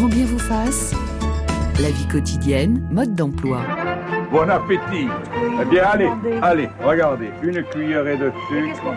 Grand 0.00 0.08
bien 0.08 0.24
vous 0.24 0.38
fasse. 0.38 0.94
La 1.78 1.90
vie 1.90 2.08
quotidienne, 2.08 2.82
mode 2.90 3.14
d'emploi. 3.14 3.60
Bon 4.32 4.48
appétit. 4.48 5.08
Eh 5.60 5.64
bien, 5.66 5.82
allez, 5.92 6.08
allez, 6.40 6.70
regardez. 6.82 7.28
Une 7.42 7.62
cuillerée 7.64 8.16
de 8.16 8.32
sucre, 8.48 8.94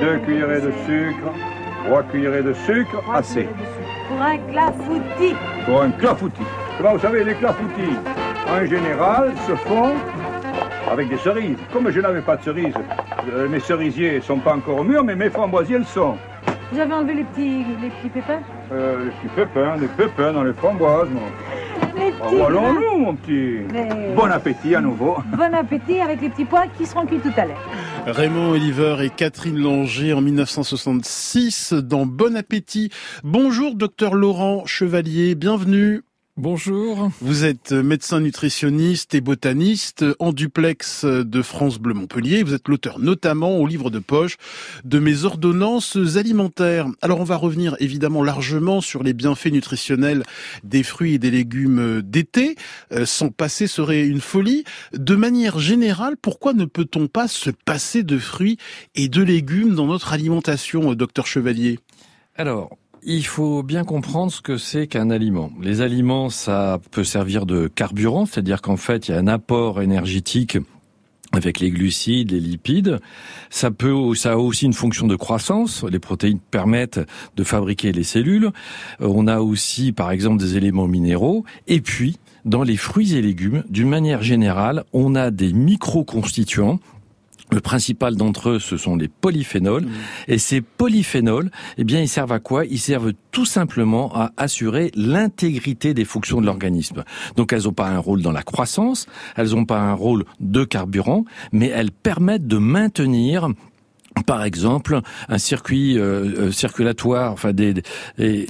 deux 0.00 0.18
cuillerées 0.18 0.60
de 0.60 0.70
sucre, 0.86 1.32
trois 1.84 2.04
cuillerées 2.04 2.44
de 2.44 2.52
sucre, 2.64 3.02
assez. 3.12 3.48
Pour 4.08 4.22
un 4.22 4.38
clafoutis. 4.38 5.34
Pour 5.64 5.82
un 5.82 5.90
clafoutis. 5.90 6.42
vous 6.78 6.98
savez, 7.00 7.24
les 7.24 7.34
clafoutis, 7.34 7.96
en 8.48 8.64
général, 8.66 9.32
se 9.48 9.56
font 9.56 9.94
avec 10.88 11.08
des 11.08 11.18
cerises. 11.18 11.58
Comme 11.72 11.90
je 11.90 12.00
n'avais 12.00 12.22
pas 12.22 12.36
de 12.36 12.44
cerises, 12.44 12.74
euh, 13.32 13.48
mes 13.48 13.58
cerisiers 13.58 14.18
ne 14.18 14.20
sont 14.20 14.38
pas 14.38 14.54
encore 14.54 14.84
mûrs, 14.84 15.02
mais 15.02 15.16
mes 15.16 15.28
framboisiers 15.28 15.78
le 15.78 15.84
sont. 15.84 16.16
Vous 16.72 16.80
avez 16.80 16.92
enlevé 16.92 17.14
les 17.14 17.24
petits, 17.24 17.64
les 17.80 17.90
petits 17.90 18.08
pépins 18.08 18.40
euh, 18.72 19.04
Les 19.04 19.10
petits 19.10 19.34
pépins, 19.36 19.76
les 19.76 19.86
pépins 19.86 20.32
dans 20.32 20.42
les 20.42 20.52
framboises, 20.52 21.08
moi. 21.10 21.22
Les 21.96 22.10
petits 22.10 22.34
nous 22.34 22.98
mon 22.98 23.14
petit. 23.14 23.58
Bon 24.16 24.30
appétit 24.30 24.74
à 24.74 24.80
nouveau. 24.80 25.16
Bon 25.36 25.54
appétit 25.54 26.00
avec 26.00 26.20
les 26.20 26.28
petits 26.28 26.44
pois 26.44 26.66
qui 26.76 26.84
seront 26.84 27.06
cuits 27.06 27.20
tout 27.20 27.32
à 27.36 27.46
l'heure. 27.46 27.60
Raymond 28.06 28.50
Oliver 28.50 28.96
et 29.02 29.10
Catherine 29.10 29.58
Langer 29.58 30.12
en 30.12 30.20
1966 30.20 31.72
dans 31.72 32.04
Bon 32.04 32.36
appétit. 32.36 32.90
Bonjour 33.22 33.74
docteur 33.74 34.14
Laurent 34.14 34.66
Chevalier, 34.66 35.34
bienvenue. 35.36 36.02
Bonjour. 36.38 37.10
Vous 37.22 37.46
êtes 37.46 37.72
médecin 37.72 38.20
nutritionniste 38.20 39.14
et 39.14 39.22
botaniste 39.22 40.04
en 40.18 40.34
duplex 40.34 41.06
de 41.06 41.40
France 41.40 41.78
Bleu 41.78 41.94
Montpellier. 41.94 42.42
Vous 42.42 42.52
êtes 42.52 42.68
l'auteur 42.68 42.98
notamment 42.98 43.56
au 43.56 43.66
livre 43.66 43.88
de 43.88 44.00
poche 44.00 44.36
de 44.84 44.98
mes 44.98 45.24
ordonnances 45.24 45.96
alimentaires. 46.16 46.88
Alors 47.00 47.20
on 47.20 47.24
va 47.24 47.36
revenir 47.36 47.74
évidemment 47.80 48.22
largement 48.22 48.82
sur 48.82 49.02
les 49.02 49.14
bienfaits 49.14 49.50
nutritionnels 49.50 50.24
des 50.62 50.82
fruits 50.82 51.14
et 51.14 51.18
des 51.18 51.30
légumes 51.30 52.02
d'été. 52.02 52.56
Euh, 52.92 53.06
sans 53.06 53.30
passer 53.30 53.66
serait 53.66 54.06
une 54.06 54.20
folie. 54.20 54.64
De 54.92 55.16
manière 55.16 55.58
générale, 55.58 56.18
pourquoi 56.20 56.52
ne 56.52 56.66
peut-on 56.66 57.06
pas 57.06 57.28
se 57.28 57.48
passer 57.48 58.02
de 58.02 58.18
fruits 58.18 58.58
et 58.94 59.08
de 59.08 59.22
légumes 59.22 59.74
dans 59.74 59.86
notre 59.86 60.12
alimentation, 60.12 60.92
docteur 60.92 61.26
Chevalier? 61.26 61.78
Alors, 62.38 62.76
il 63.06 63.24
faut 63.24 63.62
bien 63.62 63.84
comprendre 63.84 64.32
ce 64.32 64.40
que 64.40 64.58
c'est 64.58 64.88
qu'un 64.88 65.10
aliment. 65.10 65.50
Les 65.62 65.80
aliments, 65.80 66.28
ça 66.28 66.80
peut 66.90 67.04
servir 67.04 67.46
de 67.46 67.68
carburant, 67.68 68.26
c'est-à-dire 68.26 68.60
qu'en 68.60 68.76
fait, 68.76 69.06
il 69.06 69.12
y 69.12 69.14
a 69.14 69.18
un 69.18 69.28
apport 69.28 69.80
énergétique 69.80 70.58
avec 71.32 71.60
les 71.60 71.70
glucides, 71.70 72.32
les 72.32 72.40
lipides. 72.40 72.98
Ça 73.48 73.70
peut, 73.70 74.14
ça 74.16 74.32
a 74.32 74.36
aussi 74.36 74.64
une 74.64 74.72
fonction 74.72 75.06
de 75.06 75.14
croissance. 75.14 75.84
Les 75.84 76.00
protéines 76.00 76.40
permettent 76.40 77.00
de 77.36 77.44
fabriquer 77.44 77.92
les 77.92 78.04
cellules. 78.04 78.46
Euh, 79.00 79.06
on 79.08 79.28
a 79.28 79.38
aussi, 79.38 79.92
par 79.92 80.10
exemple, 80.10 80.38
des 80.38 80.56
éléments 80.56 80.88
minéraux. 80.88 81.44
Et 81.68 81.80
puis, 81.80 82.18
dans 82.44 82.64
les 82.64 82.76
fruits 82.76 83.14
et 83.14 83.22
légumes, 83.22 83.62
d'une 83.70 83.88
manière 83.88 84.22
générale, 84.22 84.84
on 84.92 85.14
a 85.14 85.30
des 85.30 85.52
micro-constituants 85.52 86.80
le 87.52 87.60
principal 87.60 88.16
d'entre 88.16 88.50
eux, 88.50 88.58
ce 88.58 88.76
sont 88.76 88.96
les 88.96 89.08
polyphénols. 89.08 89.84
Mmh. 89.84 89.92
Et 90.28 90.38
ces 90.38 90.60
polyphénols, 90.60 91.50
eh 91.78 91.84
bien, 91.84 92.00
ils 92.00 92.08
servent 92.08 92.32
à 92.32 92.40
quoi? 92.40 92.64
Ils 92.64 92.80
servent 92.80 93.12
tout 93.30 93.44
simplement 93.44 94.14
à 94.14 94.32
assurer 94.36 94.90
l'intégrité 94.94 95.94
des 95.94 96.04
fonctions 96.04 96.40
de 96.40 96.46
l'organisme. 96.46 97.04
Donc, 97.36 97.52
elles 97.52 97.64
n'ont 97.64 97.72
pas 97.72 97.88
un 97.88 97.98
rôle 97.98 98.22
dans 98.22 98.32
la 98.32 98.42
croissance, 98.42 99.06
elles 99.36 99.50
n'ont 99.50 99.64
pas 99.64 99.78
un 99.78 99.94
rôle 99.94 100.24
de 100.40 100.64
carburant, 100.64 101.24
mais 101.52 101.68
elles 101.68 101.92
permettent 101.92 102.46
de 102.46 102.58
maintenir 102.58 103.48
par 104.24 104.44
exemple, 104.44 105.00
un 105.28 105.38
circuit 105.38 105.98
euh, 105.98 106.46
euh, 106.46 106.52
circulatoire, 106.52 107.32
enfin 107.32 107.52
des, 107.52 107.74
des, 108.18 108.46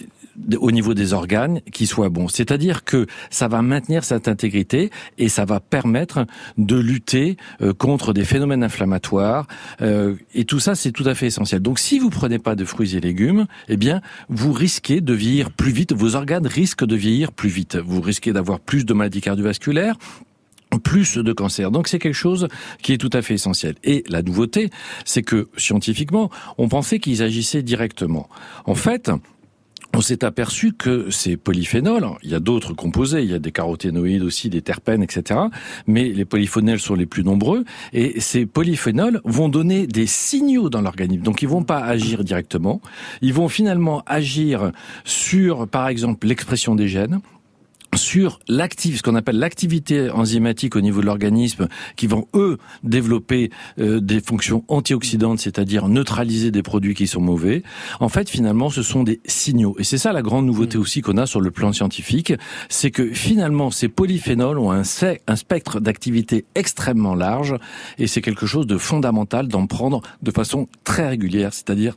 au 0.58 0.70
niveau 0.70 0.94
des 0.94 1.12
organes 1.12 1.60
qui 1.72 1.86
soit 1.86 2.08
bon. 2.08 2.28
C'est-à-dire 2.28 2.84
que 2.84 3.06
ça 3.30 3.48
va 3.48 3.62
maintenir 3.62 4.04
cette 4.04 4.28
intégrité 4.28 4.90
et 5.18 5.28
ça 5.28 5.44
va 5.44 5.60
permettre 5.60 6.26
de 6.58 6.76
lutter 6.76 7.36
euh, 7.62 7.72
contre 7.72 8.12
des 8.12 8.24
phénomènes 8.24 8.62
inflammatoires 8.62 9.46
euh, 9.80 10.14
et 10.34 10.44
tout 10.44 10.60
ça 10.60 10.74
c'est 10.74 10.92
tout 10.92 11.04
à 11.06 11.14
fait 11.14 11.26
essentiel. 11.26 11.60
Donc 11.60 11.78
si 11.78 11.98
vous 11.98 12.10
prenez 12.10 12.38
pas 12.38 12.54
de 12.54 12.64
fruits 12.64 12.96
et 12.96 13.00
légumes, 13.00 13.46
eh 13.68 13.76
bien 13.76 14.00
vous 14.28 14.52
risquez 14.52 15.00
de 15.00 15.12
vieillir 15.12 15.50
plus 15.50 15.72
vite, 15.72 15.92
vos 15.92 16.14
organes 16.14 16.46
risquent 16.46 16.86
de 16.86 16.96
vieillir 16.96 17.32
plus 17.32 17.48
vite. 17.48 17.76
Vous 17.76 18.00
risquez 18.00 18.32
d'avoir 18.32 18.60
plus 18.60 18.84
de 18.84 18.94
maladies 18.94 19.20
cardiovasculaires, 19.20 19.96
plus 20.82 21.16
de 21.16 21.32
cancer. 21.32 21.70
Donc 21.70 21.88
c'est 21.88 21.98
quelque 21.98 22.14
chose 22.14 22.48
qui 22.82 22.92
est 22.92 22.98
tout 22.98 23.10
à 23.12 23.22
fait 23.22 23.34
essentiel. 23.34 23.76
Et 23.84 24.04
la 24.08 24.22
nouveauté, 24.22 24.70
c'est 25.04 25.22
que 25.22 25.48
scientifiquement, 25.56 26.30
on 26.58 26.68
pensait 26.68 26.98
qu'ils 26.98 27.22
agissaient 27.22 27.62
directement. 27.62 28.28
En 28.64 28.74
fait, 28.74 29.10
on 29.96 30.02
s'est 30.02 30.24
aperçu 30.24 30.72
que 30.72 31.10
ces 31.10 31.38
polyphénols, 31.38 32.06
il 32.22 32.30
y 32.30 32.34
a 32.34 32.40
d'autres 32.40 32.74
composés, 32.74 33.22
il 33.22 33.30
y 33.30 33.34
a 33.34 33.38
des 33.38 33.50
caroténoïdes 33.50 34.22
aussi, 34.22 34.50
des 34.50 34.60
terpènes, 34.60 35.02
etc. 35.02 35.40
Mais 35.86 36.10
les 36.10 36.26
polyphénols 36.26 36.80
sont 36.80 36.94
les 36.94 37.06
plus 37.06 37.24
nombreux. 37.24 37.64
Et 37.94 38.20
ces 38.20 38.44
polyphénols 38.44 39.22
vont 39.24 39.48
donner 39.48 39.86
des 39.86 40.06
signaux 40.06 40.68
dans 40.68 40.82
l'organisme. 40.82 41.22
Donc 41.22 41.40
ils 41.40 41.48
vont 41.48 41.64
pas 41.64 41.78
agir 41.78 42.24
directement, 42.24 42.82
ils 43.22 43.32
vont 43.32 43.48
finalement 43.48 44.02
agir 44.06 44.70
sur, 45.04 45.66
par 45.66 45.88
exemple, 45.88 46.26
l'expression 46.26 46.74
des 46.74 46.88
gènes, 46.88 47.20
sur 47.94 48.40
l'active, 48.48 48.98
ce 48.98 49.02
qu'on 49.02 49.14
appelle 49.14 49.38
l'activité 49.38 50.10
enzymatique 50.10 50.76
au 50.76 50.80
niveau 50.80 51.00
de 51.00 51.06
l'organisme, 51.06 51.68
qui 51.96 52.06
vont 52.06 52.26
eux 52.34 52.58
développer 52.82 53.50
euh, 53.78 54.00
des 54.00 54.20
fonctions 54.20 54.64
antioxydantes, 54.68 55.40
c'est-à-dire 55.40 55.88
neutraliser 55.88 56.50
des 56.50 56.62
produits 56.62 56.94
qui 56.94 57.06
sont 57.06 57.20
mauvais. 57.20 57.62
En 58.00 58.08
fait, 58.08 58.28
finalement, 58.28 58.70
ce 58.70 58.82
sont 58.82 59.02
des 59.02 59.20
signaux. 59.26 59.76
Et 59.78 59.84
c'est 59.84 59.98
ça 59.98 60.12
la 60.12 60.22
grande 60.22 60.46
nouveauté 60.46 60.78
mmh. 60.78 60.80
aussi 60.80 61.00
qu'on 61.00 61.16
a 61.16 61.26
sur 61.26 61.40
le 61.40 61.50
plan 61.50 61.72
scientifique, 61.72 62.32
c'est 62.68 62.90
que 62.90 63.12
finalement, 63.12 63.70
ces 63.70 63.88
polyphénols 63.88 64.58
ont 64.58 64.72
un, 64.72 64.82
un 65.26 65.36
spectre 65.36 65.80
d'activité 65.80 66.44
extrêmement 66.54 67.14
large, 67.14 67.56
et 67.98 68.06
c'est 68.06 68.20
quelque 68.20 68.46
chose 68.46 68.66
de 68.66 68.78
fondamental 68.78 69.48
d'en 69.48 69.66
prendre 69.66 70.02
de 70.22 70.30
façon 70.30 70.68
très 70.84 71.08
régulière, 71.08 71.52
c'est-à-dire 71.52 71.96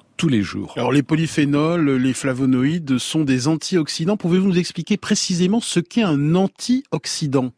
Alors 0.76 0.92
les 0.92 1.04
polyphénols, 1.04 1.92
les 1.92 2.14
flavonoïdes 2.14 2.98
sont 2.98 3.24
des 3.24 3.48
antioxydants. 3.48 4.18
Pouvez-vous 4.18 4.48
nous 4.48 4.60
expliquer 4.60 4.98
précisément 4.98 5.62
ce 5.62 5.80
qu'est 5.80 6.04
un 6.04 6.36
antioxydant? 6.36 7.54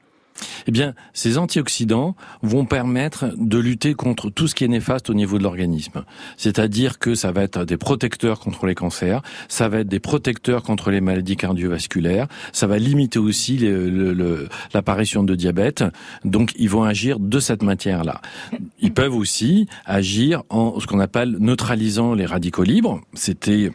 Eh 0.67 0.71
bien, 0.71 0.93
ces 1.13 1.37
antioxydants 1.37 2.15
vont 2.41 2.65
permettre 2.65 3.33
de 3.37 3.57
lutter 3.57 3.93
contre 3.93 4.29
tout 4.29 4.47
ce 4.47 4.55
qui 4.55 4.63
est 4.63 4.67
néfaste 4.67 5.09
au 5.09 5.13
niveau 5.13 5.37
de 5.37 5.43
l'organisme. 5.43 6.03
C'est-à-dire 6.37 6.99
que 6.99 7.15
ça 7.15 7.31
va 7.31 7.43
être 7.43 7.65
des 7.65 7.77
protecteurs 7.77 8.39
contre 8.39 8.65
les 8.65 8.75
cancers, 8.75 9.21
ça 9.47 9.69
va 9.69 9.79
être 9.79 9.87
des 9.87 9.99
protecteurs 9.99 10.63
contre 10.63 10.91
les 10.91 11.01
maladies 11.01 11.37
cardiovasculaires, 11.37 12.27
ça 12.53 12.67
va 12.67 12.77
limiter 12.77 13.19
aussi 13.19 13.59
l'apparition 14.73 15.23
de 15.23 15.35
diabète. 15.35 15.83
Donc, 16.25 16.51
ils 16.57 16.69
vont 16.69 16.83
agir 16.83 17.19
de 17.19 17.39
cette 17.39 17.63
matière-là. 17.63 18.21
Ils 18.79 18.93
peuvent 18.93 19.15
aussi 19.15 19.67
agir 19.85 20.43
en 20.49 20.79
ce 20.79 20.87
qu'on 20.87 20.99
appelle 20.99 21.37
neutralisant 21.39 22.13
les 22.13 22.25
radicaux 22.25 22.63
libres. 22.63 23.01
C'était 23.13 23.71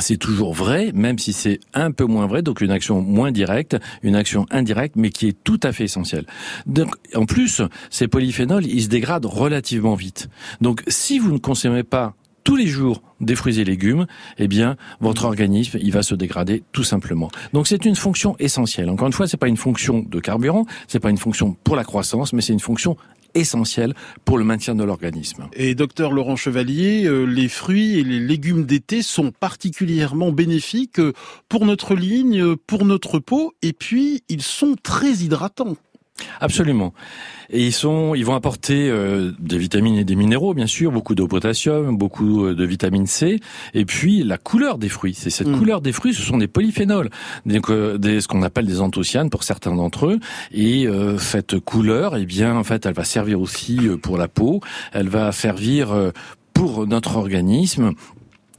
c'est 0.00 0.16
toujours 0.16 0.54
vrai, 0.54 0.90
même 0.94 1.18
si 1.18 1.32
c'est 1.32 1.60
un 1.72 1.90
peu 1.90 2.04
moins 2.04 2.26
vrai, 2.26 2.42
donc 2.42 2.60
une 2.60 2.70
action 2.70 3.00
moins 3.00 3.32
directe, 3.32 3.76
une 4.02 4.16
action 4.16 4.46
indirecte, 4.50 4.96
mais 4.96 5.10
qui 5.10 5.28
est 5.28 5.36
tout 5.44 5.60
à 5.62 5.72
fait 5.72 5.84
essentielle. 5.84 6.26
Donc, 6.66 6.94
en 7.14 7.26
plus, 7.26 7.62
ces 7.90 8.08
polyphénols, 8.08 8.66
ils 8.66 8.82
se 8.82 8.88
dégradent 8.88 9.26
relativement 9.26 9.94
vite. 9.94 10.28
Donc, 10.60 10.82
si 10.88 11.18
vous 11.18 11.32
ne 11.32 11.38
consommez 11.38 11.84
pas 11.84 12.14
tous 12.42 12.56
les 12.56 12.66
jours 12.66 13.02
des 13.20 13.34
fruits 13.36 13.58
et 13.58 13.64
légumes, 13.64 14.06
eh 14.36 14.48
bien, 14.48 14.76
votre 15.00 15.24
organisme, 15.24 15.78
il 15.80 15.92
va 15.92 16.02
se 16.02 16.14
dégrader 16.14 16.62
tout 16.72 16.84
simplement. 16.84 17.30
Donc, 17.54 17.66
c'est 17.66 17.86
une 17.86 17.96
fonction 17.96 18.36
essentielle. 18.38 18.90
Encore 18.90 19.06
une 19.06 19.14
fois, 19.14 19.26
c'est 19.26 19.38
pas 19.38 19.48
une 19.48 19.56
fonction 19.56 20.04
de 20.06 20.20
carburant, 20.20 20.66
c'est 20.86 21.00
pas 21.00 21.10
une 21.10 21.16
fonction 21.16 21.56
pour 21.64 21.74
la 21.74 21.84
croissance, 21.84 22.32
mais 22.32 22.42
c'est 22.42 22.52
une 22.52 22.60
fonction 22.60 22.96
essentiel 23.34 23.94
pour 24.24 24.38
le 24.38 24.44
maintien 24.44 24.74
de 24.74 24.84
l'organisme. 24.84 25.48
Et 25.54 25.74
docteur 25.74 26.12
Laurent 26.12 26.36
Chevalier, 26.36 27.04
euh, 27.04 27.24
les 27.24 27.48
fruits 27.48 27.98
et 27.98 28.04
les 28.04 28.20
légumes 28.20 28.64
d'été 28.64 29.02
sont 29.02 29.30
particulièrement 29.30 30.32
bénéfiques 30.32 31.00
pour 31.48 31.66
notre 31.66 31.94
ligne, 31.94 32.56
pour 32.56 32.84
notre 32.84 33.18
peau, 33.18 33.52
et 33.62 33.72
puis 33.72 34.22
ils 34.28 34.42
sont 34.42 34.76
très 34.82 35.12
hydratants. 35.12 35.76
Absolument. 36.40 36.92
Et 37.50 37.66
ils 37.66 37.72
sont, 37.72 38.14
ils 38.14 38.24
vont 38.24 38.34
apporter 38.34 38.88
euh, 38.88 39.32
des 39.38 39.58
vitamines 39.58 39.96
et 39.96 40.04
des 40.04 40.16
minéraux, 40.16 40.54
bien 40.54 40.66
sûr, 40.66 40.92
beaucoup 40.92 41.14
de 41.14 41.24
potassium, 41.24 41.96
beaucoup 41.96 42.46
euh, 42.46 42.54
de 42.54 42.64
vitamine 42.64 43.06
C, 43.06 43.40
et 43.74 43.84
puis 43.84 44.22
la 44.22 44.38
couleur 44.38 44.78
des 44.78 44.88
fruits. 44.88 45.14
C'est 45.14 45.30
cette 45.30 45.48
mm. 45.48 45.58
couleur 45.58 45.80
des 45.80 45.92
fruits, 45.92 46.14
ce 46.14 46.22
sont 46.22 46.38
des 46.38 46.46
polyphénols, 46.46 47.10
donc 47.46 47.70
euh, 47.70 47.98
des, 47.98 48.20
ce 48.20 48.28
qu'on 48.28 48.42
appelle 48.42 48.66
des 48.66 48.80
anthocyanes 48.80 49.28
pour 49.28 49.42
certains 49.44 49.74
d'entre 49.74 50.06
eux. 50.06 50.20
Et 50.52 50.86
cette 51.18 51.58
couleur, 51.60 52.16
eh 52.16 52.26
bien, 52.26 52.56
en 52.56 52.64
fait, 52.64 52.86
elle 52.86 52.94
va 52.94 53.04
servir 53.04 53.40
aussi 53.40 53.78
pour 54.02 54.16
la 54.18 54.28
peau. 54.28 54.60
Elle 54.92 55.08
va 55.08 55.32
servir 55.32 56.12
pour 56.52 56.86
notre 56.86 57.16
organisme 57.16 57.92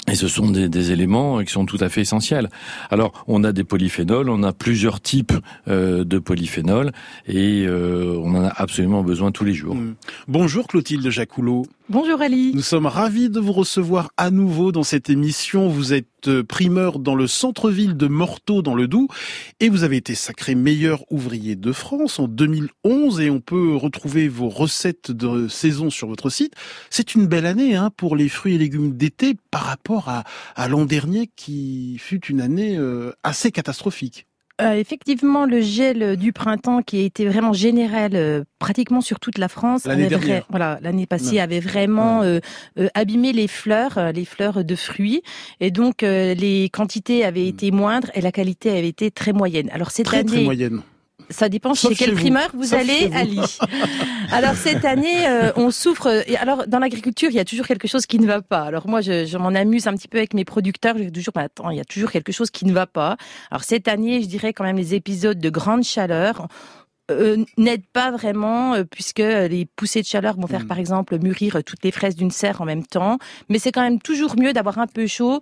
et 0.07 0.15
ce 0.15 0.27
sont 0.27 0.49
des, 0.49 0.91
éléments 0.91 1.43
qui 1.43 1.51
sont 1.51 1.65
tout 1.65 1.77
à 1.79 1.89
fait 1.89 2.01
essentiels. 2.01 2.49
Alors, 2.91 3.25
on 3.27 3.43
a 3.43 3.51
des 3.51 3.63
polyphénols, 3.63 4.29
on 4.29 4.43
a 4.43 4.53
plusieurs 4.53 5.01
types 5.01 5.33
euh, 5.67 6.03
de 6.03 6.19
polyphénols, 6.19 6.91
et 7.27 7.65
euh, 7.65 8.19
on 8.21 8.35
en 8.35 8.43
a 8.45 8.53
absolument 8.55 9.03
besoin 9.03 9.31
tous 9.31 9.45
les 9.45 9.53
jours. 9.53 9.75
Mmh. 9.75 9.95
Bonjour 10.27 10.67
Clotilde 10.67 11.09
Jacoulot. 11.09 11.65
Bonjour 11.87 12.19
Ali. 12.19 12.51
Nous 12.55 12.63
sommes 12.63 12.87
ravis 12.87 13.29
de 13.29 13.39
vous 13.39 13.51
recevoir 13.51 14.09
à 14.17 14.31
nouveau 14.31 14.71
dans 14.71 14.81
cette 14.81 15.11
émission. 15.11 15.67
Vous 15.67 15.93
êtes 15.93 16.27
euh, 16.27 16.43
primeur 16.43 16.97
dans 16.97 17.13
le 17.13 17.27
centre-ville 17.27 17.95
de 17.95 18.07
Morteau 18.07 18.63
dans 18.63 18.73
le 18.73 18.87
Doubs 18.87 19.07
et 19.59 19.69
vous 19.69 19.83
avez 19.83 19.97
été 19.97 20.15
sacré 20.15 20.55
meilleur 20.55 21.03
ouvrier 21.11 21.55
de 21.55 21.71
France 21.71 22.17
en 22.17 22.27
2011 22.27 23.21
et 23.21 23.29
on 23.29 23.39
peut 23.39 23.75
retrouver 23.75 24.27
vos 24.27 24.49
recettes 24.49 25.11
de 25.11 25.47
saison 25.47 25.91
sur 25.91 26.07
votre 26.07 26.31
site. 26.31 26.55
C'est 26.89 27.13
une 27.13 27.27
belle 27.27 27.45
année 27.45 27.75
hein, 27.75 27.91
pour 27.95 28.15
les 28.15 28.29
fruits 28.29 28.55
et 28.55 28.57
légumes 28.57 28.97
d'été 28.97 29.37
par 29.51 29.61
rapport 29.61 30.09
à, 30.09 30.23
à 30.55 30.67
l'an 30.67 30.85
dernier 30.85 31.29
qui 31.35 31.99
fut 31.99 32.25
une 32.25 32.41
année 32.41 32.77
euh, 32.79 33.11
assez 33.21 33.51
catastrophique. 33.51 34.25
Euh, 34.61 34.75
effectivement, 34.75 35.45
le 35.45 35.59
gel 35.59 36.15
du 36.15 36.31
printemps 36.31 36.81
qui 36.81 37.01
a 37.01 37.03
été 37.03 37.27
vraiment 37.27 37.51
général 37.51 38.11
euh, 38.15 38.45
pratiquement 38.57 39.01
sur 39.01 39.19
toute 39.19 39.37
la 39.37 39.49
France. 39.49 39.85
L'année 39.85 40.07
voilà, 40.49 40.79
l'année 40.81 41.05
passée 41.05 41.39
avait 41.41 41.59
vraiment 41.59 42.21
euh, 42.21 42.39
euh, 42.79 42.87
abîmé 42.93 43.33
les 43.33 43.49
fleurs, 43.49 43.97
euh, 43.97 44.11
les 44.13 44.23
fleurs 44.23 44.63
de 44.63 44.75
fruits, 44.75 45.23
et 45.59 45.71
donc 45.71 46.03
euh, 46.03 46.33
les 46.35 46.69
quantités 46.69 47.25
avaient 47.25 47.47
été 47.47 47.71
moindres 47.71 48.09
et 48.13 48.21
la 48.21 48.31
qualité 48.31 48.69
avait 48.69 48.87
été 48.87 49.11
très 49.11 49.33
moyenne. 49.33 49.69
Alors 49.73 49.91
cette 49.91 50.05
Hmm. 50.05 50.09
Très 50.09 50.19
année, 50.19 50.29
très 50.29 50.43
moyenne. 50.43 50.81
Ça 51.29 51.49
dépend 51.49 51.73
Sauf 51.73 51.91
chez 51.91 51.95
quel 51.95 52.09
chez 52.09 52.15
primeur 52.15 52.49
vous 52.53 52.73
allez. 52.73 53.11
Ali. 53.13 53.39
Alors 54.31 54.55
cette 54.55 54.85
année, 54.85 55.27
euh, 55.27 55.51
on 55.55 55.71
souffre. 55.71 56.23
Alors 56.39 56.67
dans 56.67 56.79
l'agriculture, 56.79 57.29
il 57.29 57.35
y 57.35 57.39
a 57.39 57.45
toujours 57.45 57.67
quelque 57.67 57.87
chose 57.87 58.05
qui 58.05 58.19
ne 58.19 58.27
va 58.27 58.41
pas. 58.41 58.61
Alors 58.61 58.87
moi, 58.87 59.01
je, 59.01 59.25
je 59.25 59.37
m'en 59.37 59.49
amuse 59.49 59.87
un 59.87 59.93
petit 59.93 60.07
peu 60.07 60.17
avec 60.17 60.33
mes 60.33 60.45
producteurs. 60.45 60.97
Je 60.97 61.03
dis 61.03 61.11
toujours, 61.11 61.33
bah, 61.33 61.41
attends, 61.41 61.69
il 61.69 61.77
y 61.77 61.81
a 61.81 61.85
toujours 61.85 62.11
quelque 62.11 62.31
chose 62.31 62.49
qui 62.51 62.65
ne 62.65 62.73
va 62.73 62.87
pas. 62.87 63.17
Alors 63.51 63.63
cette 63.63 63.87
année, 63.87 64.21
je 64.21 64.27
dirais 64.27 64.53
quand 64.53 64.63
même 64.63 64.77
les 64.77 64.93
épisodes 64.93 65.39
de 65.39 65.49
grande 65.49 65.83
chaleur. 65.83 66.47
Euh, 67.11 67.45
n'aident 67.55 67.85
pas 67.93 68.09
vraiment 68.09 68.73
euh, 68.73 68.83
puisque 68.83 69.19
les 69.19 69.67
poussées 69.75 70.01
de 70.01 70.07
chaleur 70.07 70.37
vont 70.37 70.47
faire 70.47 70.63
Mm. 70.63 70.67
par 70.67 70.79
exemple 70.79 71.19
mûrir 71.19 71.63
toutes 71.63 71.83
les 71.83 71.91
fraises 71.91 72.15
d'une 72.15 72.31
serre 72.31 72.61
en 72.61 72.65
même 72.65 72.83
temps 72.83 73.19
mais 73.47 73.59
c'est 73.59 73.71
quand 73.71 73.83
même 73.83 74.01
toujours 74.01 74.35
mieux 74.39 74.53
d'avoir 74.53 74.79
un 74.79 74.87
peu 74.87 75.05
chaud 75.05 75.39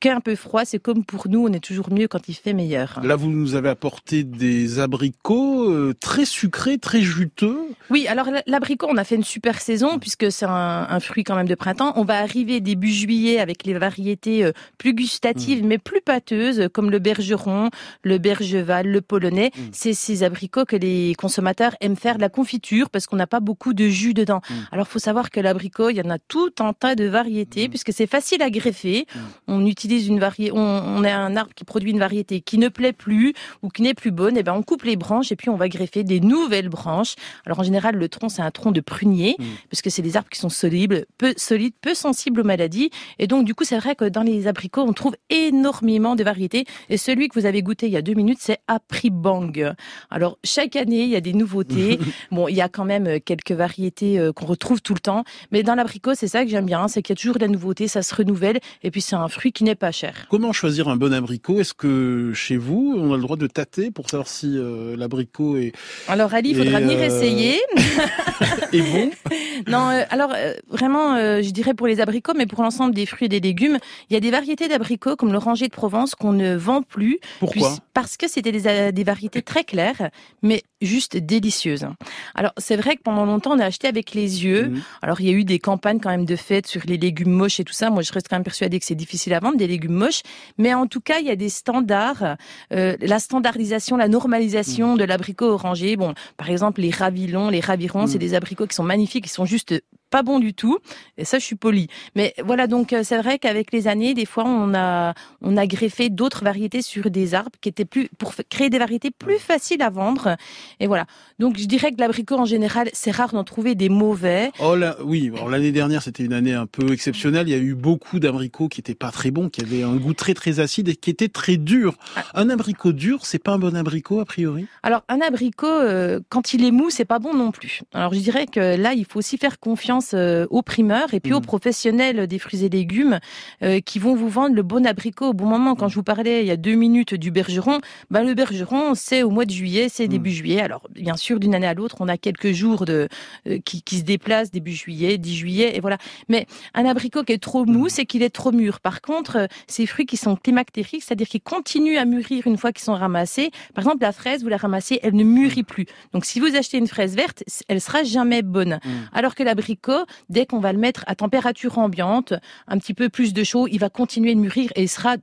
qu'un 0.00 0.20
peu 0.20 0.34
froid 0.34 0.64
c'est 0.64 0.78
comme 0.78 1.04
pour 1.04 1.28
nous 1.28 1.46
on 1.46 1.52
est 1.52 1.60
toujours 1.60 1.92
mieux 1.92 2.08
quand 2.08 2.28
il 2.28 2.34
fait 2.34 2.52
meilleur 2.52 3.00
Là, 3.02 3.16
vous 3.16 3.30
nous 3.30 3.54
avez 3.54 3.68
apporté 3.68 4.24
des 4.24 4.78
abricots 4.78 5.70
euh, 5.70 5.94
très 5.98 6.24
sucrés, 6.24 6.78
très 6.78 7.00
juteux. 7.00 7.58
Oui, 7.90 8.06
alors 8.06 8.28
l'abricot, 8.46 8.86
on 8.90 8.96
a 8.96 9.04
fait 9.04 9.16
une 9.16 9.24
super 9.24 9.60
saison 9.60 9.98
puisque 9.98 10.30
c'est 10.30 10.46
un, 10.46 10.86
un 10.88 11.00
fruit 11.00 11.24
quand 11.24 11.34
même 11.34 11.48
de 11.48 11.54
printemps. 11.54 11.92
On 11.96 12.04
va 12.04 12.18
arriver 12.18 12.60
début 12.60 12.92
juillet 12.92 13.38
avec 13.38 13.64
les 13.64 13.74
variétés 13.74 14.44
euh, 14.44 14.52
plus 14.78 14.94
gustatives 14.94 15.64
mais 15.64 15.78
plus 15.78 16.00
pâteuses 16.00 16.68
comme 16.72 16.90
le 16.90 16.98
bergeron, 16.98 17.70
le 18.02 18.18
bergeval, 18.18 18.86
le 18.86 19.00
polonais. 19.00 19.50
Mm. 19.56 19.60
C'est 19.72 19.94
ces 19.94 20.22
abricots 20.22 20.64
que 20.64 20.76
les 20.76 21.14
consommateurs 21.16 21.74
aiment 21.80 21.96
faire 21.96 22.16
de 22.16 22.22
la 22.22 22.28
confiture 22.28 22.90
parce 22.90 23.06
qu'on 23.06 23.16
n'a 23.16 23.26
pas 23.26 23.40
beaucoup 23.40 23.74
de 23.74 23.88
jus 23.88 24.14
dedans. 24.14 24.40
Mm. 24.48 24.54
Alors 24.72 24.88
faut 24.88 24.98
savoir 24.98 25.30
que 25.30 25.40
l'abricot, 25.40 25.90
il 25.90 25.96
y 25.96 26.02
en 26.02 26.10
a 26.10 26.18
tout 26.18 26.52
un 26.60 26.72
tas 26.72 26.94
de 26.94 27.04
variétés 27.04 27.68
puisque 27.68 27.92
c'est 27.92 28.06
facile 28.06 28.42
à 28.42 28.50
greffer. 28.50 29.06
On 29.48 29.66
utilise 29.66 29.89
une 29.98 30.20
variété, 30.20 30.52
on, 30.52 30.58
on 30.60 31.04
a 31.04 31.12
un 31.12 31.36
arbre 31.36 31.54
qui 31.54 31.64
produit 31.64 31.90
une 31.90 31.98
variété 31.98 32.40
qui 32.40 32.58
ne 32.58 32.68
plaît 32.68 32.92
plus 32.92 33.34
ou 33.62 33.68
qui 33.68 33.82
n'est 33.82 33.94
plus 33.94 34.10
bonne, 34.10 34.36
et 34.36 34.42
ben 34.42 34.54
on 34.54 34.62
coupe 34.62 34.84
les 34.84 34.96
branches 34.96 35.32
et 35.32 35.36
puis 35.36 35.48
on 35.50 35.56
va 35.56 35.68
greffer 35.68 36.04
des 36.04 36.20
nouvelles 36.20 36.68
branches. 36.68 37.14
Alors 37.46 37.60
en 37.60 37.64
général, 37.64 37.96
le 37.96 38.08
tronc 38.08 38.28
c'est 38.28 38.42
un 38.42 38.50
tronc 38.50 38.72
de 38.72 38.80
prunier 38.80 39.30
Mm. 39.38 39.44
parce 39.70 39.82
que 39.82 39.90
c'est 39.90 40.02
des 40.02 40.16
arbres 40.16 40.28
qui 40.28 40.38
sont 40.38 40.48
solides, 40.48 41.06
peu 41.18 41.34
solides, 41.36 41.74
peu 41.80 41.94
sensibles 41.94 42.40
aux 42.40 42.44
maladies. 42.44 42.90
Et 43.18 43.26
donc 43.26 43.44
du 43.44 43.54
coup, 43.54 43.64
c'est 43.64 43.78
vrai 43.78 43.94
que 43.94 44.04
dans 44.04 44.22
les 44.22 44.46
abricots, 44.46 44.82
on 44.82 44.92
trouve 44.92 45.16
énormément 45.30 46.16
de 46.16 46.24
variétés. 46.24 46.64
Et 46.88 46.96
celui 46.96 47.28
que 47.28 47.38
vous 47.38 47.46
avez 47.46 47.62
goûté 47.62 47.86
il 47.86 47.92
y 47.92 47.96
a 47.96 48.02
deux 48.02 48.14
minutes, 48.14 48.38
c'est 48.40 48.58
Apribang. 48.68 49.74
Alors 50.10 50.38
chaque 50.44 50.76
année, 50.76 51.02
il 51.02 51.08
y 51.08 51.16
a 51.16 51.20
des 51.20 51.32
nouveautés. 51.32 51.98
bon, 52.30 52.48
il 52.48 52.56
y 52.56 52.60
a 52.60 52.68
quand 52.68 52.84
même 52.84 53.06
euh, 53.06 53.18
quelques 53.24 53.52
variétés 53.52 54.18
euh, 54.18 54.32
qu'on 54.32 54.46
retrouve 54.46 54.80
tout 54.80 54.94
le 54.94 55.00
temps, 55.00 55.24
mais 55.50 55.62
dans 55.62 55.74
l'abricot, 55.74 56.14
c'est 56.14 56.28
ça 56.28 56.44
que 56.44 56.50
j'aime 56.50 56.66
bien, 56.66 56.88
c'est 56.88 57.02
qu'il 57.02 57.12
y 57.12 57.18
a 57.18 57.20
toujours 57.20 57.36
de 57.36 57.40
la 57.40 57.48
nouveauté, 57.48 57.88
ça 57.88 58.02
se 58.02 58.14
renouvelle, 58.14 58.60
et 58.82 58.90
puis 58.90 59.00
c'est 59.00 59.16
un 59.16 59.28
fruit 59.28 59.52
qui 59.52 59.64
n'est 59.64 59.74
pas 59.80 59.90
cher. 59.90 60.14
Comment 60.30 60.52
choisir 60.52 60.88
un 60.88 60.96
bon 60.96 61.12
abricot? 61.12 61.58
Est-ce 61.58 61.74
que 61.74 62.32
chez 62.34 62.56
vous, 62.56 62.94
on 62.96 63.12
a 63.12 63.16
le 63.16 63.22
droit 63.22 63.36
de 63.38 63.46
tâter 63.46 63.90
pour 63.90 64.08
savoir 64.08 64.28
si 64.28 64.56
euh, 64.56 64.94
l'abricot 64.96 65.56
est, 65.56 65.72
Alors 66.06 66.32
Ali, 66.34 66.50
il 66.50 66.56
faudra 66.56 66.80
Et, 66.80 66.84
venir 66.84 66.98
euh, 66.98 67.06
essayer. 67.06 67.60
est 68.72 68.82
bon? 68.82 69.10
Non, 69.66 69.88
euh, 69.90 70.02
alors 70.10 70.32
euh, 70.34 70.54
vraiment, 70.68 71.14
euh, 71.14 71.42
je 71.42 71.50
dirais 71.50 71.74
pour 71.74 71.86
les 71.86 72.00
abricots, 72.00 72.32
mais 72.36 72.46
pour 72.46 72.62
l'ensemble 72.62 72.94
des 72.94 73.06
fruits 73.06 73.26
et 73.26 73.28
des 73.28 73.40
légumes, 73.40 73.78
il 74.08 74.14
y 74.14 74.16
a 74.16 74.20
des 74.20 74.30
variétés 74.30 74.68
d'abricots 74.68 75.16
comme 75.16 75.32
l'oranger 75.32 75.66
de 75.68 75.72
Provence 75.72 76.14
qu'on 76.14 76.32
ne 76.32 76.54
vend 76.56 76.82
plus. 76.82 77.18
Pourquoi 77.38 77.68
puis- 77.70 77.78
Parce 77.94 78.16
que 78.16 78.28
c'était 78.28 78.52
des, 78.52 78.66
euh, 78.66 78.92
des 78.92 79.04
variétés 79.04 79.42
très 79.42 79.64
claires, 79.64 80.10
mais 80.42 80.62
juste 80.82 81.16
délicieuses. 81.16 81.86
Alors 82.34 82.52
c'est 82.58 82.76
vrai 82.76 82.96
que 82.96 83.02
pendant 83.02 83.26
longtemps 83.26 83.52
on 83.54 83.58
a 83.58 83.66
acheté 83.66 83.86
avec 83.88 84.14
les 84.14 84.44
yeux. 84.44 84.68
Mhm. 84.68 84.82
Alors 85.02 85.20
il 85.20 85.26
y 85.26 85.30
a 85.30 85.32
eu 85.32 85.44
des 85.44 85.58
campagnes 85.58 86.00
quand 86.00 86.08
même 86.10 86.24
de 86.24 86.36
fête 86.36 86.66
sur 86.66 86.82
les 86.86 86.96
légumes 86.96 87.30
moches 87.32 87.60
et 87.60 87.64
tout 87.64 87.72
ça. 87.74 87.90
Moi 87.90 88.02
je 88.02 88.12
reste 88.12 88.28
quand 88.28 88.36
même 88.36 88.44
persuadée 88.44 88.78
que 88.78 88.86
c'est 88.86 88.94
difficile 88.94 89.34
à 89.34 89.40
vendre 89.40 89.56
des 89.58 89.66
légumes 89.66 89.92
moches, 89.94 90.22
mais 90.58 90.72
en 90.72 90.86
tout 90.86 91.00
cas 91.00 91.18
il 91.20 91.26
y 91.26 91.30
a 91.30 91.36
des 91.36 91.50
standards, 91.50 92.36
euh, 92.72 92.96
la 93.00 93.18
standardisation, 93.18 93.96
la 93.96 94.08
normalisation 94.08 94.96
de 94.96 95.04
l'abricot 95.04 95.50
orangé. 95.50 95.96
Bon, 95.96 96.14
par 96.36 96.48
exemple 96.50 96.80
les 96.80 96.90
ravilons, 96.90 97.50
les 97.50 97.60
ravirons, 97.60 98.02
Mhm. 98.02 98.06
c'est 98.06 98.18
des 98.18 98.34
abricots 98.34 98.66
qui 98.66 98.74
sont 98.74 98.82
magnifiques, 98.84 99.24
qui 99.24 99.30
sont 99.30 99.44
juste 99.50 99.82
pas 100.10 100.22
bons 100.22 100.40
du 100.40 100.54
tout. 100.54 100.78
Et 101.16 101.24
ça, 101.24 101.38
je 101.38 101.44
suis 101.44 101.56
polie. 101.56 101.88
Mais 102.16 102.34
voilà, 102.44 102.66
donc 102.66 102.92
euh, 102.92 103.02
c'est 103.02 103.18
vrai 103.18 103.38
qu'avec 103.38 103.72
les 103.72 103.88
années, 103.88 104.14
des 104.14 104.26
fois, 104.26 104.44
on 104.44 104.74
a 104.74 105.14
on 105.40 105.56
a 105.56 105.66
greffé 105.66 106.10
d'autres 106.10 106.44
variétés 106.44 106.82
sur 106.82 107.10
des 107.10 107.34
arbres 107.34 107.56
qui 107.60 107.68
étaient 107.68 107.84
plus 107.84 108.08
pour 108.18 108.34
créer 108.48 108.70
des 108.70 108.78
variétés 108.78 109.10
plus 109.10 109.38
faciles 109.38 109.82
à 109.82 109.90
vendre. 109.90 110.36
Et 110.80 110.86
voilà. 110.86 111.06
Donc 111.38 111.58
je 111.58 111.66
dirais 111.66 111.92
que 111.92 112.00
l'abricot 112.00 112.36
en 112.36 112.44
général, 112.44 112.90
c'est 112.92 113.10
rare 113.10 113.32
d'en 113.32 113.44
trouver 113.44 113.74
des 113.74 113.88
mauvais. 113.88 114.50
Oh 114.60 114.74
là, 114.74 114.96
oui, 115.02 115.32
l'année 115.48 115.72
dernière 115.72 116.02
c'était 116.02 116.24
une 116.24 116.32
année 116.32 116.54
un 116.54 116.66
peu 116.66 116.92
exceptionnelle. 116.92 117.48
Il 117.48 117.52
y 117.52 117.54
a 117.54 117.62
eu 117.62 117.74
beaucoup 117.74 118.18
d'abricots 118.18 118.68
qui 118.68 118.80
étaient 118.80 118.94
pas 118.94 119.10
très 119.10 119.30
bons, 119.30 119.48
qui 119.48 119.62
avaient 119.62 119.82
un 119.82 119.96
goût 119.96 120.14
très 120.14 120.34
très 120.34 120.60
acide 120.60 120.88
et 120.88 120.96
qui 120.96 121.10
étaient 121.10 121.28
très 121.28 121.56
durs. 121.56 121.94
Ah. 122.16 122.24
Un 122.34 122.50
abricot 122.50 122.92
dur, 122.92 123.26
c'est 123.26 123.42
pas 123.42 123.52
un 123.52 123.58
bon 123.58 123.76
abricot 123.76 124.20
a 124.20 124.24
priori? 124.24 124.66
Alors 124.82 125.02
un 125.08 125.20
abricot, 125.20 125.66
euh, 125.66 126.20
quand 126.28 126.54
il 126.54 126.64
est 126.64 126.70
mou, 126.70 126.90
c'est 126.90 127.04
pas 127.04 127.18
bon 127.18 127.34
non 127.34 127.50
plus. 127.50 127.82
Alors 127.92 128.12
je 128.14 128.20
dirais 128.20 128.46
que 128.46 128.76
là, 128.76 128.92
il 128.94 129.04
faut 129.04 129.18
aussi 129.18 129.38
faire 129.38 129.58
confiance 129.60 129.99
euh, 130.14 130.46
aux 130.50 130.62
primeurs 130.62 131.14
et 131.14 131.20
puis 131.20 131.32
aux 131.32 131.40
Mhm. 131.40 131.44
professionnels 131.46 132.26
des 132.26 132.38
fruits 132.38 132.64
et 132.64 132.68
légumes 132.68 133.18
euh, 133.62 133.80
qui 133.80 133.98
vont 133.98 134.14
vous 134.14 134.28
vendre 134.28 134.54
le 134.54 134.62
bon 134.62 134.86
abricot 134.86 135.28
au 135.28 135.32
bon 135.32 135.46
moment. 135.46 135.74
Quand 135.74 135.88
je 135.88 135.94
vous 135.94 136.02
parlais 136.02 136.40
il 136.42 136.46
y 136.46 136.50
a 136.50 136.56
deux 136.56 136.74
minutes 136.74 137.14
du 137.14 137.30
bergeron, 137.30 137.80
ben 138.10 138.22
le 138.24 138.34
bergeron, 138.34 138.94
c'est 138.94 139.22
au 139.22 139.30
mois 139.30 139.44
de 139.44 139.50
juillet, 139.50 139.88
c'est 139.88 140.04
Mhm. 140.04 140.10
début 140.10 140.30
juillet. 140.30 140.60
Alors 140.60 140.82
bien 140.90 141.16
sûr, 141.16 141.38
d'une 141.40 141.54
année 141.54 141.66
à 141.66 141.74
l'autre, 141.74 141.96
on 142.00 142.08
a 142.08 142.16
quelques 142.16 142.52
jours 142.52 142.84
de 142.84 143.08
euh, 143.46 143.58
qui, 143.64 143.82
qui 143.82 143.98
se 143.98 144.02
déplacent 144.04 144.50
début 144.50 144.72
juillet, 144.72 145.18
10 145.18 145.34
juillet, 145.36 145.76
et 145.76 145.80
voilà. 145.80 145.98
Mais 146.28 146.46
un 146.74 146.84
abricot 146.84 147.22
qui 147.24 147.32
est 147.32 147.42
trop 147.42 147.64
mou, 147.64 147.84
Mhm. 147.84 147.88
c'est 147.90 148.06
qu'il 148.06 148.22
est 148.22 148.30
trop 148.30 148.52
mûr. 148.52 148.80
Par 148.80 149.00
contre, 149.00 149.48
ces 149.66 149.86
fruits 149.86 150.06
qui 150.06 150.16
sont 150.16 150.36
climactériques, 150.36 151.02
c'est-à-dire 151.02 151.28
qui 151.28 151.40
continuent 151.40 151.98
à 151.98 152.04
mûrir 152.04 152.46
une 152.46 152.56
fois 152.56 152.72
qu'ils 152.72 152.84
sont 152.84 152.94
ramassés. 152.94 153.50
Par 153.74 153.84
exemple, 153.84 154.02
la 154.02 154.12
fraise, 154.12 154.42
vous 154.42 154.48
la 154.48 154.56
ramassez, 154.56 154.98
elle 155.02 155.14
ne 155.14 155.24
mûrit 155.24 155.62
plus. 155.62 155.86
Donc, 156.12 156.24
si 156.24 156.40
vous 156.40 156.54
achetez 156.56 156.78
une 156.78 156.86
fraise 156.88 157.14
verte, 157.16 157.42
elle 157.68 157.80
sera 157.80 158.02
jamais 158.04 158.42
bonne. 158.42 158.78
Alors 159.12 159.34
que 159.34 159.42
l'abricot, 159.42 159.89
dès 160.28 160.46
qu'on 160.46 160.58
va 160.58 160.72
le 160.72 160.78
mettre 160.78 161.04
à 161.06 161.14
température 161.14 161.78
ambiante, 161.78 162.34
un 162.66 162.78
petit 162.78 162.94
peu 162.94 163.08
plus 163.08 163.32
de 163.32 163.44
chaud, 163.44 163.66
il 163.68 163.78
va 163.78 163.90
continuer 163.90 164.34
de 164.34 164.40
mûrir 164.40 164.70
et 164.76 164.82
il 164.82 164.88
sera 164.88 165.16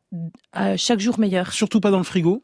euh, 0.58 0.76
chaque 0.78 1.00
jour 1.00 1.20
meilleur. 1.20 1.52
Surtout 1.54 1.80
pas 1.80 1.92
dans 1.92 1.98
le 1.98 2.04
frigo. 2.04 2.44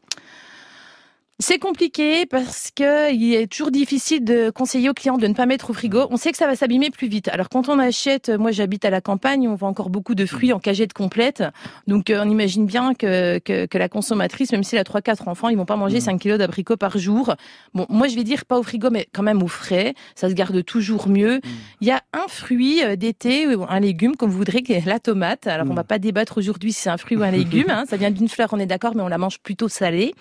C'est 1.40 1.58
compliqué 1.58 2.26
parce 2.26 2.70
que 2.74 3.12
il 3.12 3.34
est 3.34 3.48
toujours 3.48 3.72
difficile 3.72 4.22
de 4.24 4.50
conseiller 4.50 4.88
aux 4.88 4.94
clients 4.94 5.18
de 5.18 5.26
ne 5.26 5.34
pas 5.34 5.46
mettre 5.46 5.70
au 5.70 5.72
frigo. 5.72 6.06
On 6.10 6.16
sait 6.16 6.30
que 6.30 6.36
ça 6.38 6.46
va 6.46 6.54
s'abîmer 6.54 6.90
plus 6.90 7.08
vite. 7.08 7.26
Alors 7.26 7.48
quand 7.48 7.68
on 7.68 7.80
achète, 7.80 8.28
moi 8.30 8.52
j'habite 8.52 8.84
à 8.84 8.90
la 8.90 9.00
campagne, 9.00 9.48
on 9.48 9.56
vend 9.56 9.66
encore 9.66 9.90
beaucoup 9.90 10.14
de 10.14 10.26
fruits 10.26 10.52
en 10.52 10.60
cagette 10.60 10.92
complète. 10.92 11.42
Donc 11.88 12.08
euh, 12.10 12.22
on 12.24 12.30
imagine 12.30 12.66
bien 12.66 12.94
que, 12.94 13.38
que, 13.40 13.66
que 13.66 13.78
la 13.78 13.88
consommatrice, 13.88 14.52
même 14.52 14.62
si 14.62 14.76
elle 14.76 14.80
a 14.82 14.84
3-4 14.84 15.28
enfants, 15.28 15.48
ils 15.48 15.56
vont 15.56 15.64
pas 15.64 15.74
manger 15.74 15.96
Mhm. 15.96 16.00
5 16.02 16.18
kilos 16.20 16.38
d'abricots 16.38 16.76
par 16.76 16.98
jour. 16.98 17.34
Bon, 17.74 17.84
moi 17.88 18.06
je 18.06 18.14
vais 18.14 18.22
dire 18.24 18.44
pas 18.44 18.56
au 18.56 18.62
frigo, 18.62 18.90
mais 18.90 19.08
quand 19.12 19.24
même 19.24 19.42
au 19.42 19.48
frais. 19.48 19.94
Ça 20.14 20.28
se 20.28 20.34
garde 20.34 20.64
toujours 20.64 21.08
mieux. 21.08 21.40
Il 21.80 21.88
y 21.88 21.90
a 21.90 22.00
un 22.12 22.28
fruit 22.28 22.80
euh, 22.84 22.94
d'été, 22.94 23.52
ou 23.56 23.64
un 23.68 23.80
légume, 23.80 24.14
comme 24.14 24.30
vous 24.30 24.38
voudrez, 24.38 24.62
qui 24.62 24.72
est 24.72 24.86
la 24.86 25.00
tomate. 25.00 25.48
Alors 25.48 25.66
on 25.68 25.72
Mm. 25.72 25.76
va 25.76 25.84
pas 25.84 25.98
débattre 25.98 26.38
aujourd'hui 26.38 26.72
si 26.72 26.82
c'est 26.82 26.90
un 26.90 26.96
fruit 26.96 27.16
ou 27.16 27.24
un 27.24 27.30
légume. 27.32 27.70
hein. 27.70 27.82
Ça 27.90 27.96
vient 27.96 28.12
d'une 28.12 28.28
fleur, 28.28 28.50
on 28.52 28.60
est 28.60 28.66
d'accord, 28.66 28.94
mais 28.94 29.02
on 29.02 29.08
la 29.08 29.18
mange 29.18 29.40
plutôt 29.40 29.66
salée. 29.68 30.14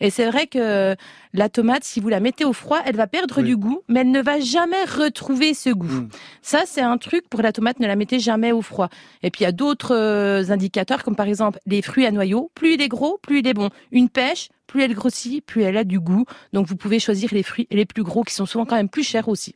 Et 0.00 0.10
c'est 0.10 0.26
vrai 0.28 0.48
que 0.48 0.55
la 0.58 1.48
tomate, 1.48 1.84
si 1.84 2.00
vous 2.00 2.08
la 2.08 2.20
mettez 2.20 2.44
au 2.44 2.52
froid, 2.52 2.78
elle 2.84 2.96
va 2.96 3.06
perdre 3.06 3.38
Oui. 3.38 3.44
du 3.44 3.56
goût, 3.56 3.80
mais 3.88 4.00
elle 4.00 4.10
ne 4.10 4.22
va 4.22 4.40
jamais 4.40 4.84
retrouver 4.84 5.54
ce 5.54 5.70
goût. 5.70 5.86
Mm. 5.86 6.08
Ça, 6.42 6.62
c'est 6.66 6.80
un 6.80 6.98
truc 6.98 7.28
pour 7.28 7.42
la 7.42 7.52
tomate, 7.52 7.78
ne 7.80 7.86
la 7.86 7.96
mettez 7.96 8.18
jamais 8.18 8.52
au 8.52 8.62
froid. 8.62 8.88
Et 9.22 9.30
puis 9.30 9.42
il 9.42 9.44
y 9.44 9.48
a 9.48 9.52
d'autres 9.52 9.94
euh, 9.94 10.50
indicateurs, 10.50 11.02
comme 11.04 11.16
par 11.16 11.26
exemple 11.26 11.58
les 11.66 11.82
fruits 11.82 12.06
à 12.06 12.10
noyaux. 12.10 12.50
Plus 12.54 12.74
il 12.74 12.82
est 12.82 12.88
gros, 12.88 13.18
plus 13.22 13.40
il 13.40 13.46
est 13.46 13.54
bon. 13.54 13.70
Une 13.92 14.08
pêche, 14.08 14.48
plus 14.66 14.82
elle 14.82 14.94
grossit, 14.94 15.44
plus 15.44 15.62
elle 15.62 15.76
a 15.76 15.84
du 15.84 16.00
goût. 16.00 16.24
Donc 16.52 16.66
vous 16.66 16.76
pouvez 16.76 16.98
choisir 16.98 17.30
les 17.32 17.42
fruits 17.42 17.66
les 17.70 17.84
plus 17.84 18.02
gros, 18.02 18.22
qui 18.22 18.34
sont 18.34 18.46
souvent 18.46 18.64
quand 18.64 18.76
même 18.76 18.88
plus 18.88 19.04
chers 19.04 19.28
aussi. 19.28 19.54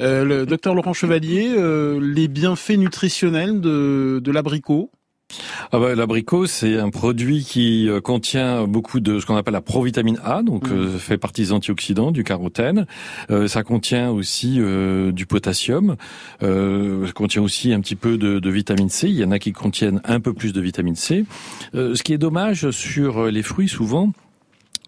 Euh, 0.00 0.24
le 0.24 0.46
docteur 0.46 0.74
Laurent 0.74 0.92
Chevalier, 0.92 1.52
euh, 1.56 1.98
les 2.00 2.28
bienfaits 2.28 2.76
nutritionnels 2.78 3.60
de, 3.60 4.20
de 4.22 4.30
l'abricot? 4.30 4.90
Ah 5.72 5.78
bah, 5.78 5.94
L'abricot, 5.94 6.46
c'est 6.46 6.78
un 6.78 6.90
produit 6.90 7.44
qui 7.44 7.88
euh, 7.88 8.00
contient 8.00 8.66
beaucoup 8.66 9.00
de 9.00 9.18
ce 9.18 9.26
qu'on 9.26 9.36
appelle 9.36 9.54
la 9.54 9.60
provitamine 9.60 10.18
A, 10.24 10.42
donc 10.42 10.68
mmh. 10.68 10.72
euh, 10.72 10.98
fait 10.98 11.18
partie 11.18 11.42
des 11.42 11.52
antioxydants, 11.52 12.12
du 12.12 12.24
carotène. 12.24 12.86
Euh, 13.30 13.48
ça 13.48 13.62
contient 13.62 14.10
aussi 14.10 14.56
euh, 14.58 15.12
du 15.12 15.26
potassium. 15.26 15.96
ça 16.40 17.12
contient 17.14 17.42
aussi 17.42 17.72
un 17.72 17.80
petit 17.80 17.96
peu 17.96 18.18
de, 18.18 18.38
de, 18.38 18.50
vitamine 18.50 18.88
C. 18.88 19.08
Il 19.08 19.16
y 19.16 19.24
en 19.24 19.30
a 19.30 19.38
qui 19.38 19.52
contiennent 19.52 20.00
un 20.04 20.20
peu 20.20 20.32
plus 20.32 20.52
de 20.52 20.60
vitamine 20.60 20.96
C. 20.96 21.24
ce 21.74 22.02
qui 22.02 22.12
est 22.12 22.18
dommage 22.18 22.70
sur 22.70 23.26
les 23.26 23.42
fruits, 23.42 23.68
souvent, 23.68 24.12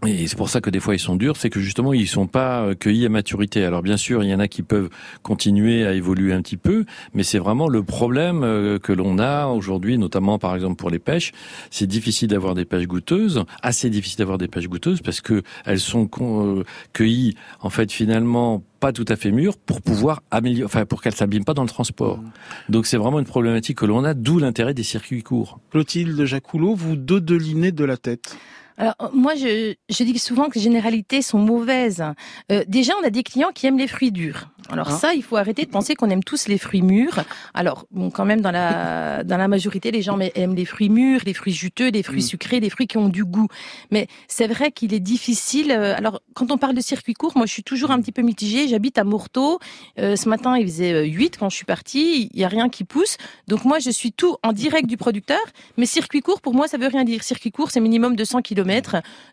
et 0.06 0.28
c'est 0.28 0.36
pour 0.36 0.48
ça 0.48 0.60
que 0.60 0.70
des 0.70 0.78
fois 0.78 0.94
ils 0.94 1.00
sont 1.00 1.16
durs, 1.16 1.36
c'est 1.36 1.50
que 1.50 1.58
justement 1.58 1.92
ils 1.92 2.06
sont 2.06 2.28
pas 2.28 2.62
euh, 2.62 2.74
cueillis 2.74 3.06
à 3.06 3.08
maturité. 3.08 3.64
Alors 3.64 3.82
bien 3.82 3.96
sûr, 3.96 4.22
il 4.22 4.30
y 4.30 4.34
en 4.34 4.38
a 4.38 4.46
qui 4.46 4.62
peuvent 4.62 4.90
continuer 5.22 5.86
à 5.86 5.92
évoluer 5.92 6.32
un 6.32 6.40
petit 6.40 6.56
peu, 6.56 6.84
mais 7.14 7.24
c'est 7.24 7.40
vraiment 7.40 7.68
le 7.68 7.82
problème 7.82 8.44
euh, 8.44 8.78
que 8.78 8.92
l'on 8.92 9.18
a 9.18 9.46
aujourd'hui, 9.46 9.98
notamment 9.98 10.38
par 10.38 10.54
exemple 10.54 10.76
pour 10.76 10.90
les 10.90 11.00
pêches. 11.00 11.32
C'est 11.70 11.88
difficile 11.88 12.28
d'avoir 12.28 12.54
des 12.54 12.64
pêches 12.64 12.86
goûteuses, 12.86 13.44
assez 13.60 13.90
difficile 13.90 14.18
d'avoir 14.18 14.38
des 14.38 14.46
pêches 14.46 14.68
goûteuses 14.68 15.00
parce 15.00 15.20
que 15.20 15.42
elles 15.64 15.80
sont 15.80 16.08
euh, 16.20 16.62
cueillies 16.92 17.34
en 17.60 17.70
fait 17.70 17.90
finalement 17.90 18.62
pas 18.78 18.92
tout 18.92 19.06
à 19.08 19.16
fait 19.16 19.32
mûres 19.32 19.56
pour 19.56 19.82
pouvoir 19.82 20.22
améliorer, 20.30 20.64
enfin 20.64 20.86
pour 20.86 21.02
qu'elles 21.02 21.16
s'abîment 21.16 21.44
pas 21.44 21.54
dans 21.54 21.64
le 21.64 21.68
transport. 21.68 22.18
Mmh. 22.18 22.30
Donc 22.68 22.86
c'est 22.86 22.98
vraiment 22.98 23.18
une 23.18 23.26
problématique 23.26 23.78
que 23.78 23.86
l'on 23.86 24.04
a, 24.04 24.14
d'où 24.14 24.38
l'intérêt 24.38 24.74
des 24.74 24.84
circuits 24.84 25.24
courts. 25.24 25.58
Clotilde 25.72 26.24
Jacoulot, 26.24 26.76
vous 26.76 26.94
dodelinez 26.94 27.72
de 27.72 27.84
la 27.84 27.96
tête. 27.96 28.38
Alors 28.78 28.94
moi, 29.12 29.34
je, 29.34 29.74
je 29.88 30.04
dis 30.04 30.18
souvent 30.18 30.48
que 30.48 30.54
les 30.54 30.60
généralités 30.60 31.20
sont 31.20 31.38
mauvaises. 31.38 32.04
Euh, 32.52 32.64
déjà, 32.68 32.92
on 33.02 33.04
a 33.04 33.10
des 33.10 33.24
clients 33.24 33.50
qui 33.52 33.66
aiment 33.66 33.78
les 33.78 33.88
fruits 33.88 34.12
durs. 34.12 34.48
Alors 34.70 34.88
ah. 34.90 34.96
ça, 34.96 35.14
il 35.14 35.22
faut 35.22 35.36
arrêter 35.36 35.64
de 35.64 35.70
penser 35.70 35.94
qu'on 35.94 36.10
aime 36.10 36.22
tous 36.22 36.48
les 36.48 36.58
fruits 36.58 36.82
mûrs. 36.82 37.20
Alors 37.54 37.86
bon, 37.90 38.10
quand 38.10 38.24
même 38.24 38.40
dans 38.40 38.50
la 38.50 39.24
dans 39.24 39.36
la 39.36 39.48
majorité, 39.48 39.90
les 39.90 40.02
gens 40.02 40.18
aiment 40.34 40.54
les 40.54 40.64
fruits 40.64 40.88
mûrs, 40.88 41.20
les 41.24 41.34
fruits 41.34 41.52
juteux, 41.52 41.90
les 41.90 42.02
fruits 42.02 42.22
mm. 42.22 42.26
sucrés, 42.26 42.60
les 42.60 42.70
fruits 42.70 42.86
qui 42.86 42.98
ont 42.98 43.08
du 43.08 43.24
goût. 43.24 43.48
Mais 43.90 44.06
c'est 44.28 44.46
vrai 44.46 44.70
qu'il 44.72 44.94
est 44.94 45.00
difficile. 45.00 45.72
Euh, 45.72 45.94
alors 45.96 46.20
quand 46.34 46.50
on 46.50 46.58
parle 46.58 46.74
de 46.74 46.80
circuit 46.80 47.14
court, 47.14 47.32
moi 47.36 47.46
je 47.46 47.52
suis 47.52 47.64
toujours 47.64 47.90
un 47.90 48.00
petit 48.00 48.12
peu 48.12 48.22
mitigée. 48.22 48.68
J'habite 48.68 48.98
à 48.98 49.04
Morteau. 49.04 49.58
Euh, 49.98 50.16
ce 50.16 50.28
matin, 50.28 50.56
il 50.56 50.66
faisait 50.66 51.04
8 51.04 51.38
quand 51.38 51.48
je 51.48 51.56
suis 51.56 51.64
partie. 51.64 52.30
Il 52.32 52.40
y 52.40 52.44
a 52.44 52.48
rien 52.48 52.68
qui 52.68 52.84
pousse. 52.84 53.16
Donc 53.46 53.64
moi, 53.64 53.78
je 53.78 53.90
suis 53.90 54.12
tout 54.12 54.36
en 54.42 54.52
direct 54.52 54.86
du 54.88 54.96
producteur. 54.96 55.40
Mais 55.76 55.86
circuit 55.86 56.20
court, 56.20 56.40
pour 56.40 56.54
moi, 56.54 56.68
ça 56.68 56.78
veut 56.78 56.88
rien 56.88 57.04
dire. 57.04 57.22
Circuit 57.22 57.50
court, 57.50 57.70
c'est 57.70 57.80
minimum 57.80 58.16
200 58.16 58.42
km 58.42 58.68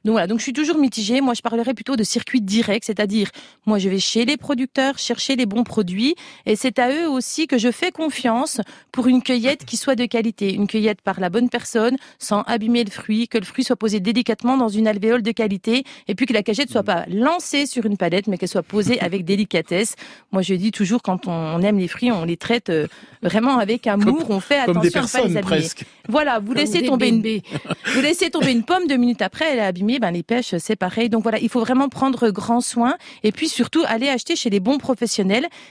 donc 0.04 0.14
voilà, 0.14 0.28
donc 0.28 0.40
je 0.40 0.44
suis 0.44 0.54
toujours 0.54 0.78
mitigée. 0.78 1.22
Moi, 1.22 1.34
je 1.34 1.42
parlerai 1.42 1.74
plutôt 1.74 1.96
de 1.96 2.04
circuit 2.04 2.42
direct, 2.42 2.86
c'est-à-dire 2.86 3.30
moi, 3.66 3.80
je 3.80 3.90
vais 3.90 4.00
chez 4.00 4.26
les 4.26 4.38
producteurs 4.38 4.98
chercher 4.98 5.25
les 5.34 5.48
bons 5.48 5.64
produits 5.64 6.16
et 6.46 6.56
c'est 6.56 6.78
à 6.78 6.92
eux 6.92 7.10
aussi 7.10 7.48
que 7.48 7.58
je 7.58 7.72
fais 7.72 7.92
confiance 7.92 8.62
pour 8.92 9.08
une 9.08 9.24
cueillette 9.24 9.66
qui 9.66 9.78
soit 9.78 9.96
de 9.96 10.06
qualité, 10.06 10.54
une 10.54 10.68
cueillette 10.68 11.02
par 11.02 11.20
la 11.20 11.30
bonne 11.30 11.50
personne, 11.50 11.98
sans 12.20 12.42
abîmer 12.44 12.84
le 12.84 12.92
fruit, 12.92 13.28
que 13.28 13.38
le 13.38 13.46
fruit 13.46 13.64
soit 13.64 13.76
posé 13.76 14.00
délicatement 14.00 14.58
dans 14.58 14.70
une 14.70 14.88
alvéole 14.88 15.24
de 15.24 15.32
qualité 15.32 15.84
et 16.08 16.16
puis 16.16 16.28
que 16.28 16.34
la 16.34 16.44
cagette 16.44 16.70
soit 16.70 16.84
pas 16.84 17.06
lancée 17.08 17.66
sur 17.66 17.86
une 17.86 17.98
palette, 17.98 18.28
mais 18.28 18.38
qu'elle 18.38 18.50
soit 18.50 18.64
posée 18.64 19.00
avec 19.00 19.26
délicatesse. 19.34 19.96
Moi, 20.32 20.42
je 20.42 20.54
dis 20.54 20.72
toujours 20.72 21.02
quand 21.02 21.28
on 21.28 21.62
aime 21.62 21.80
les 21.80 21.88
fruits, 21.88 22.12
on 22.12 22.26
les 22.26 22.38
traite 22.38 22.70
euh, 22.70 22.88
vraiment 23.24 23.58
avec 23.58 23.88
amour. 23.88 24.30
on 24.30 24.40
fait 24.40 24.60
attention 24.60 25.02
à 25.02 25.08
pas 25.08 25.28
les 25.28 25.38
abîmer. 25.38 25.68
Voilà, 26.08 26.40
vous 26.40 26.54
laissez 26.54 26.84
tomber 26.84 27.10
une, 27.10 27.22
vous 27.94 28.02
laissez 28.02 28.30
tomber 28.30 28.52
une 28.52 28.64
pomme 28.64 28.88
deux 28.88 28.98
minutes 28.98 29.22
après, 29.22 29.46
elle 29.52 29.60
est 29.60 29.66
abîmée, 29.66 30.00
ben 30.00 30.12
les 30.12 30.24
pêches, 30.24 30.56
c'est 30.60 30.76
pareil. 30.76 31.10
Donc 31.10 31.24
voilà, 31.24 31.40
il 31.40 31.50
faut 31.50 31.62
vraiment 31.62 31.90
prendre 31.90 32.30
grand 32.30 32.62
soin 32.62 32.98
et 33.24 33.32
puis 33.32 33.50
surtout 33.50 33.84
aller 33.88 34.10
acheter 34.10 34.36
chez 34.36 34.50
les 34.50 34.60
bons 34.60 34.78
professionnels. 34.78 35.15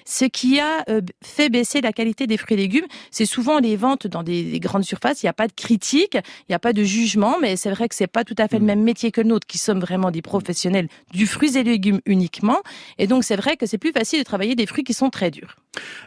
Ce 0.04 0.24
qui 0.24 0.60
a 0.60 0.84
euh, 0.88 1.00
fait 1.22 1.48
baisser 1.48 1.80
la 1.80 1.92
qualité 1.92 2.26
des 2.26 2.36
fruits 2.36 2.54
et 2.54 2.60
légumes, 2.60 2.86
c'est 3.10 3.26
souvent 3.26 3.58
les 3.58 3.76
ventes 3.76 4.06
dans 4.06 4.22
des, 4.22 4.58
grandes 4.60 4.84
surfaces. 4.84 5.22
Il 5.22 5.26
n'y 5.26 5.30
a 5.30 5.34
pas 5.34 5.48
de 5.48 5.52
critique, 5.52 6.14
il 6.14 6.50
n'y 6.50 6.54
a 6.54 6.58
pas 6.58 6.72
de 6.72 6.82
jugement, 6.82 7.36
mais 7.40 7.56
c'est 7.56 7.70
vrai 7.70 7.88
que 7.88 7.94
c'est 7.94 8.06
pas 8.06 8.24
tout 8.24 8.34
à 8.38 8.48
fait 8.48 8.58
le 8.58 8.64
mm. 8.64 8.66
même 8.66 8.82
métier 8.82 9.10
que 9.10 9.20
le 9.20 9.28
nôtre, 9.28 9.46
qui 9.46 9.58
sommes 9.58 9.80
vraiment 9.80 10.10
des 10.10 10.22
professionnels 10.22 10.88
du 11.12 11.26
fruits 11.26 11.56
et 11.56 11.62
légumes 11.62 12.00
uniquement. 12.06 12.58
Et 12.98 13.06
donc 13.06 13.24
c'est 13.24 13.36
vrai 13.36 13.56
que 13.56 13.66
c'est 13.66 13.78
plus 13.78 13.92
facile 13.92 14.20
de 14.20 14.24
travailler 14.24 14.54
des 14.54 14.66
fruits 14.66 14.84
qui 14.84 14.94
sont 14.94 15.10
très 15.10 15.30
durs. 15.30 15.56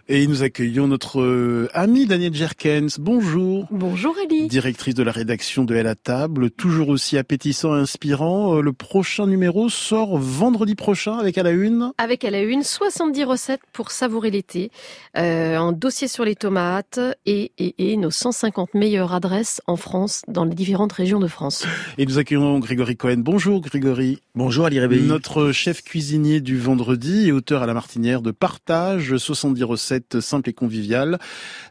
Et 0.08 0.26
nous 0.28 0.44
accueillons 0.44 0.88
notre 0.88 1.20
euh, 1.20 1.68
amie 1.74 2.06
Danielle 2.06 2.34
Jerkens. 2.34 2.98
Bonjour. 3.00 3.68
Bonjour 3.72 4.16
Elie. 4.18 4.48
Directrice 4.48 4.96
de 4.96 5.04
la 5.04 5.12
rédaction 5.12 5.66
de 5.66 5.76
Elle 5.76 5.88
à 5.88 5.96
table, 5.96 6.50
toujours 6.50 6.90
aussi 6.90 7.18
appétissant 7.18 7.76
et 7.76 7.82
inspirant. 7.82 8.58
Euh, 8.58 8.62
le 8.62 8.72
prochain 8.72 9.28
numéro 9.28 9.70
sort 9.70 10.18
vendredi 10.18 10.76
prochain 10.76 11.18
avec 11.18 11.38
à 11.38 11.44
la 11.44 11.52
une. 11.52 11.92
Avec 11.98 12.24
à 12.24 12.32
la 12.32 12.42
une 12.42 12.64
70 12.64 13.26
recettes 13.28 13.62
pour 13.74 13.92
savourer 13.92 14.32
l'été, 14.32 14.72
euh, 15.18 15.58
un 15.58 15.72
dossier 15.72 16.08
sur 16.08 16.26
les 16.26 16.36
tomates 16.36 17.00
et, 17.26 17.52
et, 17.58 17.92
et 17.92 17.98
nos 17.98 18.12
150 18.12 18.74
meilleures 18.74 19.14
adresses 19.14 19.62
en 19.68 19.76
France 19.76 20.24
dans 20.28 20.46
les 20.46 20.56
différentes 20.56 20.94
régions 20.94 21.20
de 21.20 21.28
France. 21.28 21.66
Et 21.98 22.06
nous 22.06 22.18
accueillons 22.18 22.60
Grégory 22.60 22.98
Cohen. 22.98 23.18
Bonjour 23.18 23.62
Grégory. 23.62 24.20
Bonjour 24.36 24.66
Ali 24.66 24.80
Rebelli. 24.80 25.08
Notre 25.08 25.52
chef 25.52 25.84
cuisinier 25.84 26.42
du 26.42 26.58
vendredi 26.58 27.28
et 27.28 27.32
auteur 27.32 27.64
à 27.64 27.66
la 27.66 27.74
martinière 27.74 28.22
de 28.22 28.32
Partage 28.32 29.16
70 29.18 29.64
recettes 29.64 30.20
simples 30.20 30.50
et 30.50 30.54
conviviales. 30.54 31.20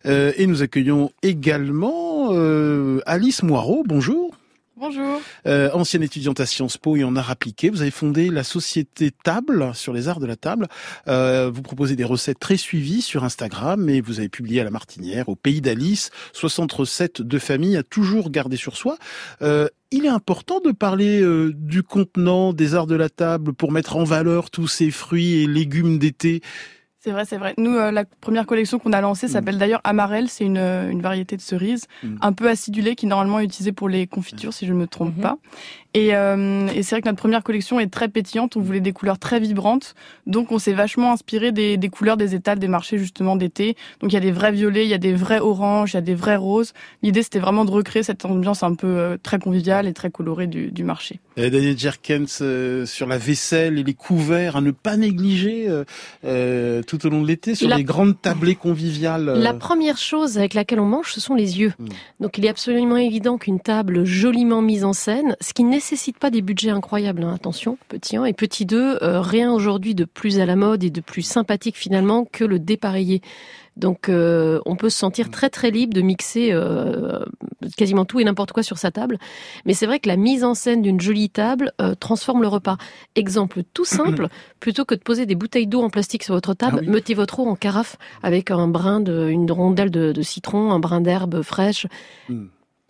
Euh, 0.06 0.32
et 0.36 0.46
nous 0.46 0.62
accueillons 0.62 1.10
également 1.22 2.28
euh, 2.32 3.00
Alice 3.06 3.42
Moirot. 3.42 3.82
Bonjour. 3.86 4.36
Bonjour. 4.78 5.22
Euh, 5.46 5.70
ancienne 5.72 6.02
étudiante 6.02 6.38
à 6.38 6.44
Sciences 6.44 6.76
Po 6.76 6.96
et 6.96 7.04
en 7.04 7.16
art 7.16 7.30
appliqué, 7.30 7.70
vous 7.70 7.80
avez 7.80 7.90
fondé 7.90 8.28
la 8.28 8.44
société 8.44 9.10
Table 9.10 9.70
sur 9.72 9.94
les 9.94 10.08
arts 10.08 10.20
de 10.20 10.26
la 10.26 10.36
table. 10.36 10.68
Euh, 11.08 11.50
vous 11.50 11.62
proposez 11.62 11.96
des 11.96 12.04
recettes 12.04 12.38
très 12.38 12.58
suivies 12.58 13.00
sur 13.00 13.24
Instagram 13.24 13.88
et 13.88 14.02
vous 14.02 14.18
avez 14.18 14.28
publié 14.28 14.60
à 14.60 14.64
la 14.64 14.70
Martinière, 14.70 15.30
au 15.30 15.34
Pays 15.34 15.62
d'Alice, 15.62 16.10
60 16.34 16.70
recettes 16.72 17.22
de 17.22 17.38
famille 17.38 17.74
à 17.78 17.82
toujours 17.82 18.28
garder 18.28 18.58
sur 18.58 18.76
soi. 18.76 18.98
Euh, 19.40 19.66
il 19.90 20.04
est 20.04 20.10
important 20.10 20.60
de 20.60 20.72
parler 20.72 21.24
du 21.54 21.82
contenant 21.82 22.52
des 22.52 22.74
arts 22.74 22.88
de 22.88 22.96
la 22.96 23.08
table 23.08 23.54
pour 23.54 23.72
mettre 23.72 23.96
en 23.96 24.04
valeur 24.04 24.50
tous 24.50 24.66
ces 24.66 24.90
fruits 24.90 25.42
et 25.42 25.46
légumes 25.46 25.98
d'été. 25.98 26.42
C'est 27.06 27.12
vrai, 27.12 27.24
c'est 27.24 27.36
vrai. 27.36 27.54
Nous, 27.56 27.76
euh, 27.76 27.92
la 27.92 28.04
première 28.04 28.46
collection 28.46 28.80
qu'on 28.80 28.92
a 28.92 29.00
lancée 29.00 29.28
s'appelle 29.28 29.54
mm. 29.54 29.58
d'ailleurs 29.58 29.80
Amarelle. 29.84 30.28
C'est 30.28 30.42
une, 30.42 30.58
euh, 30.58 30.90
une 30.90 31.02
variété 31.02 31.36
de 31.36 31.40
cerise 31.40 31.86
mm. 32.02 32.16
un 32.20 32.32
peu 32.32 32.48
acidulée 32.48 32.96
qui 32.96 33.06
normalement 33.06 33.38
est 33.38 33.44
utilisée 33.44 33.70
pour 33.70 33.88
les 33.88 34.08
confitures, 34.08 34.52
si 34.52 34.66
je 34.66 34.72
ne 34.72 34.78
me 34.78 34.88
trompe 34.88 35.16
mm-hmm. 35.16 35.22
pas. 35.22 35.38
Et, 35.96 36.14
euh, 36.14 36.68
et 36.74 36.82
c'est 36.82 36.94
vrai 36.94 37.00
que 37.00 37.08
notre 37.08 37.18
première 37.18 37.42
collection 37.42 37.80
est 37.80 37.86
très 37.86 38.08
pétillante. 38.08 38.54
On 38.58 38.60
voulait 38.60 38.80
des 38.80 38.92
couleurs 38.92 39.18
très 39.18 39.40
vibrantes. 39.40 39.94
Donc, 40.26 40.52
on 40.52 40.58
s'est 40.58 40.74
vachement 40.74 41.10
inspiré 41.10 41.52
des, 41.52 41.78
des, 41.78 41.88
couleurs 41.88 42.18
des 42.18 42.34
étals 42.34 42.58
des 42.58 42.68
marchés, 42.68 42.98
justement, 42.98 43.34
d'été. 43.34 43.76
Donc, 44.00 44.12
il 44.12 44.14
y 44.14 44.18
a 44.18 44.20
des 44.20 44.30
vrais 44.30 44.52
violets, 44.52 44.84
il 44.84 44.90
y 44.90 44.94
a 44.94 44.98
des 44.98 45.14
vrais 45.14 45.40
oranges, 45.40 45.94
il 45.94 45.96
y 45.96 45.98
a 45.98 46.02
des 46.02 46.14
vrais 46.14 46.36
roses. 46.36 46.74
L'idée, 47.02 47.22
c'était 47.22 47.38
vraiment 47.38 47.64
de 47.64 47.70
recréer 47.70 48.02
cette 48.02 48.26
ambiance 48.26 48.62
un 48.62 48.74
peu 48.74 48.86
euh, 48.86 49.16
très 49.22 49.38
conviviale 49.38 49.86
et 49.86 49.94
très 49.94 50.10
colorée 50.10 50.46
du, 50.48 50.70
du 50.70 50.84
marché. 50.84 51.18
Et 51.38 51.48
Daniel 51.48 51.78
Jerkens, 51.78 52.40
euh, 52.42 52.84
sur 52.84 53.06
la 53.06 53.16
vaisselle 53.16 53.78
et 53.78 53.82
les 53.82 53.94
couverts 53.94 54.56
à 54.56 54.60
ne 54.60 54.72
pas 54.72 54.98
négliger 54.98 55.66
euh, 56.24 56.82
tout 56.96 57.06
au 57.06 57.10
long 57.10 57.22
de 57.22 57.26
l'été, 57.26 57.54
sur 57.54 57.74
les 57.74 57.84
grandes 57.84 58.20
tablées 58.20 58.54
conviviales. 58.54 59.24
La 59.24 59.54
première 59.54 59.98
chose 59.98 60.38
avec 60.38 60.54
laquelle 60.54 60.80
on 60.80 60.86
mange, 60.86 61.12
ce 61.12 61.20
sont 61.20 61.34
les 61.34 61.58
yeux. 61.58 61.72
Hmm. 61.78 61.86
Donc, 62.20 62.38
il 62.38 62.44
est 62.44 62.48
absolument 62.48 62.96
évident 62.96 63.38
qu'une 63.38 63.60
table 63.60 64.04
joliment 64.04 64.62
mise 64.62 64.84
en 64.84 64.92
scène, 64.92 65.36
ce 65.40 65.52
qui 65.52 65.64
nécessite 65.64 65.86
nécessite 65.96 66.18
pas 66.18 66.30
des 66.30 66.42
budgets 66.42 66.70
incroyables, 66.70 67.22
hein, 67.22 67.32
attention, 67.32 67.78
petit 67.88 68.16
1. 68.16 68.24
Et 68.24 68.32
petit 68.32 68.66
2, 68.66 68.98
euh, 69.02 69.20
rien 69.20 69.52
aujourd'hui 69.52 69.94
de 69.94 70.04
plus 70.04 70.40
à 70.40 70.46
la 70.46 70.56
mode 70.56 70.84
et 70.84 70.90
de 70.90 71.00
plus 71.00 71.22
sympathique 71.22 71.76
finalement 71.76 72.24
que 72.24 72.44
le 72.44 72.58
dépareillé. 72.58 73.22
Donc 73.76 74.08
euh, 74.08 74.60
on 74.66 74.76
peut 74.76 74.90
se 74.90 74.98
sentir 74.98 75.30
très 75.30 75.50
très 75.50 75.70
libre 75.70 75.94
de 75.94 76.00
mixer 76.00 76.50
euh, 76.52 77.24
quasiment 77.76 78.04
tout 78.04 78.20
et 78.20 78.24
n'importe 78.24 78.52
quoi 78.52 78.62
sur 78.62 78.78
sa 78.78 78.90
table. 78.90 79.18
Mais 79.64 79.74
c'est 79.74 79.86
vrai 79.86 80.00
que 80.00 80.08
la 80.08 80.16
mise 80.16 80.44
en 80.44 80.54
scène 80.54 80.82
d'une 80.82 81.00
jolie 81.00 81.30
table 81.30 81.72
transforme 82.00 82.42
le 82.42 82.48
repas. 82.48 82.78
Exemple 83.14 83.62
tout 83.74 83.84
simple, 83.84 84.28
plutôt 84.60 84.84
que 84.84 84.94
de 84.94 85.00
poser 85.00 85.26
des 85.26 85.34
bouteilles 85.34 85.66
d'eau 85.66 85.82
en 85.82 85.90
plastique 85.90 86.24
sur 86.24 86.34
votre 86.34 86.54
table, 86.54 86.80
ah 86.82 86.90
mettez 86.90 87.14
votre 87.14 87.40
eau 87.40 87.46
en 87.46 87.56
carafe 87.56 87.96
avec 88.22 88.50
un 88.50 88.68
brin 88.68 89.00
de, 89.00 89.28
une 89.28 89.50
rondelle 89.50 89.90
de, 89.90 90.22
citron, 90.22 90.72
un 90.72 90.78
brin 90.78 91.00
d'herbe 91.00 91.42
fraîche. 91.42 91.86
Hmm 92.28 92.46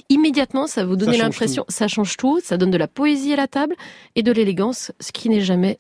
immédiatement, 0.09 0.67
ça 0.67 0.85
vous 0.85 0.97
donne 0.97 1.17
l'impression, 1.17 1.65
ça 1.69 1.89
change 1.89 2.17
tout, 2.17 2.41
ça 2.43 2.57
donne 2.57 2.71
de 2.71 2.79
la 2.79 2.89
poésie 2.89 3.33
à 3.33 3.37
la 3.37 3.49
table 3.49 3.75
et 4.15 4.23
de 4.23 4.33
l'élégance, 4.33 4.93
ce 5.01 5.13
qui 5.13 5.29
n'est 5.29 5.41
jamais 5.41 5.77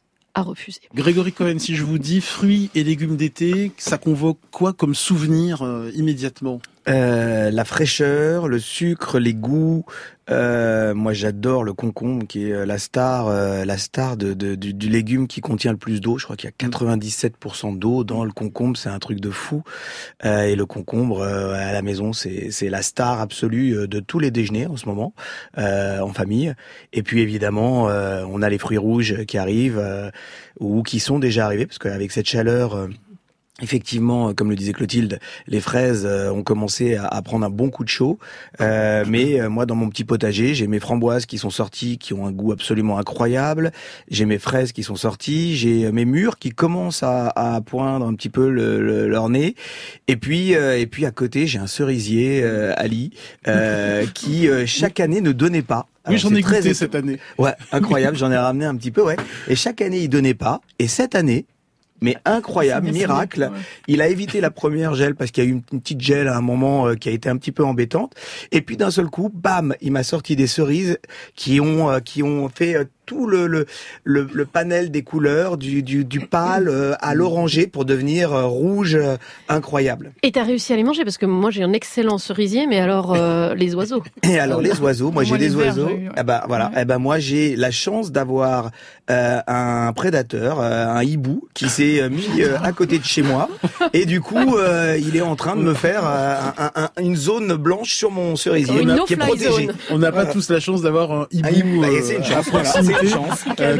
Grégory 0.94 1.32
Cohen, 1.32 1.58
si 1.58 1.74
je 1.74 1.84
vous 1.84 1.98
dis 1.98 2.20
fruits 2.20 2.70
et 2.74 2.84
légumes 2.84 3.16
d'été, 3.16 3.72
ça 3.78 3.96
convoque 3.96 4.38
quoi 4.50 4.72
comme 4.72 4.94
souvenir 4.94 5.62
euh, 5.62 5.90
immédiatement? 5.94 6.60
Euh, 6.88 7.50
la 7.50 7.64
fraîcheur, 7.64 8.48
le 8.48 8.58
sucre, 8.58 9.18
les 9.18 9.34
goûts. 9.34 9.84
Euh, 10.28 10.94
moi, 10.94 11.12
j'adore 11.12 11.62
le 11.62 11.72
concombre, 11.72 12.26
qui 12.26 12.48
est 12.48 12.52
euh, 12.52 12.66
la 12.66 12.78
star, 12.78 13.28
euh, 13.28 13.64
la 13.64 13.78
star 13.78 14.16
de, 14.16 14.34
de, 14.34 14.56
du, 14.56 14.74
du, 14.74 14.88
légume 14.88 15.28
qui 15.28 15.40
contient 15.40 15.70
le 15.70 15.78
plus 15.78 16.00
d'eau. 16.00 16.18
Je 16.18 16.24
crois 16.24 16.36
qu'il 16.36 16.50
y 16.50 16.52
a 16.64 16.68
97% 16.68 17.78
d'eau 17.78 18.02
dans 18.02 18.24
le 18.24 18.32
concombre. 18.32 18.76
C'est 18.76 18.88
un 18.88 18.98
truc 18.98 19.20
de 19.20 19.30
fou. 19.30 19.62
Euh, 20.24 20.42
et 20.42 20.56
le 20.56 20.66
concombre 20.66 21.22
à 21.22 21.72
la 21.72 21.82
maison, 21.82 22.12
c'est 22.12 22.50
c'est 22.50 22.68
la 22.68 22.82
star 22.82 23.20
absolue 23.20 23.86
de 23.86 24.00
tous 24.00 24.18
les 24.18 24.30
déjeuners 24.30 24.66
en 24.66 24.76
ce 24.76 24.86
moment 24.86 25.14
en 25.56 26.12
famille. 26.12 26.54
Et 26.92 27.02
puis 27.02 27.20
évidemment, 27.20 27.84
on 27.84 28.42
a 28.42 28.48
les 28.48 28.58
fruits 28.58 28.78
rouges 28.78 29.24
qui 29.26 29.38
arrivent 29.38 29.82
ou 30.60 30.82
qui 30.82 31.00
sont 31.00 31.18
déjà 31.18 31.44
arrivés, 31.44 31.66
parce 31.66 31.78
qu'avec 31.78 32.12
cette 32.12 32.28
chaleur 32.28 32.88
Effectivement, 33.62 34.34
comme 34.34 34.50
le 34.50 34.56
disait 34.56 34.74
Clotilde, 34.74 35.18
les 35.46 35.60
fraises 35.60 36.04
euh, 36.04 36.30
ont 36.30 36.42
commencé 36.42 36.96
à, 36.96 37.22
prendre 37.22 37.46
un 37.46 37.50
bon 37.50 37.70
coup 37.70 37.84
de 37.84 37.88
chaud. 37.88 38.18
Euh, 38.60 39.02
mais 39.08 39.40
euh, 39.40 39.48
moi, 39.48 39.64
dans 39.64 39.74
mon 39.74 39.88
petit 39.88 40.04
potager, 40.04 40.54
j'ai 40.54 40.66
mes 40.66 40.78
framboises 40.78 41.24
qui 41.24 41.38
sont 41.38 41.48
sorties, 41.48 41.96
qui 41.96 42.12
ont 42.12 42.26
un 42.26 42.32
goût 42.32 42.52
absolument 42.52 42.98
incroyable. 42.98 43.72
J'ai 44.10 44.26
mes 44.26 44.38
fraises 44.38 44.72
qui 44.72 44.82
sont 44.82 44.94
sorties. 44.94 45.56
J'ai 45.56 45.90
mes 45.90 46.04
mûres 46.04 46.38
qui 46.38 46.50
commencent 46.50 47.02
à, 47.02 47.28
à 47.28 47.58
poindre 47.62 48.06
un 48.06 48.14
petit 48.14 48.28
peu 48.28 48.50
le, 48.50 49.08
leur 49.08 49.30
nez. 49.30 49.54
Et 50.06 50.16
puis, 50.16 50.50
et 50.50 50.86
puis 50.86 51.06
à 51.06 51.10
côté, 51.10 51.46
j'ai 51.46 51.58
un 51.58 51.66
cerisier 51.66 52.44
Ali 52.76 53.12
qui 54.14 54.48
chaque 54.66 55.00
année 55.00 55.22
ne 55.22 55.32
donnait 55.32 55.62
pas. 55.62 55.86
oui, 56.08 56.18
j'en 56.18 56.34
ai 56.34 56.42
goûté 56.42 56.74
cette 56.74 56.94
année. 56.94 57.18
Ouais, 57.38 57.54
incroyable. 57.72 58.18
J'en 58.18 58.30
ai 58.30 58.36
ramené 58.36 58.66
un 58.66 58.76
petit 58.76 58.90
peu, 58.90 59.02
ouais. 59.02 59.16
Et 59.48 59.56
chaque 59.56 59.80
année, 59.80 60.00
il 60.00 60.08
donnait 60.08 60.34
pas. 60.34 60.60
Et 60.78 60.88
cette 60.88 61.14
année, 61.14 61.46
mais 62.00 62.16
incroyable, 62.24 62.90
miracle. 62.92 63.50
Il 63.88 64.00
a 64.02 64.08
évité 64.08 64.40
la 64.40 64.50
première 64.50 64.94
gel 64.94 65.14
parce 65.14 65.30
qu'il 65.30 65.44
y 65.44 65.46
a 65.46 65.50
eu 65.50 65.52
une 65.52 65.62
petite 65.62 66.00
gel 66.00 66.28
à 66.28 66.36
un 66.36 66.40
moment 66.40 66.88
euh, 66.88 66.94
qui 66.94 67.08
a 67.08 67.12
été 67.12 67.28
un 67.28 67.36
petit 67.36 67.52
peu 67.52 67.64
embêtante. 67.64 68.14
Et 68.52 68.60
puis 68.60 68.76
d'un 68.76 68.90
seul 68.90 69.06
coup, 69.06 69.30
bam, 69.32 69.74
il 69.80 69.92
m'a 69.92 70.02
sorti 70.02 70.36
des 70.36 70.46
cerises 70.46 70.98
qui 71.34 71.60
ont 71.60 71.90
euh, 71.90 72.00
qui 72.00 72.22
ont 72.22 72.48
fait 72.48 72.76
euh, 72.76 72.84
tout 73.06 73.26
le, 73.26 73.46
le, 73.46 73.66
le, 74.04 74.44
panel 74.44 74.90
des 74.90 75.02
couleurs, 75.02 75.56
du, 75.56 75.82
du, 75.82 76.04
du 76.04 76.20
pâle 76.20 76.68
euh, 76.68 76.94
à 77.00 77.14
l'orangé 77.14 77.68
pour 77.68 77.84
devenir 77.84 78.32
euh, 78.32 78.44
rouge 78.44 78.96
euh, 78.96 79.16
incroyable. 79.48 80.12
Et 80.24 80.32
tu 80.32 80.38
as 80.40 80.42
réussi 80.42 80.72
à 80.72 80.76
les 80.76 80.82
manger 80.82 81.04
parce 81.04 81.16
que 81.16 81.26
moi 81.26 81.50
j'ai 81.50 81.62
un 81.62 81.72
excellent 81.72 82.18
cerisier, 82.18 82.66
mais 82.66 82.80
alors 82.80 83.16
les 83.54 83.74
oiseaux. 83.74 84.02
Et 84.24 84.38
alors 84.38 84.60
les 84.60 84.78
oiseaux, 84.80 85.12
moi 85.12 85.22
j'ai 85.22 85.38
des 85.38 85.54
oiseaux. 85.54 85.88
Eh 86.16 86.22
ben 86.24 86.42
voilà, 86.48 86.72
eh 86.76 86.84
ben 86.84 86.98
moi 86.98 87.18
j'ai 87.20 87.54
la 87.54 87.70
chance 87.70 88.10
d'avoir 88.10 88.70
un 89.08 89.92
prédateur, 89.94 90.60
un 90.60 91.02
hibou 91.02 91.48
qui 91.54 91.68
s'est 91.68 92.08
mis 92.10 92.42
à 92.62 92.72
côté 92.72 92.98
de 92.98 93.04
chez 93.04 93.22
moi 93.22 93.48
et 93.92 94.04
du 94.04 94.20
coup 94.20 94.56
il 94.98 95.16
est 95.16 95.22
en 95.22 95.36
train 95.36 95.54
de 95.54 95.62
me 95.62 95.74
faire 95.74 96.04
un, 96.04 96.90
une 97.00 97.14
zone 97.14 97.54
blanche 97.54 97.94
sur 97.94 98.10
mon 98.10 98.34
cerisier 98.34 98.84
qui 99.06 99.12
est 99.14 99.16
protégée. 99.16 99.68
On 99.90 99.98
n'a 99.98 100.10
pas 100.10 100.26
tous 100.26 100.50
la 100.50 100.58
chance 100.58 100.82
d'avoir 100.82 101.12
un 101.12 101.26
hibou. 101.30 101.80
Bah, 101.80 101.88
c'est 102.02 102.16
une 102.16 102.24
chance. 102.24 102.46
Euh, 103.60 103.76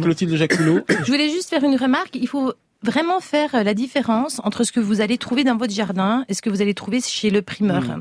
Clotilde 0.00 0.36
Jaculot. 0.36 0.80
Je 0.88 1.06
voulais 1.06 1.30
juste 1.30 1.50
faire 1.50 1.64
une 1.64 1.76
remarque. 1.76 2.14
Il 2.14 2.28
faut 2.28 2.52
vraiment 2.82 3.20
faire 3.20 3.54
euh, 3.54 3.62
la 3.62 3.74
différence 3.74 4.40
entre 4.44 4.64
ce 4.64 4.72
que 4.72 4.80
vous 4.80 5.00
allez 5.00 5.18
trouver 5.18 5.44
dans 5.44 5.56
votre 5.56 5.72
jardin 5.72 6.24
et 6.28 6.34
ce 6.34 6.42
que 6.42 6.50
vous 6.50 6.62
allez 6.62 6.74
trouver 6.74 7.00
chez 7.00 7.30
le 7.30 7.42
primeur. 7.42 7.82
Mm. 7.82 8.00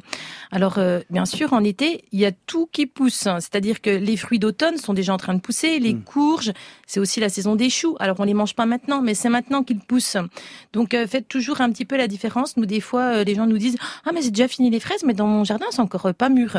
Alors, 0.52 0.78
euh, 0.78 1.02
bien 1.10 1.26
sûr, 1.26 1.54
en 1.54 1.64
été, 1.64 2.06
il 2.12 2.20
y 2.20 2.26
a 2.26 2.32
tout 2.32 2.68
qui 2.72 2.86
pousse. 2.86 3.28
C'est-à-dire 3.40 3.82
que 3.82 3.90
les 3.90 4.18
fruits 4.18 4.40
d'automne 4.40 4.78
sont 4.78 4.94
déjà 4.94 5.14
en 5.14 5.18
train 5.18 5.34
de 5.34 5.42
pousser, 5.42 5.80
les 5.80 5.94
mm. 5.94 6.04
courges, 6.04 6.54
c'est 6.88 7.00
aussi 7.00 7.20
la 7.20 7.30
saison 7.30 7.56
des 7.56 7.70
choux. 7.70 7.96
Alors, 8.00 8.20
on 8.20 8.24
les 8.24 8.34
mange 8.34 8.56
pas 8.56 8.66
maintenant, 8.66 9.02
mais 9.02 9.14
c'est 9.14 9.30
maintenant 9.30 9.64
qu'ils 9.64 9.80
poussent. 9.80 10.18
Donc, 10.74 10.94
euh, 10.94 11.08
faites 11.08 11.28
toujours 11.28 11.62
un 11.62 11.70
petit 11.72 11.86
peu 11.86 11.98
la 11.98 12.08
différence. 12.08 12.58
Nous, 12.58 12.66
des 12.66 12.82
fois, 12.82 13.24
les 13.24 13.36
gens 13.36 13.48
nous 13.48 13.58
disent 13.58 13.78
«Ah, 14.06 14.12
mais 14.14 14.22
c'est 14.22 14.32
déjà 14.32 14.48
fini 14.48 14.70
les 14.70 14.80
fraises, 14.80 15.04
mais 15.06 15.14
dans 15.14 15.28
mon 15.28 15.44
jardin, 15.44 15.66
c'est 15.72 15.82
encore 15.82 16.14
pas 16.14 16.30
mûr.» 16.30 16.54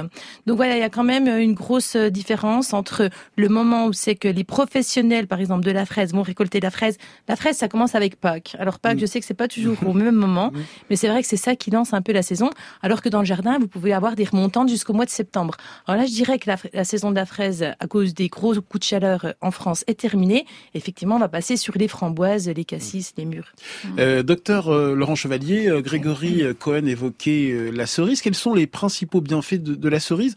Donc, 0.46 0.56
voilà, 0.56 0.76
il 0.76 0.80
y 0.80 0.84
a 0.84 0.90
quand 0.90 1.04
même 1.04 1.26
une 1.26 1.54
grosse 1.54 1.96
différence 1.96 2.72
entre 2.74 3.08
le 3.36 3.48
moment 3.48 3.86
où 3.86 3.92
c'est 3.92 4.14
que 4.14 4.28
les 4.28 4.44
professionnels, 4.44 5.26
par 5.26 5.40
exemple, 5.40 5.64
de 5.64 5.70
la 5.70 5.86
fraise, 5.86 6.12
vont 6.12 6.22
récolter 6.22 6.60
la 6.60 6.70
fraise. 6.70 6.98
La 7.28 7.36
fraise, 7.36 7.56
ça 7.56 7.68
commence 7.68 7.94
avec 7.94 8.09
Pâques. 8.16 8.56
Alors 8.58 8.78
Pâques, 8.78 8.98
je 8.98 9.06
sais 9.06 9.20
que 9.20 9.26
c'est 9.26 9.34
pas 9.34 9.48
toujours 9.48 9.76
au 9.86 9.92
même 9.92 10.14
moment, 10.14 10.52
mais 10.90 10.96
c'est 10.96 11.08
vrai 11.08 11.22
que 11.22 11.28
c'est 11.28 11.36
ça 11.36 11.56
qui 11.56 11.70
lance 11.70 11.92
un 11.92 12.02
peu 12.02 12.12
la 12.12 12.22
saison. 12.22 12.50
Alors 12.82 13.02
que 13.02 13.08
dans 13.08 13.20
le 13.20 13.24
jardin, 13.24 13.58
vous 13.58 13.68
pouvez 13.68 13.92
avoir 13.92 14.16
des 14.16 14.24
remontantes 14.24 14.68
jusqu'au 14.68 14.92
mois 14.92 15.04
de 15.04 15.10
septembre. 15.10 15.56
Alors 15.86 16.00
là, 16.00 16.06
je 16.06 16.12
dirais 16.12 16.38
que 16.38 16.50
la, 16.72 16.84
saison 16.84 17.10
de 17.10 17.16
la 17.16 17.26
fraise, 17.26 17.64
à 17.78 17.86
cause 17.86 18.14
des 18.14 18.28
gros 18.28 18.54
coups 18.54 18.80
de 18.80 18.84
chaleur 18.84 19.24
euh, 19.24 19.32
en 19.40 19.50
France, 19.50 19.84
est 19.86 19.98
terminée. 19.98 20.46
Effectivement, 20.74 21.16
on 21.16 21.20
va 21.20 21.28
passer 21.28 21.56
sur 21.56 21.76
les 21.76 21.88
framboises, 21.88 22.48
les 22.48 22.64
cassis, 22.64 23.12
les 23.16 23.24
mûres. 23.24 23.52
Euh, 23.98 24.22
docteur 24.22 24.68
euh, 24.68 24.94
Laurent 24.94 25.14
Chevalier, 25.14 25.70
Grégory 25.82 26.42
Cohen 26.58 26.86
évoquait 26.86 27.70
la 27.72 27.86
cerise. 27.86 28.22
Quels 28.22 28.34
sont 28.34 28.54
les 28.54 28.66
principaux 28.66 29.20
bienfaits 29.20 29.62
de 29.62 29.88
la 29.88 30.00
cerise? 30.00 30.34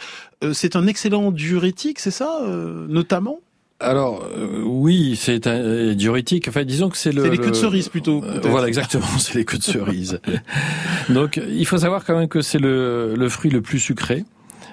C'est 0.51 0.75
un 0.75 0.87
excellent 0.87 1.31
diurétique, 1.31 1.99
c'est 1.99 2.11
ça, 2.11 2.41
notamment? 2.87 3.39
Alors 3.83 4.23
euh, 4.23 4.61
oui, 4.63 5.15
c'est 5.15 5.47
un 5.47 5.59
euh, 5.59 5.93
diurétique. 5.93 6.47
Enfin, 6.47 6.63
disons 6.63 6.89
que 6.89 6.97
c'est 6.97 7.11
le. 7.11 7.23
C'est 7.23 7.29
les 7.29 7.37
queues 7.37 7.51
de 7.51 7.55
cerise 7.55 7.89
plutôt. 7.89 8.23
Euh, 8.23 8.39
voilà, 8.43 8.67
exactement, 8.67 9.05
c'est 9.19 9.35
les 9.35 9.45
queues 9.45 9.57
de 9.57 9.63
cerise. 9.63 10.19
Donc, 11.09 11.39
il 11.47 11.65
faut 11.65 11.77
savoir 11.77 12.05
quand 12.05 12.17
même 12.17 12.27
que 12.27 12.41
c'est 12.41 12.59
le, 12.59 13.15
le 13.15 13.29
fruit 13.29 13.51
le 13.51 13.61
plus 13.61 13.79
sucré. 13.79 14.25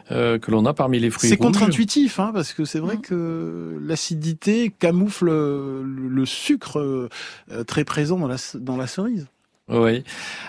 que 0.09 0.51
l'on 0.51 0.67
a 0.67 0.75
parmi 0.75 0.99
les 0.99 1.11
fruits. 1.11 1.29
C'est 1.29 1.37
contre-intuitif, 1.37 2.19
hein, 2.19 2.31
parce 2.35 2.53
que 2.53 2.65
c'est 2.65 2.81
vrai 2.81 2.97
mmh. 2.97 3.03
que 3.03 3.79
l'acidité 3.85 4.73
camoufle 4.77 5.31
le, 5.31 6.25
sucre 6.27 7.09
très 7.67 7.85
présent 7.85 8.19
dans 8.19 8.29
la, 8.29 8.37
dans 8.55 8.77
la 8.77 8.87
cerise. 8.87 9.27
Oui. 9.71 10.05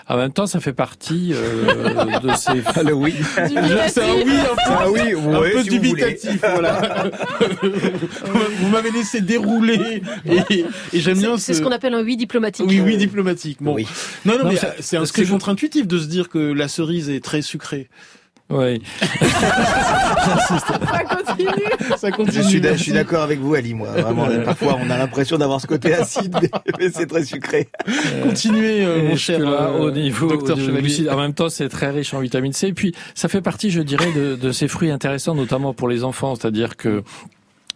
En 0.08 0.16
même 0.16 0.32
temps, 0.32 0.46
ça 0.46 0.60
fait 0.60 0.72
partie 0.72 1.32
euh, 1.32 2.18
de 2.20 2.30
ces. 2.34 2.62
Ah, 2.66 2.82
le 2.84 2.92
oui. 2.92 3.14
C'est 3.88 4.02
un 4.02 4.14
oui, 4.14 4.32
un 4.36 4.82
peu, 4.82 4.90
oui, 4.90 5.12
un 5.12 5.40
peu 5.52 5.64
dubitatif, 5.64 6.40
voilà. 6.40 7.10
vous 8.58 8.68
m'avez 8.68 8.90
laissé 8.90 9.20
dérouler 9.20 10.02
et, 10.26 10.64
et 10.92 11.00
j'aime 11.00 11.18
bien. 11.18 11.36
C'est 11.36 11.54
ce, 11.54 11.62
qu'on 11.62 11.70
appelle 11.70 11.94
un 11.94 12.02
oui 12.02 12.16
diplomatique. 12.16 12.66
Oui, 12.68 12.80
oui 12.80 12.96
diplomatique. 12.96 13.58
Bon. 13.60 13.74
Oui. 13.74 13.86
Non, 14.24 14.38
non, 14.38 14.50
mais 14.50 14.56
c'est 14.80 15.28
contre-intuitif 15.28 15.86
de 15.86 15.98
se 15.98 16.06
dire 16.06 16.28
que 16.28 16.38
la 16.38 16.68
cerise 16.68 17.08
est 17.08 17.22
très 17.22 17.42
sucrée. 17.42 17.88
Oui. 18.52 18.82
ça 20.60 21.04
continue. 21.08 21.48
Ça 21.96 22.10
continue. 22.10 22.42
Je 22.42 22.76
suis, 22.76 22.92
d'accord 22.92 23.22
avec 23.22 23.38
vous, 23.38 23.54
Ali. 23.54 23.74
Moi, 23.74 23.88
vraiment, 23.88 24.26
parfois, 24.44 24.78
on 24.80 24.90
a 24.90 24.98
l'impression 24.98 25.38
d'avoir 25.38 25.60
ce 25.60 25.66
côté 25.66 25.94
acide, 25.94 26.36
mais, 26.78 26.90
c'est 26.90 27.06
très 27.06 27.24
sucré. 27.24 27.68
Continuez, 28.22 28.84
euh, 28.84 29.08
mon 29.08 29.16
cher. 29.16 29.40
au 29.80 29.90
niveau 29.90 30.28
docteur 30.28 30.58
En 31.10 31.16
même 31.16 31.34
temps, 31.34 31.48
c'est 31.48 31.68
très 31.68 31.90
riche 31.90 32.14
en 32.14 32.20
vitamine 32.20 32.52
C. 32.52 32.68
Et 32.68 32.72
puis, 32.72 32.94
ça 33.14 33.28
fait 33.28 33.40
partie, 33.40 33.70
je 33.70 33.80
dirais, 33.80 34.12
de, 34.14 34.36
de 34.36 34.52
ces 34.52 34.68
fruits 34.68 34.90
intéressants, 34.90 35.34
notamment 35.34 35.72
pour 35.72 35.88
les 35.88 36.04
enfants. 36.04 36.34
C'est-à-dire 36.34 36.76
que 36.76 37.02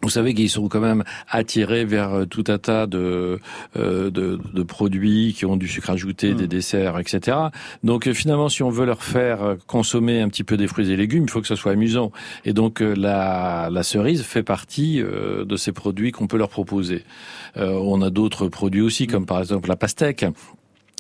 vous 0.07 0.11
savez 0.11 0.35
qu'ils 0.35 0.49
sont 0.49 0.69
quand 0.69 0.79
même 0.79 1.03
attirés 1.29 1.85
vers 1.85 2.15
euh, 2.15 2.27
tout 2.27 2.45
un 2.47 2.59
tas 2.59 2.87
de, 2.87 3.41
euh, 3.77 4.09
de, 4.09 4.39
de, 4.55 4.63
produits 4.63 5.35
qui 5.37 5.45
ont 5.47 5.57
du 5.57 5.67
sucre 5.67 5.91
ajouté, 5.91 6.33
des 6.33 6.45
mm. 6.45 6.47
desserts, 6.47 6.99
etc. 7.01 7.37
Donc 7.83 8.07
euh, 8.07 8.15
finalement, 8.15 8.49
si 8.49 8.63
on 8.63 8.71
veut 8.71 8.87
leur 8.87 9.03
faire 9.03 9.57
consommer 9.67 10.21
un 10.21 10.29
petit 10.29 10.45
peu 10.45 10.57
des 10.57 10.69
fruits 10.69 10.93
et 10.93 10.97
légumes, 10.97 11.25
il 11.25 11.31
faut 11.31 11.41
que 11.41 11.49
ça 11.49 11.57
soit 11.57 11.73
amusant. 11.73 12.13
Et 12.45 12.53
donc 12.53 12.79
la, 12.79 13.69
la 13.69 13.83
cerise 13.83 14.23
fait 14.23 14.45
partie 14.45 15.03
de 15.03 15.57
ces 15.57 15.73
produits 15.73 16.13
qu'on 16.13 16.29
peut 16.29 16.39
leur 16.39 16.51
proposer. 16.51 17.03
on 17.57 18.01
a 18.01 18.11
d'autres 18.11 18.47
produits 18.47 18.83
aussi, 18.83 19.09
comme 19.09 19.27
par 19.27 19.41
exemple 19.41 19.69
la 19.69 19.77
pastèque. 19.77 20.25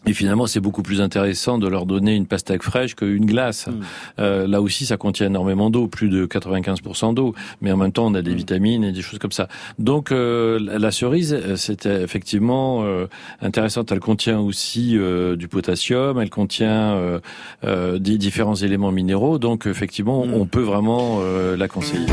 Et 0.04 0.12
finalement, 0.12 0.46
c'est 0.46 0.60
beaucoup 0.60 0.82
plus 0.82 1.00
intéressant 1.00 1.58
de 1.58 1.66
leur 1.66 1.84
donner 1.84 2.14
une 2.14 2.26
pastèque 2.26 2.62
fraîche 2.62 2.94
qu'une 2.94 3.26
glace. 3.26 3.66
Mm. 3.66 3.72
Euh, 4.20 4.46
là 4.46 4.62
aussi, 4.62 4.86
ça 4.86 4.96
contient 4.96 5.26
énormément 5.26 5.68
d'eau, 5.68 5.88
plus 5.88 6.08
de 6.08 6.26
95% 6.26 7.14
d'eau. 7.14 7.34
Mais 7.60 7.72
en 7.72 7.76
même 7.76 7.92
temps, 7.92 8.06
on 8.06 8.14
a 8.14 8.22
des 8.22 8.32
mm. 8.32 8.36
vitamines 8.36 8.84
et 8.84 8.92
des 8.92 9.02
choses 9.02 9.18
comme 9.18 9.32
ça. 9.32 9.48
Donc, 9.78 10.12
euh, 10.12 10.60
la 10.60 10.90
cerise, 10.92 11.34
euh, 11.34 11.56
c'est 11.56 11.86
effectivement 11.86 12.84
euh, 12.84 13.06
intéressante. 13.40 13.90
Elle 13.90 14.00
contient 14.00 14.38
aussi 14.38 14.96
euh, 14.96 15.34
du 15.34 15.48
potassium, 15.48 16.20
elle 16.20 16.30
contient 16.30 17.20
des 17.62 18.18
différents 18.18 18.54
éléments 18.54 18.92
minéraux. 18.92 19.38
Donc, 19.38 19.66
effectivement, 19.66 20.24
mm. 20.24 20.34
on 20.34 20.46
peut 20.46 20.62
vraiment 20.62 21.20
la 21.56 21.68
conseiller. 21.68 22.06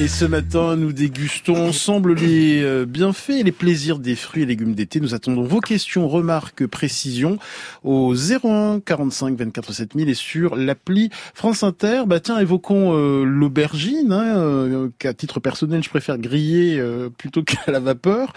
Et 0.00 0.06
ce 0.06 0.24
matin, 0.24 0.76
nous 0.76 0.92
dégustons 0.92 1.56
ensemble 1.56 2.14
les 2.14 2.62
euh, 2.62 2.86
bienfaits 2.86 3.30
et 3.30 3.42
les 3.42 3.50
plaisirs 3.50 3.98
des 3.98 4.14
fruits 4.14 4.44
et 4.44 4.46
légumes 4.46 4.72
d'été. 4.72 5.00
Nous 5.00 5.12
attendons 5.12 5.42
vos 5.42 5.58
questions, 5.58 6.06
remarques, 6.06 6.64
précisions 6.68 7.36
au 7.82 8.14
01 8.14 8.78
45 8.78 9.36
24 9.36 9.72
7000 9.72 10.08
et 10.08 10.14
sur 10.14 10.54
l'appli 10.54 11.10
France 11.34 11.64
Inter. 11.64 12.04
Bah 12.06 12.20
tiens, 12.20 12.38
évoquons 12.38 12.92
euh, 12.94 13.24
l'aubergine, 13.24 14.12
hein, 14.12 14.38
euh, 14.38 14.88
qu'à 15.00 15.14
titre 15.14 15.40
personnel, 15.40 15.82
je 15.82 15.90
préfère 15.90 16.16
griller 16.18 16.80
plutôt 17.18 17.42
qu'à 17.44 17.72
la 17.72 17.80
vapeur. 17.80 18.34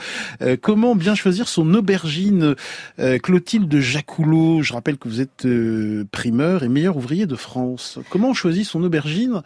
comment 0.61 0.95
bien 0.95 1.13
choisir 1.13 1.47
son 1.47 1.75
aubergine 1.75 2.55
Clotilde 3.21 3.79
Jacoulot, 3.79 4.63
je 4.63 4.73
rappelle 4.73 4.97
que 4.97 5.07
vous 5.07 5.21
êtes 5.21 5.45
primeur 6.11 6.63
et 6.63 6.69
meilleur 6.69 6.97
ouvrier 6.97 7.27
de 7.27 7.35
France. 7.35 7.99
Comment 8.09 8.29
on 8.29 8.33
choisit 8.33 8.65
son 8.65 8.83
aubergine 8.83 9.43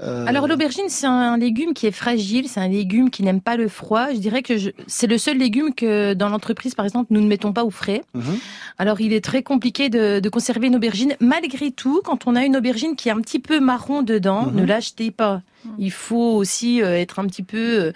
Alors 0.00 0.46
l'aubergine, 0.46 0.88
c'est 0.88 1.06
un 1.06 1.36
légume 1.36 1.74
qui 1.74 1.86
est 1.86 1.92
fragile, 1.92 2.48
c'est 2.48 2.60
un 2.60 2.68
légume 2.68 3.10
qui 3.10 3.22
n'aime 3.22 3.40
pas 3.40 3.56
le 3.56 3.68
froid. 3.68 4.12
Je 4.12 4.18
dirais 4.18 4.42
que 4.42 4.54
c'est 4.86 5.06
le 5.06 5.18
seul 5.18 5.38
légume 5.38 5.74
que 5.74 6.14
dans 6.14 6.28
l'entreprise, 6.28 6.74
par 6.74 6.84
exemple, 6.84 7.08
nous 7.10 7.20
ne 7.20 7.26
mettons 7.26 7.52
pas 7.52 7.64
au 7.64 7.70
frais. 7.70 8.02
Mhm. 8.14 8.38
Alors, 8.78 9.00
il 9.00 9.12
est 9.12 9.24
très 9.24 9.42
compliqué 9.42 9.88
de, 9.88 10.28
conserver 10.28 10.68
une 10.68 10.76
aubergine. 10.76 11.16
Malgré 11.20 11.70
tout, 11.70 12.00
quand 12.04 12.26
on 12.26 12.36
a 12.36 12.44
une 12.44 12.56
aubergine 12.56 12.94
qui 12.94 13.08
est 13.08 13.12
un 13.12 13.20
petit 13.20 13.40
peu 13.40 13.60
marron 13.60 14.02
dedans, 14.02 14.46
mhm. 14.46 14.56
ne 14.56 14.64
l'achetez 14.64 15.10
pas. 15.10 15.42
Il 15.78 15.90
faut 15.90 16.34
aussi 16.36 16.82
euh, 16.82 16.98
être 16.98 17.18
un 17.18 17.26
petit 17.26 17.42
peu... 17.42 17.92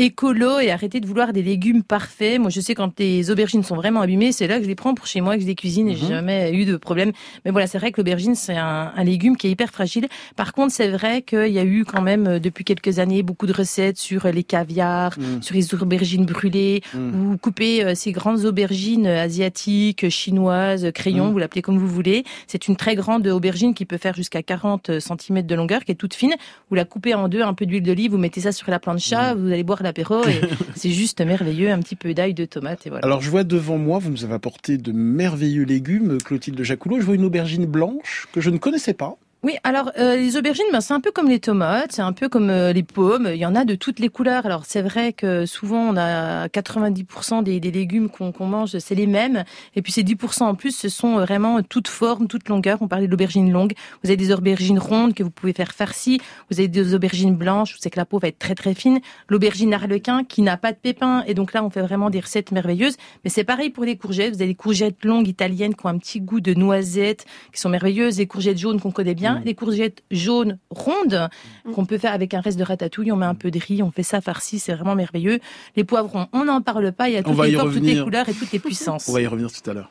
Euh, 0.00 0.04
écolo 0.04 0.58
et 0.60 0.70
arrêter 0.70 1.00
de 1.00 1.06
vouloir 1.06 1.32
des 1.32 1.42
légumes 1.42 1.82
parfaits. 1.82 2.40
Moi, 2.40 2.50
je 2.50 2.60
sais 2.60 2.74
quand 2.74 2.98
les 2.98 3.30
aubergines 3.30 3.62
sont 3.62 3.76
vraiment 3.76 4.00
abîmées, 4.00 4.32
c'est 4.32 4.46
là 4.46 4.56
que 4.58 4.62
je 4.64 4.68
les 4.68 4.74
prends 4.74 4.94
pour 4.94 5.06
chez 5.06 5.20
moi, 5.20 5.36
que 5.36 5.42
je 5.42 5.46
les 5.46 5.54
cuisine 5.54 5.88
et 5.88 5.94
j'ai 5.96 6.04
Mhm. 6.04 6.08
jamais 6.10 6.52
eu 6.54 6.64
de 6.64 6.76
problème. 6.76 7.12
Mais 7.44 7.50
voilà, 7.50 7.66
c'est 7.66 7.78
vrai 7.78 7.92
que 7.92 8.00
l'aubergine, 8.00 8.34
c'est 8.34 8.56
un, 8.56 8.92
un 8.96 9.04
légume 9.04 9.36
qui 9.36 9.46
est 9.46 9.50
hyper 9.50 9.70
fragile. 9.70 10.08
Par 10.36 10.52
contre, 10.52 10.72
c'est 10.72 10.88
vrai 10.88 11.22
qu'il 11.22 11.48
y 11.52 11.58
a 11.58 11.64
eu 11.64 11.84
quand 11.84 12.00
même, 12.02 12.26
euh, 12.26 12.38
depuis 12.38 12.64
quelques 12.64 12.98
années, 12.98 13.22
beaucoup 13.22 13.46
de 13.46 13.52
recettes 13.52 13.98
sur 13.98 14.26
les 14.26 14.42
caviars, 14.42 15.12
Mm. 15.18 15.42
sur 15.42 15.54
les 15.54 15.74
aubergines 15.74 16.24
brûlées, 16.24 16.82
Mm. 16.94 17.32
ou 17.32 17.36
couper 17.36 17.84
euh, 17.84 17.94
ces 17.94 18.12
grandes 18.12 18.44
aubergines 18.44 19.06
euh, 19.06 19.22
asiatiques, 19.22 20.08
chinoises, 20.08 20.90
crayon, 20.94 21.28
Mm. 21.28 21.32
vous 21.32 21.38
l'appelez 21.38 21.62
comme 21.62 21.78
vous 21.78 21.88
voulez. 21.88 22.24
C'est 22.46 22.68
une 22.68 22.76
très 22.76 22.94
grande 22.96 23.26
aubergine 23.26 23.74
qui 23.74 23.84
peut 23.84 23.98
faire 23.98 24.14
jusqu'à 24.14 24.42
40 24.42 24.98
cm 24.98 25.42
de 25.46 25.54
longueur, 25.54 25.84
qui 25.84 25.92
est 25.92 25.96
toute 25.96 26.14
fine. 26.14 26.34
Vous 26.70 26.74
la 26.76 26.84
coupez 26.84 27.14
en 27.14 27.28
deux, 27.28 27.42
un 27.42 27.54
peu 27.54 27.66
d'huile 27.66 27.82
d'olive, 27.82 28.12
vous 28.12 28.18
mettez 28.18 28.40
ça 28.40 28.52
sur 28.52 28.70
la 28.70 28.78
plancha, 28.78 29.34
vous 29.34 29.46
allez 29.48 29.62
boire 29.62 29.82
l'apéro 29.90 30.24
et 30.24 30.40
c'est 30.76 30.90
juste 30.90 31.20
merveilleux. 31.20 31.70
Un 31.70 31.80
petit 31.80 31.96
peu 31.96 32.14
d'ail, 32.14 32.34
de 32.34 32.44
tomate 32.44 32.86
et 32.86 32.90
voilà. 32.90 33.04
Alors 33.04 33.20
je 33.20 33.30
vois 33.30 33.44
devant 33.44 33.78
moi, 33.78 33.98
vous 33.98 34.10
nous 34.10 34.24
avez 34.24 34.34
apporté 34.34 34.78
de 34.78 34.92
merveilleux 34.92 35.64
légumes, 35.64 36.18
Clotilde 36.18 36.62
Jacoulot. 36.62 37.00
Je 37.00 37.06
vois 37.06 37.14
une 37.14 37.24
aubergine 37.24 37.66
blanche 37.66 38.28
que 38.32 38.40
je 38.40 38.50
ne 38.50 38.58
connaissais 38.58 38.94
pas. 38.94 39.18
Oui, 39.42 39.56
alors 39.64 39.90
euh, 39.98 40.16
les 40.16 40.36
aubergines, 40.36 40.66
ben, 40.70 40.82
c'est 40.82 40.92
un 40.92 41.00
peu 41.00 41.12
comme 41.12 41.26
les 41.26 41.40
tomates, 41.40 41.92
c'est 41.92 42.02
un 42.02 42.12
peu 42.12 42.28
comme 42.28 42.50
euh, 42.50 42.74
les 42.74 42.82
pommes. 42.82 43.26
Il 43.32 43.38
y 43.38 43.46
en 43.46 43.54
a 43.54 43.64
de 43.64 43.74
toutes 43.74 43.98
les 43.98 44.10
couleurs. 44.10 44.44
Alors 44.44 44.66
c'est 44.66 44.82
vrai 44.82 45.14
que 45.14 45.46
souvent 45.46 45.80
on 45.80 45.96
a 45.96 46.46
90% 46.48 47.42
des, 47.42 47.58
légumes 47.58 48.10
qu'on 48.10 48.34
mange, 48.46 48.76
c'est 48.76 48.94
les 48.94 49.06
mêmes. 49.06 49.44
Et 49.76 49.80
puis 49.80 49.92
ces 49.92 50.02
10% 50.02 50.42
en 50.42 50.54
plus, 50.54 50.76
ce 50.76 50.90
sont 50.90 51.20
vraiment 51.20 51.62
toutes 51.62 51.88
formes, 51.88 52.28
toutes 52.28 52.50
longueurs. 52.50 52.82
On 52.82 52.88
parlait 52.88 53.06
de 53.06 53.10
l'aubergine 53.10 53.50
longue. 53.50 53.72
Vous 54.04 54.10
avez 54.10 54.18
des 54.18 54.30
aubergines 54.30 54.78
rondes 54.78 55.14
que 55.14 55.22
vous 55.22 55.30
pouvez 55.30 55.54
faire 55.54 55.72
farcies. 55.72 56.20
Vous 56.50 56.58
avez 56.58 56.68
des 56.68 56.92
aubergines 56.92 57.34
blanches. 57.34 57.72
Vous 57.72 57.78
savez 57.78 57.92
que 57.92 57.98
la 57.98 58.04
peau 58.04 58.18
va 58.18 58.28
être 58.28 58.38
très 58.38 58.54
très 58.54 58.74
fine. 58.74 59.00
L'aubergine 59.30 59.72
arlequin 59.72 60.22
qui 60.22 60.42
n'a 60.42 60.58
pas 60.58 60.72
de 60.72 60.76
pépins. 60.76 61.24
Et 61.26 61.32
donc 61.32 61.54
là, 61.54 61.64
on 61.64 61.70
fait 61.70 61.80
vraiment 61.80 62.10
des 62.10 62.20
recettes 62.20 62.52
merveilleuses. 62.52 62.98
Mais 63.24 63.30
c'est 63.30 63.44
pareil 63.44 63.70
pour 63.70 63.86
les 63.86 63.96
courgettes. 63.96 64.34
Vous 64.34 64.42
avez 64.42 64.50
des 64.50 64.54
courgettes 64.54 65.02
longues 65.02 65.28
italiennes 65.28 65.74
qui 65.74 65.86
ont 65.86 65.88
un 65.88 65.96
petit 65.96 66.20
goût 66.20 66.40
de 66.40 66.52
noisette, 66.52 67.24
qui 67.54 67.58
sont 67.58 67.70
merveilleuses. 67.70 68.18
Les 68.18 68.26
courgettes 68.26 68.58
jaunes 68.58 68.78
qu'on 68.78 68.90
connaît 68.90 69.14
bien. 69.14 69.29
Les 69.44 69.54
courgettes 69.54 70.02
jaunes 70.10 70.58
rondes 70.70 71.28
qu'on 71.74 71.84
peut 71.84 71.98
faire 71.98 72.12
avec 72.12 72.34
un 72.34 72.40
reste 72.40 72.58
de 72.58 72.64
ratatouille. 72.64 73.12
On 73.12 73.16
met 73.16 73.26
un 73.26 73.34
peu 73.34 73.50
de 73.50 73.58
riz, 73.58 73.82
on 73.82 73.90
fait 73.90 74.02
ça 74.02 74.20
farci, 74.20 74.58
c'est 74.58 74.74
vraiment 74.74 74.94
merveilleux. 74.94 75.38
Les 75.76 75.84
poivrons, 75.84 76.26
on 76.32 76.44
n'en 76.44 76.60
parle 76.60 76.92
pas. 76.92 77.08
Il 77.08 77.14
y 77.14 77.16
a 77.16 77.22
toutes 77.22 77.40
les 77.42 77.50
y 77.50 77.54
formes, 77.54 77.72
toutes 77.72 77.82
les 77.82 77.88
revenir. 77.90 78.04
couleurs 78.04 78.28
et 78.28 78.34
toutes 78.34 78.52
les 78.52 78.58
puissances. 78.66 79.08
On 79.08 79.12
va 79.12 79.20
y 79.20 79.26
revenir 79.26 79.50
tout 79.52 79.70
à 79.70 79.74
l'heure. 79.74 79.90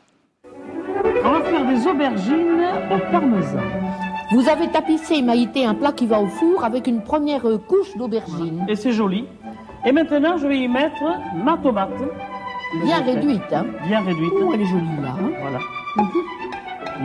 On 1.23 1.31
va 1.31 1.41
faire 1.41 1.65
des 1.67 1.87
aubergines 1.87 2.65
au 2.91 3.11
parmesan. 3.11 3.59
Vous 4.31 4.47
avez 4.47 4.69
tapissé, 4.69 5.21
Maïté, 5.21 5.65
un 5.65 5.73
plat 5.73 5.91
qui 5.91 6.05
va 6.05 6.19
au 6.21 6.27
four 6.27 6.63
avec 6.63 6.85
une 6.87 7.01
première 7.01 7.47
euh, 7.47 7.57
couche 7.57 7.97
d'aubergine. 7.97 8.63
Et 8.69 8.75
c'est 8.75 8.91
joli. 8.91 9.25
Et 9.85 9.91
maintenant, 9.91 10.37
je 10.37 10.45
vais 10.47 10.59
y 10.59 10.67
mettre 10.67 11.01
ma 11.35 11.57
tomate. 11.57 11.89
Bien 12.83 13.01
réduite, 13.01 13.41
hein 13.51 13.65
Bien 13.87 14.01
réduite. 14.03 14.31
Oh, 14.39 14.51
elle 14.53 14.61
est 14.61 14.65
jolie, 14.67 15.01
là. 15.01 15.15
hein. 15.19 15.31
Voilà. 15.41 15.59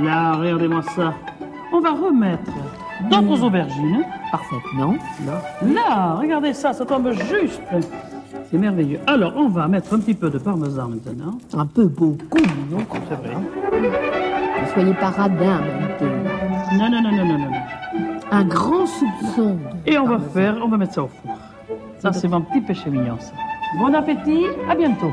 Là, 0.03 0.33
regardez-moi 0.37 0.83
ça. 0.83 1.15
On 1.77 1.81
va 1.81 1.91
remettre 1.91 2.53
d'autres 3.11 3.43
aubergines. 3.43 4.05
Parfaitement. 4.31 4.95
Là. 5.27 5.43
Là, 5.75 6.15
regardez 6.21 6.53
ça, 6.55 6.73
ça 6.73 6.87
tombe 6.87 7.11
juste. 7.11 7.61
C'est 8.49 8.59
merveilleux. 8.59 9.01
Alors, 9.09 9.33
on 9.37 9.49
va 9.49 9.67
mettre 9.67 9.93
un 9.93 9.99
petit 9.99 10.15
peu 10.15 10.31
de 10.31 10.39
parmesan 10.39 10.89
maintenant. 10.89 11.37
Un 11.53 11.67
peu 11.67 11.87
beaucoup, 11.87 12.39
non 12.71 12.79
C'est 13.09 13.17
vrai. 13.17 13.37
Ne 14.63 14.69
soyez 14.73 14.95
pas 14.95 15.11
radin. 15.11 15.63
Non, 16.79 16.89
non, 16.91 17.03
non, 17.03 17.11
non, 17.11 17.25
non, 17.25 17.39
non. 17.39 17.51
non. 17.51 18.21
Un 18.31 18.45
grand 18.45 18.87
soupçon. 18.87 19.57
de 19.57 19.91
Et 19.91 19.99
on 19.99 20.07
va 20.07 20.21
faire, 20.21 20.57
on 20.65 20.69
va 20.69 20.77
mettre 20.77 20.95
ça 20.95 21.03
au 21.03 21.09
four. 21.09 21.37
Ça, 21.99 22.13
c'est 22.13 22.29
mon 22.29 22.43
petit 22.43 22.61
péché 22.61 22.89
mignon, 22.89 23.17
ça. 23.19 23.33
Bon 23.81 23.93
appétit, 23.93 24.47
à 24.71 24.77
bientôt. 24.77 25.11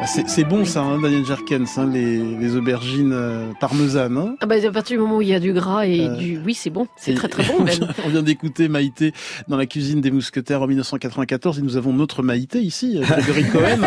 Ah, 0.00 0.06
C'est 0.06 0.28
c'est 0.28 0.44
bon 0.44 0.64
ça, 0.64 0.82
hein, 0.82 1.00
Daniel 1.00 1.24
Jerkens, 1.24 1.76
hein, 1.76 1.90
les, 1.92 2.18
les 2.36 2.54
aubergines 2.56 3.12
euh, 3.12 3.46
parmesanes. 3.60 4.16
hein. 4.16 4.36
Ah 4.40 4.46
bah, 4.46 4.54
à 4.64 4.70
partir 4.70 4.96
du 4.96 5.02
moment 5.02 5.16
où 5.16 5.22
il 5.22 5.28
y 5.28 5.34
a 5.34 5.40
du 5.40 5.52
gras 5.52 5.86
et 5.86 6.02
Euh, 6.06 6.14
du... 6.16 6.38
Oui, 6.46 6.54
c'est 6.54 6.70
bon. 6.70 6.86
C'est 6.96 7.14
très 7.14 7.26
très 7.28 7.42
bon 7.48 7.64
même. 7.64 7.74
On 8.06 8.08
vient 8.08 8.22
d'écouter 8.22 8.68
Maïté 8.68 9.12
dans 9.48 9.56
la 9.56 9.66
cuisine 9.66 10.00
des 10.00 10.12
mousquetaires 10.12 10.62
en 10.62 10.68
1994 10.68 11.58
et 11.58 11.62
nous 11.62 11.76
avons 11.76 11.92
notre 11.92 12.22
Maïté 12.22 12.60
ici, 12.60 12.96
euh, 12.98 13.02
Grégory 13.04 13.44
Cohen. 13.52 13.80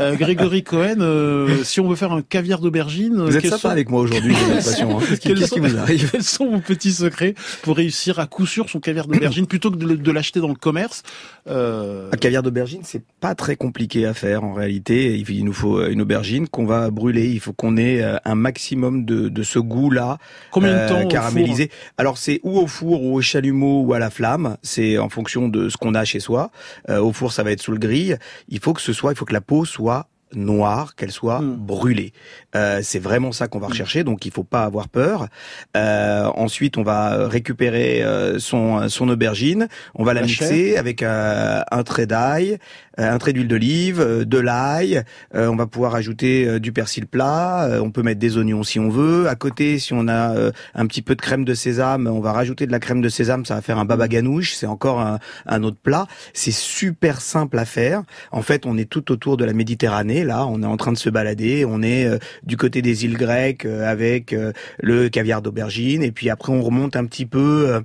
Euh, 0.00 0.16
Grégory 0.16 0.62
Cohen, 0.64 0.96
euh, 1.00 1.62
si 1.62 1.78
on 1.80 1.88
veut 1.88 1.96
faire 1.96 2.12
un 2.12 2.22
caviar 2.22 2.60
d'aubergine, 2.60 3.22
Vous 3.22 3.36
êtes 3.36 3.44
sympa 3.46 3.58
sont- 3.58 3.68
avec 3.68 3.88
moi 3.88 4.00
aujourd'hui, 4.00 4.34
j'ai 4.34 4.46
l'impression. 4.54 4.98
hein. 4.98 5.02
Qu'est-ce 5.20 5.50
qui, 5.54 5.60
vous 5.60 5.76
arrive 5.78 6.10
Quels 6.10 6.22
sont 6.24 6.50
vos 6.50 6.60
petits 6.60 6.92
secrets 6.92 7.34
pour 7.62 7.76
réussir 7.76 8.18
à 8.18 8.26
coup 8.26 8.46
sûr 8.46 8.68
son 8.68 8.80
caviar 8.80 9.06
d'aubergine 9.06 9.46
plutôt 9.46 9.70
que 9.70 9.76
de, 9.76 10.10
l'acheter 10.12 10.40
dans 10.40 10.48
le 10.48 10.54
commerce 10.54 11.02
euh, 11.48 12.10
Un 12.12 12.16
caviar 12.16 12.42
d'aubergine, 12.42 12.80
c'est 12.82 13.02
pas 13.20 13.34
très 13.36 13.54
compliqué 13.54 14.06
à 14.06 14.12
faire 14.14 14.42
en 14.42 14.52
réalité. 14.52 15.16
Il 15.16 15.24
il 15.38 15.44
nous 15.44 15.52
faut 15.52 15.78
euh, 15.78 15.90
une 15.90 16.00
aubergine 16.02 16.48
qu'on 16.48 16.66
va 16.66 16.90
brûler. 16.90 17.28
Il 17.30 17.40
faut 17.40 17.52
qu'on 17.52 17.76
ait 17.76 18.02
euh, 18.02 18.16
un 18.24 18.34
maximum 18.34 19.04
de, 19.04 19.28
de 19.28 19.42
ce 19.42 19.58
goût-là 19.58 20.18
Combien 20.50 20.72
de 20.72 20.78
euh, 20.78 20.88
temps 20.88 21.02
au 21.02 21.08
caramélisé. 21.08 21.70
Alors 21.98 22.18
c'est 22.18 22.40
ou 22.42 22.58
au 22.58 22.66
four 22.66 23.02
ou 23.02 23.14
au 23.16 23.20
chalumeau 23.20 23.82
ou 23.82 23.92
à 23.92 23.98
la 23.98 24.10
flamme. 24.10 24.56
C'est 24.62 24.98
en 24.98 25.08
fonction 25.08 25.48
de 25.48 25.68
ce 25.68 25.76
qu'on 25.76 25.94
a 25.94 26.04
chez 26.04 26.20
soi. 26.20 26.50
Euh, 26.90 27.00
au 27.00 27.12
four, 27.12 27.32
ça 27.32 27.42
va 27.42 27.52
être 27.52 27.62
sous 27.62 27.72
le 27.72 27.78
grill. 27.78 28.18
Il 28.48 28.60
faut 28.60 28.72
que 28.72 28.80
ce 28.82 28.92
soit, 28.92 29.12
il 29.12 29.16
faut 29.16 29.24
que 29.24 29.32
la 29.32 29.40
peau 29.40 29.64
soit 29.64 30.08
noire, 30.34 30.96
qu'elle 30.96 31.12
soit 31.12 31.40
Mm. 31.40 31.56
brûlée. 31.56 32.12
Euh, 32.56 32.80
c'est 32.82 32.98
vraiment 32.98 33.30
ça 33.30 33.46
qu'on 33.46 33.60
va 33.60 33.68
rechercher, 33.68 34.02
donc 34.02 34.26
il 34.26 34.32
faut 34.32 34.44
pas 34.44 34.64
avoir 34.64 34.88
peur. 34.88 35.28
Euh, 35.76 36.24
ensuite, 36.34 36.78
on 36.78 36.82
va 36.82 37.28
récupérer 37.28 38.02
euh, 38.02 38.38
son 38.40 38.88
son 38.88 39.08
aubergine, 39.08 39.68
on 39.94 40.02
va 40.04 40.14
la, 40.14 40.22
La 40.22 40.26
mixer 40.26 40.76
avec 40.76 41.02
euh, 41.02 41.60
un 41.70 41.82
trait 41.84 42.06
d'ail, 42.06 42.54
euh, 42.54 42.58
un 42.96 43.18
trait 43.18 43.32
d'huile 43.32 43.48
d'olive, 43.48 44.00
euh, 44.00 44.24
de 44.24 44.38
l'ail. 44.38 45.02
Euh, 45.34 45.48
on 45.48 45.56
va 45.56 45.66
pouvoir 45.66 45.94
ajouter 45.94 46.46
euh, 46.46 46.58
du 46.58 46.72
persil 46.72 47.06
plat. 47.06 47.64
euh, 47.64 47.80
on 47.80 47.90
peut 47.90 48.02
mettre 48.02 48.20
des 48.20 48.38
oignons 48.38 48.62
si 48.62 48.78
on 48.78 48.88
veut. 48.88 49.28
À 49.28 49.34
côté, 49.34 49.78
si 49.78 49.92
on 49.92 50.08
a 50.08 50.34
euh, 50.36 50.50
un 50.74 50.86
petit 50.86 51.02
peu 51.02 51.14
de 51.14 51.20
crème 51.20 51.44
de 51.44 51.54
sésame, 51.54 52.06
on 52.06 52.20
va 52.20 52.32
rajouter 52.32 52.66
de 52.66 52.72
la 52.72 52.78
crème 52.78 53.00
de 53.00 53.08
sésame. 53.08 53.44
Ça 53.44 53.54
va 53.54 53.60
faire 53.60 53.78
un 53.78 53.84
baba 53.84 54.08
ganoush. 54.08 54.54
C'est 54.54 54.66
encore 54.66 55.00
un, 55.00 55.18
un 55.46 55.62
autre 55.62 55.78
plat. 55.82 56.06
C'est 56.32 56.52
super 56.52 57.20
simple 57.20 57.58
à 57.58 57.64
faire. 57.64 58.02
En 58.32 58.42
fait, 58.42 58.66
on 58.66 58.76
est 58.78 58.88
tout 58.88 59.12
autour 59.12 59.36
de 59.36 59.44
la 59.44 59.52
Méditerranée. 59.52 60.24
Là, 60.24 60.46
on 60.46 60.62
est 60.62 60.66
en 60.66 60.76
train 60.76 60.92
de 60.92 60.98
se 60.98 61.10
balader. 61.10 61.64
On 61.66 61.82
est 61.82 62.06
euh, 62.06 62.18
du 62.44 62.56
côté 62.56 62.82
des 62.82 63.04
îles 63.04 63.16
grecques 63.16 63.66
euh, 63.66 63.90
avec 63.90 64.32
euh, 64.32 64.52
le 64.80 65.08
caviar 65.08 65.42
d'aubergine. 65.42 66.02
Et 66.02 66.12
puis 66.12 66.30
après, 66.30 66.52
on 66.52 66.62
remonte 66.62 66.96
un 66.96 67.04
petit 67.06 67.26
peu. 67.26 67.82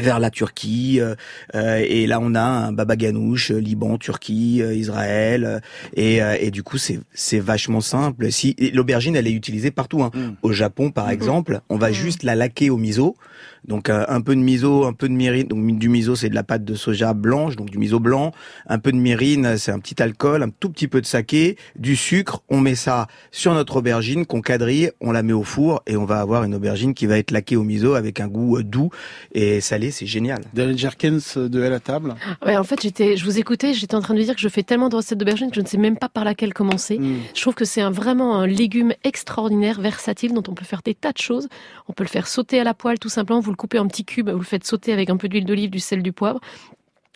Vers 0.00 0.18
la 0.18 0.30
Turquie 0.30 1.00
euh, 1.00 1.14
euh, 1.54 1.84
et 1.86 2.06
là 2.06 2.18
on 2.20 2.34
a 2.34 2.40
un 2.40 2.72
baba 2.72 2.96
ganoush 2.96 3.50
euh, 3.50 3.58
Liban 3.58 3.98
Turquie 3.98 4.62
euh, 4.62 4.74
Israël 4.74 5.44
euh, 5.44 5.60
et, 5.94 6.22
euh, 6.22 6.36
et 6.40 6.50
du 6.50 6.62
coup 6.62 6.78
c'est 6.78 7.00
c'est 7.12 7.40
vachement 7.40 7.82
simple. 7.82 8.32
Si 8.32 8.56
l'aubergine 8.72 9.16
elle 9.16 9.26
est 9.26 9.32
utilisée 9.32 9.70
partout 9.70 10.02
hein. 10.02 10.10
Mm. 10.14 10.30
au 10.42 10.52
Japon 10.52 10.90
par 10.90 11.10
exemple 11.10 11.60
on 11.68 11.76
va 11.76 11.92
juste 11.92 12.22
la 12.22 12.34
laquer 12.34 12.70
au 12.70 12.76
miso. 12.78 13.16
Donc 13.64 13.90
euh, 13.90 14.04
un 14.08 14.22
peu 14.22 14.34
de 14.34 14.40
miso 14.40 14.86
un 14.86 14.92
peu 14.92 15.08
de 15.08 15.12
myrrhine 15.12 15.46
donc 15.46 15.78
du 15.78 15.88
miso 15.88 16.16
c'est 16.16 16.28
de 16.30 16.34
la 16.34 16.42
pâte 16.42 16.64
de 16.64 16.74
soja 16.74 17.12
blanche 17.12 17.56
donc 17.56 17.70
du 17.70 17.78
miso 17.78 18.00
blanc. 18.00 18.32
Un 18.66 18.78
peu 18.78 18.92
de 18.92 18.96
myrrhine 18.96 19.58
c'est 19.58 19.72
un 19.72 19.78
petit 19.78 20.02
alcool 20.02 20.42
un 20.42 20.48
tout 20.48 20.70
petit 20.70 20.88
peu 20.88 21.00
de 21.00 21.06
saké 21.06 21.56
du 21.76 21.96
sucre. 21.96 22.42
On 22.48 22.60
met 22.60 22.74
ça 22.74 23.08
sur 23.30 23.52
notre 23.52 23.76
aubergine 23.76 24.24
qu'on 24.24 24.40
quadrille 24.40 24.90
on 25.00 25.12
la 25.12 25.22
met 25.22 25.34
au 25.34 25.42
four 25.42 25.82
et 25.86 25.96
on 25.96 26.06
va 26.06 26.20
avoir 26.20 26.44
une 26.44 26.54
aubergine 26.54 26.94
qui 26.94 27.06
va 27.06 27.18
être 27.18 27.30
laquée 27.30 27.56
au 27.56 27.62
miso 27.62 27.94
avec 27.94 28.20
un 28.20 28.28
goût 28.28 28.56
euh, 28.56 28.64
doux. 28.64 28.90
Et 29.32 29.60
salé 29.60 29.81
c'est 29.90 30.06
génial 30.06 30.42
Daniel 30.54 30.78
Jerkens 30.78 31.36
de 31.36 31.62
Elle 31.62 31.72
à 31.72 31.80
table 31.80 32.14
Ouais, 32.44 32.56
en 32.56 32.64
fait, 32.64 32.80
j'étais, 32.82 33.16
je 33.16 33.24
vous 33.24 33.38
écoutais, 33.38 33.74
j'étais 33.74 33.94
en 33.94 34.00
train 34.00 34.14
de 34.14 34.22
dire 34.22 34.34
que 34.34 34.40
je 34.40 34.48
fais 34.48 34.62
tellement 34.62 34.88
de 34.88 34.96
recettes 34.96 35.18
d'aubergines 35.18 35.50
que 35.50 35.56
je 35.56 35.60
ne 35.60 35.66
sais 35.66 35.78
même 35.78 35.96
pas 35.96 36.08
par 36.08 36.24
laquelle 36.24 36.54
commencer. 36.54 36.98
Mm. 36.98 37.20
Je 37.34 37.40
trouve 37.40 37.54
que 37.54 37.64
c'est 37.64 37.80
un, 37.80 37.90
vraiment 37.90 38.36
un 38.38 38.46
légume 38.46 38.92
extraordinaire, 39.04 39.80
versatile, 39.80 40.32
dont 40.34 40.42
on 40.48 40.54
peut 40.54 40.64
faire 40.64 40.82
des 40.84 40.94
tas 40.94 41.12
de 41.12 41.18
choses. 41.18 41.48
On 41.88 41.92
peut 41.92 42.04
le 42.04 42.08
faire 42.08 42.26
sauter 42.28 42.60
à 42.60 42.64
la 42.64 42.74
poêle, 42.74 42.98
tout 42.98 43.08
simplement. 43.08 43.40
Vous 43.40 43.50
le 43.50 43.56
coupez 43.56 43.78
en 43.78 43.88
petits 43.88 44.04
cubes, 44.04 44.30
vous 44.30 44.38
le 44.38 44.44
faites 44.44 44.66
sauter 44.66 44.92
avec 44.92 45.10
un 45.10 45.16
peu 45.16 45.28
d'huile 45.28 45.44
d'olive, 45.44 45.70
du 45.70 45.80
sel, 45.80 46.02
du 46.02 46.12
poivre. 46.12 46.40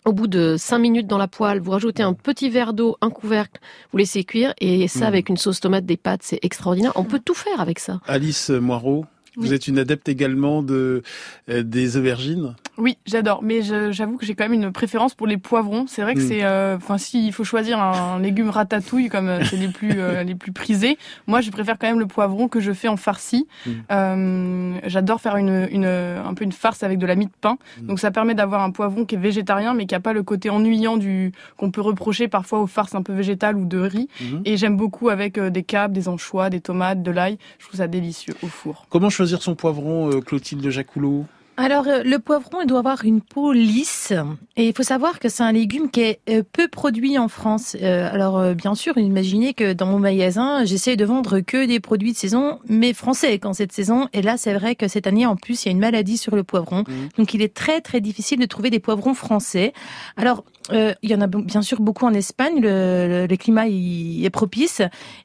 Au 0.05 0.13
bout 0.13 0.27
de 0.27 0.55
5 0.57 0.77
minutes 0.79 1.07
dans 1.07 1.17
la 1.17 1.27
poêle, 1.27 1.59
vous 1.59 1.71
rajoutez 1.71 2.01
un 2.01 2.13
petit 2.13 2.49
verre 2.49 2.73
d'eau, 2.73 2.95
un 3.01 3.09
couvercle, 3.09 3.59
vous 3.91 3.97
laissez 3.97 4.23
cuire, 4.23 4.53
et 4.61 4.87
ça, 4.87 5.01
Mm. 5.01 5.07
avec 5.07 5.29
une 5.29 5.35
sauce 5.35 5.59
tomate, 5.59 5.85
des 5.85 5.97
pâtes, 5.97 6.21
c'est 6.23 6.39
extraordinaire. 6.43 6.93
On 6.95 7.03
peut 7.03 7.19
tout 7.19 7.33
faire 7.33 7.59
avec 7.59 7.77
ça. 7.79 7.99
Alice 8.07 8.49
Moirot, 8.49 9.05
vous 9.37 9.47
Oui. 9.49 9.53
êtes 9.53 9.67
une 9.67 9.79
adepte 9.79 10.09
également 10.09 10.61
de 10.63 11.03
euh, 11.49 11.63
des 11.63 11.95
aubergines? 11.95 12.55
Oui, 12.77 12.97
j'adore, 13.05 13.41
mais 13.41 13.61
j'avoue 13.91 14.17
que 14.17 14.25
j'ai 14.25 14.35
quand 14.35 14.43
même 14.43 14.53
une 14.53 14.71
préférence 14.71 15.15
pour 15.15 15.25
les 15.25 15.37
poivrons. 15.37 15.85
C'est 15.87 16.01
vrai 16.01 16.13
que 16.13 16.19
Mm. 16.19 16.27
c'est, 16.27 16.43
euh, 16.43 16.75
enfin, 16.77 16.97
s'il 16.97 17.31
faut 17.33 17.43
choisir 17.43 17.79
un 17.79 18.19
légume 18.27 18.49
ratatouille 18.49 19.09
comme 19.09 19.29
euh, 19.29 19.43
c'est 19.45 19.55
les 19.57 19.67
plus 19.69 19.93
les 20.25 20.35
plus 20.35 20.51
prisés, 20.51 20.97
moi 21.27 21.41
je 21.41 21.49
préfère 21.51 21.77
quand 21.79 21.87
même 21.87 21.99
le 21.99 22.05
poivron 22.07 22.47
que 22.47 22.59
je 22.59 22.71
fais 22.73 22.87
en 22.87 22.97
farci. 22.97 23.47
Mm. 23.65 23.71
Euh, 23.91 24.73
j'adore 24.85 25.21
faire 25.21 25.37
une, 25.37 25.67
une 25.71 25.85
un 25.85 26.33
peu 26.33 26.43
une 26.43 26.51
farce 26.51 26.83
avec 26.83 26.97
de 26.99 27.05
la 27.05 27.15
mie 27.15 27.25
de 27.25 27.31
pain, 27.41 27.57
Mm. 27.81 27.87
donc 27.87 27.99
ça 27.99 28.11
permet 28.11 28.35
d'avoir 28.35 28.61
un 28.61 28.71
poivron 28.71 29.05
qui 29.05 29.15
est 29.15 29.19
végétarien 29.19 29.73
mais 29.73 29.85
qui 29.85 29.95
a 29.95 29.99
pas 29.99 30.13
le 30.13 30.23
côté 30.23 30.49
ennuyant 30.49 30.97
du 30.97 31.31
qu'on 31.57 31.71
peut 31.71 31.81
reprocher 31.81 32.27
parfois 32.27 32.59
aux 32.61 32.67
farces 32.67 32.95
un 32.95 33.01
peu 33.01 33.13
végétales 33.13 33.55
ou 33.57 33.65
de 33.65 33.79
riz. 33.79 34.07
Mhm. 34.21 34.41
Et 34.45 34.57
j'aime 34.57 34.77
beaucoup 34.77 35.09
avec 35.09 35.39
des 35.39 35.63
câbles, 35.63 35.93
des 35.93 36.07
anchois, 36.07 36.49
des 36.49 36.61
tomates, 36.61 37.01
de 37.03 37.11
l'ail. 37.11 37.37
Je 37.59 37.65
trouve 37.67 37.77
ça 37.79 37.87
délicieux 37.87 38.33
au 38.43 38.47
four. 38.47 38.85
Comment 38.89 39.09
choisir 39.09 39.26
son 39.35 39.55
poivron, 39.55 40.11
euh, 40.11 40.21
Clotilde 40.21 40.69
Jacoulot 40.69 41.25
Alors, 41.57 41.87
euh, 41.87 42.03
le 42.03 42.19
poivron, 42.19 42.61
il 42.61 42.67
doit 42.67 42.79
avoir 42.79 43.03
une 43.03 43.21
peau 43.21 43.51
lisse. 43.51 44.13
Et 44.55 44.67
il 44.67 44.73
faut 44.73 44.83
savoir 44.83 45.19
que 45.19 45.27
c'est 45.29 45.43
un 45.43 45.51
légume 45.51 45.89
qui 45.89 46.01
est 46.01 46.19
euh, 46.29 46.43
peu 46.49 46.67
produit 46.67 47.17
en 47.17 47.27
France. 47.27 47.75
Alors, 47.81 48.55
bien 48.55 48.75
sûr, 48.75 48.97
imaginez 48.97 49.53
que 49.53 49.73
dans 49.73 49.85
mon 49.87 49.99
magasin, 49.99 50.65
j'essaie 50.65 50.95
de 50.95 51.05
vendre 51.05 51.39
que 51.41 51.65
des 51.65 51.79
produits 51.79 52.13
de 52.13 52.17
saison, 52.17 52.59
mais 52.67 52.93
français 52.93 53.37
quand 53.39 53.53
cette 53.53 53.71
saison. 53.71 54.07
Et 54.13 54.21
là, 54.21 54.37
c'est 54.37 54.53
vrai 54.53 54.75
que 54.75 54.87
cette 54.87 55.07
année, 55.07 55.25
en 55.25 55.35
plus, 55.35 55.65
il 55.65 55.67
y 55.67 55.69
a 55.69 55.71
une 55.71 55.79
maladie 55.79 56.17
sur 56.17 56.35
le 56.35 56.43
poivron. 56.43 56.81
Mmh. 56.81 56.93
Donc, 57.17 57.33
il 57.33 57.41
est 57.41 57.53
très, 57.53 57.81
très 57.81 58.01
difficile 58.01 58.39
de 58.39 58.45
trouver 58.45 58.69
des 58.69 58.79
poivrons 58.79 59.13
français. 59.13 59.73
Alors, 60.15 60.43
il 60.71 61.09
y 61.09 61.15
en 61.15 61.21
a 61.21 61.27
bien 61.27 61.61
sûr 61.61 61.81
beaucoup 61.81 62.05
en 62.05 62.13
Espagne. 62.13 62.59
Le, 62.61 63.25
le, 63.29 63.37
climat 63.37 63.67
y 63.67 64.25
est 64.25 64.29
propice. 64.29 64.81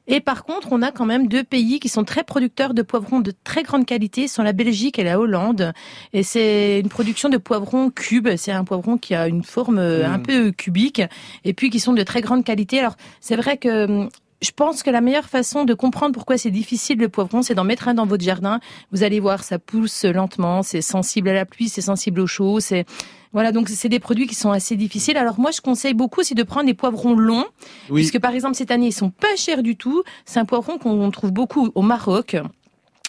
Et 0.07 0.19
par 0.19 0.43
contre, 0.43 0.69
on 0.71 0.81
a 0.81 0.91
quand 0.91 1.05
même 1.05 1.27
deux 1.27 1.43
pays 1.43 1.79
qui 1.79 1.89
sont 1.89 2.03
très 2.03 2.23
producteurs 2.23 2.73
de 2.73 2.81
poivrons 2.81 3.19
de 3.19 3.33
très 3.43 3.63
grande 3.63 3.85
qualité, 3.85 4.27
sont 4.27 4.43
la 4.43 4.53
Belgique 4.53 4.99
et 4.99 5.03
la 5.03 5.19
Hollande. 5.19 5.73
Et 6.13 6.23
c'est 6.23 6.79
une 6.79 6.89
production 6.89 7.29
de 7.29 7.37
poivrons 7.37 7.89
cubes. 7.89 8.29
C'est 8.37 8.51
un 8.51 8.63
poivron 8.63 8.97
qui 8.97 9.15
a 9.15 9.27
une 9.27 9.43
forme 9.43 9.79
euh, 9.79 10.07
un 10.07 10.17
mm. 10.17 10.23
peu 10.23 10.51
cubique 10.51 11.01
et 11.43 11.53
puis 11.53 11.69
qui 11.69 11.79
sont 11.79 11.93
de 11.93 12.03
très 12.03 12.21
grande 12.21 12.43
qualité. 12.43 12.79
Alors 12.79 12.95
c'est 13.19 13.35
vrai 13.35 13.57
que 13.57 13.85
hum, 13.85 14.09
je 14.41 14.51
pense 14.51 14.83
que 14.83 14.89
la 14.89 15.01
meilleure 15.01 15.29
façon 15.29 15.63
de 15.63 15.73
comprendre 15.73 16.13
pourquoi 16.13 16.37
c'est 16.37 16.51
difficile 16.51 16.99
le 16.99 17.07
poivron, 17.07 17.41
c'est 17.41 17.55
d'en 17.55 17.63
mettre 17.63 17.87
un 17.87 17.93
dans 17.93 18.05
votre 18.05 18.23
jardin. 18.23 18.59
Vous 18.91 19.03
allez 19.03 19.21
voir, 19.21 19.43
ça 19.43 19.57
pousse 19.57 20.03
lentement, 20.03 20.63
c'est 20.63 20.81
sensible 20.81 21.29
à 21.29 21.33
la 21.33 21.45
pluie, 21.45 21.69
c'est 21.69 21.81
sensible 21.81 22.19
au 22.19 22.27
chaud, 22.27 22.59
c'est 22.59 22.85
voilà, 23.33 23.51
donc 23.51 23.67
c'est 23.67 23.89
des 23.89 23.99
produits 23.99 24.27
qui 24.27 24.35
sont 24.35 24.51
assez 24.51 24.75
difficiles. 24.75 25.17
Alors 25.17 25.39
moi, 25.39 25.51
je 25.51 25.59
conseille 25.59 25.95
beaucoup, 25.95 26.21
c'est 26.23 26.35
de 26.35 26.43
prendre 26.43 26.67
des 26.67 26.75
poivrons 26.75 27.15
longs, 27.15 27.45
puisque 27.91 28.19
par 28.19 28.33
exemple 28.33 28.55
cette 28.55 28.71
année 28.71 28.87
ils 28.87 28.93
sont 28.93 29.09
pas 29.09 29.35
chers 29.35 29.63
du 29.63 29.75
tout. 29.75 30.03
C'est 30.25 30.39
un 30.39 30.45
poivron 30.45 30.77
qu'on 30.77 31.09
trouve 31.11 31.31
beaucoup 31.31 31.69
au 31.73 31.81
Maroc. 31.81 32.37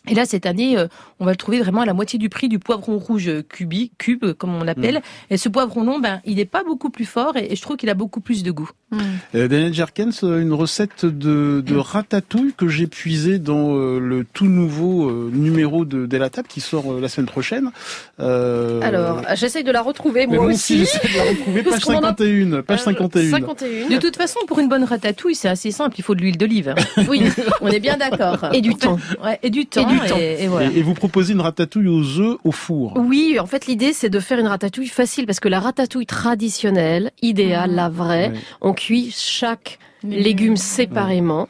Et 0.06 0.14
là, 0.14 0.26
cette 0.26 0.44
année, 0.44 0.76
euh, 0.76 0.87
on 1.24 1.26
va 1.26 1.32
le 1.32 1.38
trouver 1.38 1.60
vraiment 1.60 1.80
à 1.80 1.87
la 1.87 1.94
moitié 1.94 2.18
du 2.18 2.28
prix 2.28 2.50
du 2.50 2.58
poivron 2.58 2.98
rouge 2.98 3.30
cubi, 3.48 3.92
cube, 3.96 4.32
comme 4.34 4.54
on 4.54 4.62
l'appelle. 4.62 4.96
Mm. 4.96 5.32
Et 5.32 5.37
ce 5.38 5.48
poivron 5.48 5.82
long, 5.82 5.98
ben, 6.00 6.20
il 6.26 6.37
n'est 6.37 6.44
pas 6.44 6.62
beaucoup 6.62 6.90
plus 6.90 7.06
fort 7.06 7.38
et, 7.38 7.56
je 7.56 7.62
trouve 7.62 7.78
qu'il 7.78 7.88
a 7.88 7.94
beaucoup 7.94 8.20
plus 8.20 8.42
de 8.42 8.50
goût. 8.50 8.68
Mm. 8.90 8.98
Euh, 9.34 9.48
Daniel 9.48 9.72
Jerkens, 9.72 10.22
euh, 10.22 10.42
une 10.42 10.52
recette 10.52 11.06
de, 11.06 11.62
de 11.64 11.76
ratatouille 11.76 12.52
que 12.54 12.68
j'ai 12.68 12.87
puisée 12.87 13.38
dans 13.38 13.74
le 13.74 14.26
tout 14.34 14.44
nouveau 14.44 15.10
numéro 15.30 15.87
de 15.87 16.04
Della 16.04 16.28
Table 16.28 16.48
qui 16.48 16.60
sort 16.60 17.00
la 17.00 17.08
semaine 17.08 17.26
prochaine. 17.26 17.70
Alors, 18.18 19.22
j'essaye 19.34 19.64
de 19.64 19.72
la 19.72 19.80
retrouver, 19.80 20.26
moi, 20.26 20.44
aussi. 20.44 20.78
j'essaie 20.78 21.08
de 21.08 21.16
la 21.16 21.30
retrouver, 21.30 21.62
page 21.62 21.80
51. 21.80 22.62
Page 22.62 22.82
51. 22.82 23.30
51. 23.30 23.88
De 23.88 23.96
toute 23.96 24.16
façon, 24.16 24.40
pour 24.46 24.58
une 24.58 24.68
bonne 24.68 24.84
ratatouille, 24.84 25.34
c'est 25.34 25.48
assez 25.48 25.70
simple. 25.70 25.96
Il 25.98 26.02
faut 26.02 26.14
de 26.14 26.20
l'huile 26.20 26.37
d'olive. 26.37 26.74
oui, 27.08 27.22
on 27.60 27.68
est 27.68 27.80
bien 27.80 27.96
d'accord. 27.96 28.50
Et 28.52 28.60
du 28.60 28.74
temps. 28.74 28.98
Ouais, 29.22 29.38
et 29.42 29.50
du 29.50 29.66
temps. 29.66 29.87
Et, 30.18 30.46
vous 30.82 30.94
proposez 30.94 31.13
une 31.22 31.40
ratatouille 31.40 31.88
aux 31.88 32.20
œufs 32.20 32.38
au 32.44 32.53
four. 32.53 32.94
Oui, 32.96 33.38
en 33.38 33.46
fait 33.46 33.66
l'idée 33.66 33.92
c'est 33.92 34.11
de 34.11 34.20
faire 34.20 34.38
une 34.38 34.46
ratatouille 34.46 34.88
facile 34.88 35.27
parce 35.27 35.40
que 35.40 35.48
la 35.48 35.61
ratatouille 35.61 36.07
traditionnelle, 36.07 37.12
idéale, 37.22 37.74
la 37.74 37.88
vraie, 37.88 38.33
on 38.61 38.72
cuit 38.72 39.14
chaque 39.16 39.79
légume 40.03 40.57
séparément 40.57 41.48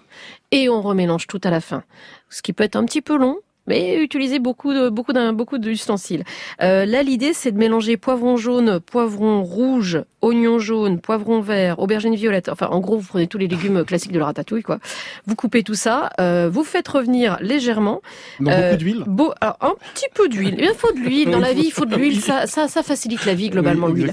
et 0.51 0.69
on 0.69 0.81
remélange 0.81 1.27
tout 1.27 1.41
à 1.45 1.51
la 1.51 1.61
fin. 1.61 1.83
Ce 2.31 2.43
qui 2.43 2.53
peut 2.53 2.65
être 2.65 2.77
un 2.77 2.85
petit 2.85 3.03
peu 3.03 3.17
long, 3.17 3.39
mais 3.67 3.97
utiliser 3.97 4.39
beaucoup 4.39 4.75
de 4.75 4.89
beaucoup 4.89 5.13
d'un 5.13 5.33
beaucoup 5.33 5.59
d'ustensiles. 5.59 6.25
Euh, 6.63 6.85
là, 6.85 7.03
l'idée, 7.03 7.33
c'est 7.33 7.53
de 7.53 7.59
mélanger 7.59 7.97
poivron 7.97 8.37
jaune, 8.37 8.81
poivron 8.81 9.43
rouge, 9.43 10.03
oignon 10.23 10.59
jaune, 10.59 11.01
poivron 11.01 11.41
vert, 11.41 11.79
aubergine 11.79 12.15
violette. 12.15 12.49
Enfin, 12.49 12.67
en 12.69 12.81
gros, 12.81 12.99
vous 12.99 13.07
prenez 13.07 13.27
tous 13.27 13.39
les 13.39 13.49
légumes 13.49 13.85
classiques 13.87 14.13
de 14.13 14.19
la 14.19 14.27
ratatouille, 14.27 14.63
quoi. 14.63 14.79
Vous 15.27 15.35
coupez 15.35 15.63
tout 15.63 15.75
ça, 15.75 16.11
euh, 16.21 16.49
vous 16.53 16.65
faites 16.65 16.89
revenir 16.89 17.39
légèrement. 17.41 18.03
Dans 18.41 18.51
beaucoup 18.51 18.63
euh, 18.63 18.77
d'huile. 18.77 19.05
Beau, 19.07 19.33
alors, 19.41 19.57
un 19.61 19.75
petit 19.95 20.09
peu 20.15 20.29
d'huile. 20.29 20.57
Il 20.59 20.75
faut 20.77 20.93
de 20.93 21.01
l'huile 21.01 21.31
dans 21.31 21.41
la 21.41 21.53
vie. 21.53 21.67
Il 21.67 21.73
faut 21.73 21.87
de 21.87 21.97
l'huile. 21.97 22.21
Ça, 22.21 22.47
ça, 22.47 22.69
ça 22.69 22.83
facilite 22.83 23.25
la 23.25 23.35
vie 23.35 23.51
globalement 23.51 23.89
l'huile. 23.89 24.13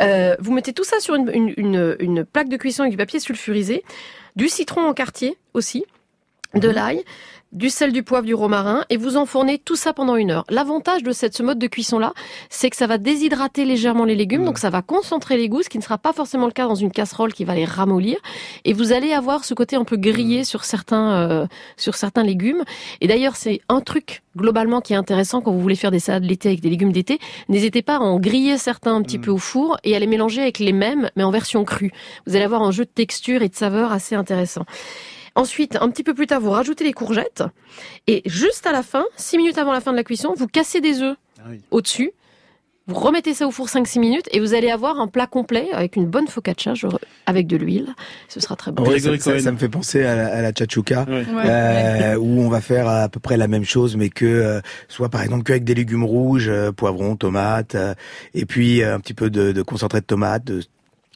Euh, 0.00 0.36
vous 0.40 0.52
mettez 0.52 0.72
tout 0.72 0.84
ça 0.84 0.98
sur 1.00 1.14
une, 1.14 1.30
une, 1.32 1.54
une, 1.56 1.96
une 1.98 2.24
plaque 2.24 2.48
de 2.48 2.56
cuisson 2.56 2.82
avec 2.82 2.92
du 2.92 2.96
papier 2.96 3.20
sulfurisé, 3.20 3.84
du 4.36 4.48
citron 4.48 4.82
en 4.82 4.94
quartier 4.94 5.36
aussi, 5.54 5.84
de 6.54 6.68
mhm. 6.68 6.74
l'ail 6.74 7.04
du 7.52 7.68
sel, 7.68 7.92
du 7.92 8.02
poivre, 8.02 8.26
du 8.26 8.34
romarin 8.34 8.84
et 8.90 8.96
vous 8.96 9.16
enfournez 9.16 9.58
tout 9.58 9.76
ça 9.76 9.92
pendant 9.92 10.16
une 10.16 10.30
heure. 10.30 10.44
L'avantage 10.50 11.02
de 11.02 11.12
cette, 11.12 11.36
ce 11.36 11.42
mode 11.42 11.58
de 11.58 11.66
cuisson-là, 11.66 12.12
c'est 12.48 12.70
que 12.70 12.76
ça 12.76 12.86
va 12.86 12.98
déshydrater 12.98 13.64
légèrement 13.64 14.04
les 14.04 14.14
légumes, 14.14 14.44
donc 14.44 14.58
ça 14.58 14.70
va 14.70 14.82
concentrer 14.82 15.36
les 15.36 15.48
goûts, 15.48 15.62
ce 15.62 15.68
qui 15.68 15.78
ne 15.78 15.82
sera 15.82 15.98
pas 15.98 16.12
forcément 16.12 16.46
le 16.46 16.52
cas 16.52 16.66
dans 16.66 16.74
une 16.74 16.92
casserole 16.92 17.32
qui 17.32 17.44
va 17.44 17.54
les 17.54 17.64
ramollir. 17.64 18.18
Et 18.64 18.72
vous 18.72 18.92
allez 18.92 19.12
avoir 19.12 19.44
ce 19.44 19.54
côté 19.54 19.76
un 19.76 19.84
peu 19.84 19.96
grillé 19.96 20.44
sur 20.44 20.64
certains, 20.64 21.12
euh, 21.12 21.46
sur 21.76 21.96
certains 21.96 22.22
légumes. 22.22 22.62
Et 23.00 23.08
d'ailleurs, 23.08 23.36
c'est 23.36 23.60
un 23.68 23.80
truc 23.80 24.22
globalement 24.36 24.80
qui 24.80 24.92
est 24.92 24.96
intéressant 24.96 25.40
quand 25.40 25.50
vous 25.50 25.60
voulez 25.60 25.74
faire 25.74 25.90
des 25.90 25.98
salades 25.98 26.24
l'été 26.24 26.48
avec 26.48 26.60
des 26.60 26.70
légumes 26.70 26.92
d'été. 26.92 27.18
N'hésitez 27.48 27.82
pas 27.82 27.96
à 27.96 28.00
en 28.00 28.20
griller 28.20 28.58
certains 28.58 28.94
un 28.94 29.02
petit 29.02 29.18
mm. 29.18 29.22
peu 29.22 29.30
au 29.32 29.38
four 29.38 29.76
et 29.82 29.96
à 29.96 29.98
les 29.98 30.06
mélanger 30.06 30.42
avec 30.42 30.58
les 30.60 30.72
mêmes, 30.72 31.10
mais 31.16 31.24
en 31.24 31.30
version 31.30 31.64
crue. 31.64 31.92
Vous 32.26 32.36
allez 32.36 32.44
avoir 32.44 32.62
un 32.62 32.70
jeu 32.70 32.84
de 32.84 32.90
texture 32.90 33.42
et 33.42 33.48
de 33.48 33.56
saveur 33.56 33.92
assez 33.92 34.14
intéressant. 34.14 34.64
Ensuite, 35.34 35.76
un 35.80 35.88
petit 35.90 36.02
peu 36.02 36.14
plus 36.14 36.26
tard, 36.26 36.40
vous 36.40 36.50
rajoutez 36.50 36.84
les 36.84 36.92
courgettes. 36.92 37.44
Et 38.06 38.22
juste 38.26 38.66
à 38.66 38.72
la 38.72 38.82
fin, 38.82 39.04
6 39.16 39.36
minutes 39.36 39.58
avant 39.58 39.72
la 39.72 39.80
fin 39.80 39.92
de 39.92 39.96
la 39.96 40.04
cuisson, 40.04 40.34
vous 40.36 40.46
cassez 40.46 40.80
des 40.80 41.02
œufs 41.02 41.16
ah 41.38 41.50
au-dessus. 41.70 42.12
Vous 42.90 42.96
remettez 42.96 43.34
ça 43.34 43.46
au 43.46 43.52
four 43.52 43.68
5-6 43.68 44.00
minutes 44.00 44.28
et 44.32 44.40
vous 44.40 44.52
allez 44.52 44.68
avoir 44.68 44.98
un 44.98 45.06
plat 45.06 45.28
complet 45.28 45.68
avec 45.72 45.94
une 45.94 46.06
bonne 46.06 46.26
focaccia 46.26 46.72
avec 47.24 47.46
de 47.46 47.56
l'huile. 47.56 47.94
Ce 48.28 48.40
sera 48.40 48.56
très 48.56 48.72
bon. 48.72 48.84
ça, 49.18 49.52
me 49.52 49.58
fait 49.58 49.68
penser 49.68 50.02
à 50.04 50.16
la, 50.16 50.34
à 50.34 50.42
la 50.42 50.52
chachuca, 50.52 51.06
euh, 51.08 52.16
où 52.16 52.40
on 52.40 52.48
va 52.48 52.60
faire 52.60 52.88
à 52.88 53.08
peu 53.08 53.20
près 53.20 53.36
la 53.36 53.46
même 53.46 53.64
chose, 53.64 53.96
mais 53.96 54.08
que 54.08 54.26
euh, 54.26 54.60
soit 54.88 55.08
par 55.08 55.22
exemple 55.22 55.44
qu'avec 55.44 55.62
des 55.62 55.74
légumes 55.74 56.02
rouges, 56.02 56.48
euh, 56.48 56.72
poivrons, 56.72 57.14
tomates, 57.14 57.76
et 58.34 58.44
puis 58.44 58.82
un 58.82 58.98
petit 58.98 59.14
peu 59.14 59.30
de, 59.30 59.52
de 59.52 59.62
concentré 59.62 60.00
de 60.00 60.06
tomates, 60.06 60.44
de 60.44 60.62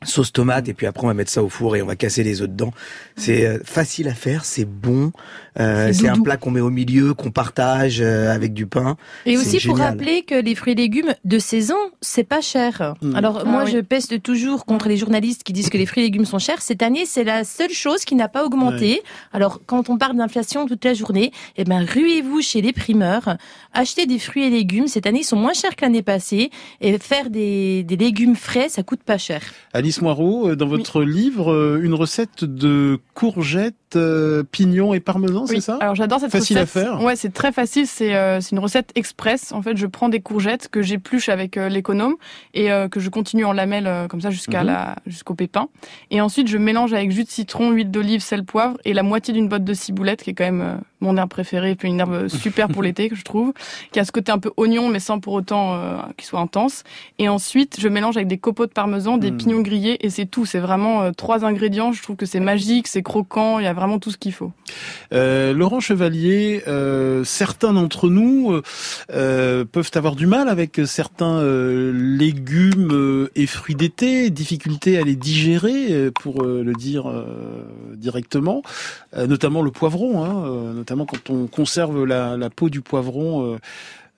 sauce 0.04 0.32
tomate 0.32 0.68
et 0.68 0.74
puis 0.74 0.86
après 0.86 1.04
on 1.04 1.08
va 1.08 1.14
mettre 1.14 1.30
ça 1.30 1.42
au 1.42 1.48
four 1.48 1.76
et 1.76 1.82
on 1.82 1.86
va 1.86 1.96
casser 1.96 2.22
les 2.22 2.42
œufs 2.42 2.48
dedans. 2.48 2.72
C'est 3.16 3.46
euh, 3.46 3.58
facile 3.64 4.08
à 4.08 4.14
faire, 4.14 4.44
c'est 4.44 4.64
bon, 4.64 5.12
euh, 5.60 5.92
c'est 5.92 6.08
un 6.08 6.20
plat 6.20 6.36
qu'on 6.36 6.50
met 6.50 6.60
au 6.60 6.70
milieu, 6.70 7.14
qu'on 7.14 7.30
partage 7.30 8.00
euh, 8.00 8.34
avec 8.34 8.54
du 8.54 8.66
pain. 8.66 8.96
Et 9.26 9.36
aussi 9.36 9.60
pour 9.66 9.78
rappeler 9.78 10.22
que 10.22 10.34
les 10.34 10.54
fruits 10.54 10.72
et 10.72 10.76
légumes 10.76 11.14
de 11.24 11.38
saison, 11.38 11.76
c'est 12.00 12.24
pas 12.24 12.40
cher. 12.40 12.94
Mm. 13.02 13.16
Alors 13.16 13.42
ah 13.42 13.44
moi 13.44 13.64
je 13.64 13.78
peste 13.78 14.22
toujours 14.22 14.64
contre 14.66 14.88
les 14.88 14.96
journalistes 14.96 15.42
qui 15.42 15.52
disent 15.52 15.70
que 15.70 15.78
les 15.78 15.86
fruits 15.86 16.02
et 16.02 16.06
légumes 16.06 16.26
sont 16.26 16.38
chers. 16.38 16.62
Cette 16.62 16.82
année, 16.82 17.06
c'est 17.06 17.24
la 17.24 17.44
seule 17.44 17.72
chose 17.72 18.04
qui 18.04 18.14
n'a 18.14 18.28
pas 18.28 18.44
augmenté. 18.44 19.02
Alors 19.32 19.60
quand 19.66 19.90
on 19.90 19.98
parle 19.98 20.16
d'inflation 20.16 20.66
toute 20.66 20.84
la 20.84 20.94
journée, 20.94 21.32
eh 21.56 21.64
ben 21.64 21.84
ruez-vous 21.84 22.40
chez 22.42 22.60
les 22.60 22.72
primeurs, 22.72 23.36
achetez 23.72 24.06
des 24.06 24.18
fruits 24.18 24.44
et 24.44 24.50
légumes. 24.50 24.88
Cette 24.88 25.06
année, 25.06 25.20
ils 25.20 25.24
sont 25.24 25.36
moins 25.36 25.52
chers 25.52 25.76
que 25.76 25.84
l'année 25.84 26.02
passée 26.02 26.50
et 26.80 26.98
faire 26.98 27.30
des, 27.30 27.82
des 27.84 27.96
légumes 27.96 28.36
frais, 28.36 28.68
ça 28.68 28.82
coûte 28.82 29.02
pas 29.02 29.18
cher. 29.18 29.42
Alice 29.72 29.93
Moirot, 30.00 30.50
euh, 30.50 30.56
dans 30.56 30.66
votre 30.66 31.02
livre, 31.02 31.52
euh, 31.52 31.80
une 31.82 31.94
recette 31.94 32.44
de 32.44 32.98
courgettes, 33.14 33.74
euh, 33.96 34.42
pignons 34.42 34.94
et 34.94 35.00
parmesan, 35.00 35.46
c'est 35.46 35.60
ça? 35.60 35.78
Alors 35.80 35.94
j'adore 35.94 36.20
cette 36.20 36.32
facile 36.32 36.58
recette. 36.58 36.68
Facile 36.68 36.88
à 36.88 36.96
faire. 36.96 37.02
Ouais, 37.04 37.16
c'est 37.16 37.32
très 37.32 37.52
facile. 37.52 37.86
C'est 37.86 38.12
une 38.52 38.58
recette 38.58 38.90
express. 38.94 39.52
En 39.52 39.62
fait, 39.62 39.76
je 39.76 39.86
prends 39.86 40.08
des 40.08 40.20
courgettes 40.20 40.68
que 40.68 40.82
j'épluche 40.82 41.28
avec 41.28 41.56
l'économe 41.56 42.16
et 42.54 42.68
que 42.90 43.00
je 43.00 43.08
continue 43.08 43.44
en 43.44 43.52
lamelles 43.52 44.08
comme 44.08 44.20
ça 44.20 44.30
jusqu'à 44.30 44.60
mhm. 44.60 44.66
la 44.66 44.96
jusqu'au 45.06 45.34
pépin. 45.34 45.68
Et 46.10 46.20
ensuite, 46.20 46.48
je 46.48 46.58
mélange 46.58 46.92
avec 46.92 47.10
jus 47.10 47.24
de 47.24 47.30
citron, 47.30 47.70
huile 47.70 47.90
d'olive, 47.90 48.20
sel, 48.20 48.44
poivre 48.44 48.76
et 48.84 48.92
la 48.92 49.02
moitié 49.02 49.32
d'une 49.32 49.48
botte 49.48 49.64
de 49.64 49.74
ciboulette 49.74 50.22
qui 50.22 50.30
est 50.30 50.34
quand 50.34 50.44
même 50.44 50.80
mon 51.04 51.16
herbe 51.16 51.30
préférée, 51.30 51.74
puis 51.74 51.88
une 51.88 52.00
herbe 52.00 52.28
super 52.28 52.68
pour 52.68 52.82
l'été 52.82 53.08
que 53.08 53.16
je 53.16 53.22
trouve, 53.22 53.52
qui 53.92 54.00
a 54.00 54.04
ce 54.04 54.12
côté 54.12 54.32
un 54.32 54.38
peu 54.38 54.50
oignon 54.56 54.88
mais 54.88 55.00
sans 55.00 55.20
pour 55.20 55.34
autant 55.34 55.78
qu'il 56.16 56.26
soit 56.26 56.40
intense. 56.40 56.82
Et 57.18 57.28
ensuite, 57.28 57.78
je 57.80 57.88
mélange 57.88 58.16
avec 58.16 58.28
des 58.28 58.38
copeaux 58.38 58.66
de 58.66 58.72
parmesan, 58.72 59.18
des 59.18 59.30
hmm. 59.30 59.36
pignons 59.36 59.60
grillés 59.60 60.04
et 60.04 60.10
c'est 60.10 60.26
tout. 60.26 60.46
C'est 60.46 60.58
vraiment 60.58 61.02
euh, 61.02 61.10
trois 61.12 61.44
ingrédients. 61.44 61.92
Je 61.92 62.02
trouve 62.02 62.16
que 62.16 62.26
c'est 62.26 62.40
magique, 62.40 62.88
c'est 62.88 63.02
croquant. 63.02 63.58
Il 63.58 63.64
y 63.64 63.68
a 63.68 63.72
vraiment 63.72 63.98
tout 63.98 64.10
ce 64.10 64.16
qu'il 64.16 64.32
faut. 64.32 64.52
Euh, 65.12 65.52
Laurent 65.52 65.80
Chevalier, 65.80 66.62
euh, 66.66 67.24
certains 67.24 67.72
d'entre 67.72 68.08
nous 68.08 68.60
euh, 69.12 69.64
peuvent 69.64 69.90
avoir 69.94 70.16
du 70.16 70.26
mal 70.26 70.48
avec 70.48 70.80
certains 70.86 71.38
euh, 71.38 71.92
légumes 71.92 73.28
et 73.34 73.46
fruits 73.46 73.74
d'été, 73.74 74.30
difficulté 74.30 74.98
à 74.98 75.02
les 75.02 75.16
digérer, 75.16 76.10
pour 76.20 76.42
le 76.42 76.72
dire 76.72 77.12
directement, 77.94 78.62
notamment 79.16 79.62
le 79.62 79.70
poivron, 79.70 80.24
hein, 80.24 80.72
notamment 80.74 80.93
quand 81.04 81.30
on 81.30 81.46
conserve 81.46 82.04
la, 82.04 82.36
la 82.36 82.50
peau 82.50 82.70
du 82.70 82.80
poivron. 82.80 83.58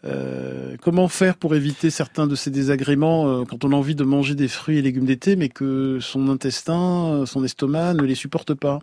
Euh, 0.06 0.76
comment 0.82 1.08
faire 1.08 1.36
pour 1.36 1.54
éviter 1.54 1.90
certains 1.90 2.26
de 2.26 2.34
ces 2.34 2.50
désagréments 2.50 3.28
euh, 3.28 3.44
quand 3.44 3.64
on 3.64 3.72
a 3.72 3.74
envie 3.74 3.94
de 3.94 4.04
manger 4.04 4.34
des 4.34 4.48
fruits 4.48 4.78
et 4.78 4.82
légumes 4.82 5.06
d'été, 5.06 5.36
mais 5.36 5.48
que 5.48 5.98
son 6.00 6.28
intestin, 6.28 7.24
son 7.26 7.42
estomac 7.44 7.94
ne 7.94 8.02
les 8.02 8.14
supporte 8.14 8.54
pas? 8.54 8.80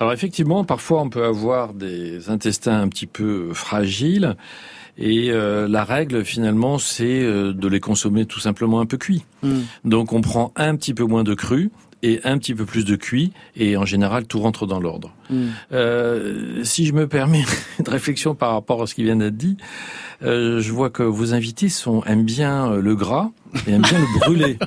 Alors 0.00 0.12
effectivement, 0.12 0.64
parfois 0.64 1.02
on 1.02 1.08
peut 1.08 1.24
avoir 1.24 1.72
des 1.72 2.30
intestins 2.30 2.80
un 2.80 2.88
petit 2.88 3.06
peu 3.06 3.52
fragiles. 3.52 4.36
Et 4.98 5.30
euh, 5.30 5.68
la 5.68 5.84
règle 5.84 6.24
finalement, 6.24 6.78
c'est 6.78 7.22
de 7.22 7.68
les 7.68 7.80
consommer 7.80 8.24
tout 8.24 8.40
simplement 8.40 8.80
un 8.80 8.86
peu 8.86 8.96
cuits. 8.96 9.24
Hmm. 9.42 9.60
Donc 9.84 10.12
on 10.12 10.22
prend 10.22 10.52
un 10.56 10.74
petit 10.76 10.94
peu 10.94 11.04
moins 11.04 11.22
de 11.22 11.34
cru 11.34 11.70
et 12.06 12.20
un 12.22 12.38
petit 12.38 12.54
peu 12.54 12.64
plus 12.64 12.84
de 12.84 12.94
cuit, 12.94 13.32
et 13.56 13.76
en 13.76 13.84
général, 13.84 14.26
tout 14.26 14.38
rentre 14.38 14.64
dans 14.66 14.78
l'ordre. 14.78 15.12
Mm. 15.28 15.46
Euh, 15.72 16.62
si 16.62 16.86
je 16.86 16.92
me 16.92 17.08
permets 17.08 17.42
une 17.80 17.88
réflexion 17.88 18.36
par 18.36 18.52
rapport 18.52 18.80
à 18.80 18.86
ce 18.86 18.94
qui 18.94 19.02
vient 19.02 19.16
d'être 19.16 19.36
dit, 19.36 19.56
euh, 20.22 20.60
je 20.60 20.72
vois 20.72 20.88
que 20.88 21.02
vos 21.02 21.34
invités 21.34 21.68
sont, 21.68 22.04
aiment 22.04 22.24
bien 22.24 22.70
euh, 22.70 22.80
le 22.80 22.94
gras 22.94 23.30
et 23.66 23.72
aiment 23.72 23.82
bien 23.82 23.98
le 23.98 24.20
brûler. 24.20 24.58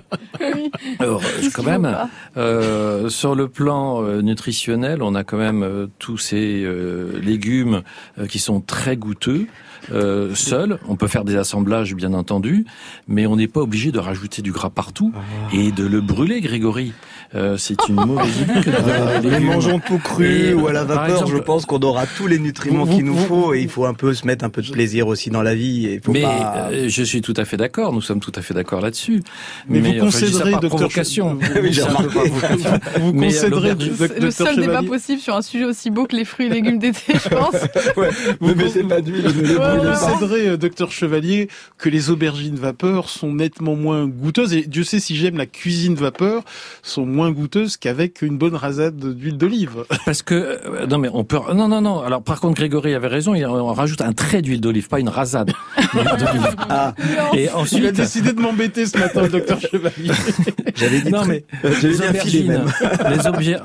Alors, 1.00 1.22
quand 1.54 1.64
même, 1.64 1.98
euh, 2.36 3.08
sur 3.08 3.36
le 3.36 3.48
plan 3.48 4.04
euh, 4.04 4.22
nutritionnel, 4.22 5.02
on 5.02 5.16
a 5.16 5.24
quand 5.24 5.38
même 5.38 5.64
euh, 5.64 5.88
tous 5.98 6.18
ces 6.18 6.64
euh, 6.64 7.20
légumes 7.22 7.84
euh, 8.20 8.28
qui 8.28 8.40
sont 8.40 8.60
très 8.60 8.98
goûteux. 8.98 9.48
Euh, 9.92 10.36
seuls, 10.36 10.78
on 10.88 10.96
peut 10.96 11.08
faire 11.08 11.24
des 11.24 11.36
assemblages 11.36 11.96
bien 11.96 12.14
entendu, 12.14 12.66
mais 13.08 13.26
on 13.26 13.38
n'est 13.38 13.48
pas 13.48 13.62
obligé 13.62 13.92
de 13.92 14.00
rajouter 14.00 14.42
du 14.42 14.52
gras 14.52 14.70
partout 14.70 15.14
et 15.54 15.72
de 15.72 15.86
le 15.86 16.02
brûler, 16.02 16.42
Grégory. 16.42 16.94
Euh, 17.36 17.58
c'est 17.58 17.88
une 17.88 17.96
mauvaise 17.96 18.38
idée 18.42 18.54
que 18.62 18.70
de 18.72 19.22
brûler 19.22 19.40
les 19.40 19.46
mangeons 19.46 19.80
tout 19.80 20.00
cru 20.00 20.26
Et, 20.50 20.54
ou 20.56 20.66
à 20.68 20.74
la 20.74 20.84
vapeur, 20.84 21.10
exemple, 21.18 21.32
je 21.32 21.38
pense 21.38 21.66
qu'on 21.68 21.78
aura 21.80 22.08
tous 22.08 22.26
les 22.26 22.40
nutriments 22.40 22.86
vous- 22.86 22.96
qu'il 22.96 23.06
nous 23.06 23.14
vous- 23.14 23.26
faut 23.28 23.54
et 23.54 23.62
il 23.62 23.70
faut 23.70 23.86
un 23.86 23.94
peu 23.94 24.16
se 24.16 24.26
mettre 24.26 24.44
un 24.44 24.50
peu 24.50 24.64
de 24.64 24.72
plaisir 24.72 25.06
aussi 25.06 25.30
dans 25.30 25.44
la 25.44 25.54
vie. 25.54 25.86
Et 25.86 25.94
il 25.96 26.02
faut 26.02 26.12
mais 26.12 26.24
pas... 26.24 26.70
euh, 26.72 26.86
je 26.90 27.04
suis 27.04 27.22
tout 27.22 27.36
à 27.38 27.46
fait 27.46 27.58
d'accord, 27.58 27.94
nous 27.94 28.02
sommes 28.02 28.20
tout 28.20 28.32
à 28.36 28.42
fait 28.42 28.56
d'accord 28.56 28.82
là-dessus. 28.82 29.22
Mais 29.68 29.80
vous 29.80 29.90
enfin, 29.92 30.00
concéderez, 30.00 30.52
docteur 30.54 30.70
provocation. 30.70 31.38
Oui, 31.62 31.72
j'ai 31.72 31.84
remarqué. 31.84 32.08
Vous 32.30 33.10
euh, 33.10 33.22
concéderez, 33.22 33.76
le 34.20 34.32
seul 34.32 34.56
débat 34.56 34.66
Chevalier 34.80 34.88
possible 34.88 35.22
sur 35.22 35.36
un 35.36 35.42
sujet 35.44 35.66
aussi 35.66 35.92
beau 35.92 36.06
que 36.06 36.16
les 36.16 36.26
fruits 36.26 36.48
et 36.48 36.50
légumes 36.50 36.80
d'été, 36.80 37.14
je 37.14 37.30
pense. 37.30 37.54
ne 38.42 38.54
mettez 38.54 38.84
pas 38.84 39.02
d'huile, 39.02 39.26
ne 39.26 39.30
Vous 39.32 39.92
concéderez, 39.92 40.48
euh, 40.50 40.58
docteur 40.58 40.92
Chevalier, 40.92 41.48
que 41.78 41.90
les 41.90 42.10
aubergines 42.10 42.56
vapeur 42.56 43.08
sont 43.10 43.34
nettement 43.34 43.76
moins 43.76 44.08
goûteuses, 44.08 44.54
et 44.54 44.62
Dieu 44.66 44.84
sait 44.84 45.00
si 45.00 45.16
j'aime 45.16 45.38
la 45.38 45.46
cuisine 45.46 45.94
vapeur, 45.96 46.44
sont 46.82 47.06
moins 47.06 47.19
goûteuses 47.32 47.78
qu'avec 47.78 48.22
une 48.22 48.38
bonne 48.38 48.56
rasade 48.56 48.96
d'huile 49.16 49.38
d'olive. 49.38 49.84
Parce 50.06 50.22
que 50.22 50.36
euh, 50.36 50.86
non 50.88 50.98
mais 50.98 51.10
on 51.14 51.24
peut 51.24 51.38
non 51.54 51.68
non 51.68 51.82
non 51.82 52.02
alors 52.02 52.22
par 52.24 52.40
contre 52.40 52.56
Grégory 52.56 52.94
avait 52.94 53.08
raison 53.08 53.34
il, 53.36 53.46
on 53.46 53.74
rajoute 53.74 54.02
un 54.02 54.14
trait 54.14 54.42
d'huile 54.42 54.62
d'olive 54.62 54.88
pas 54.88 55.00
une 55.00 55.10
rasade 55.10 55.52
d'huile 55.94 56.06
d'olive. 56.18 56.56
Ah, 56.70 56.94
et 57.34 57.44
Il 57.44 57.50
a 57.50 57.58
ensuite 57.58 57.92
décidé 57.96 58.32
de 58.34 58.40
m'embêter 58.40 58.86
ce 58.86 58.98
matin, 58.98 59.24
le 59.24 59.30
docteur 59.30 59.60
Chevalier. 59.60 60.12
j'avais 60.76 61.02
dit 61.02 61.12
non 61.12 61.26
mais 61.26 61.44
j'avais 61.64 61.88
les 61.90 62.02
aubergines 62.02 62.48
même. 62.48 62.66
les, 63.10 63.18
obje- 63.24 63.62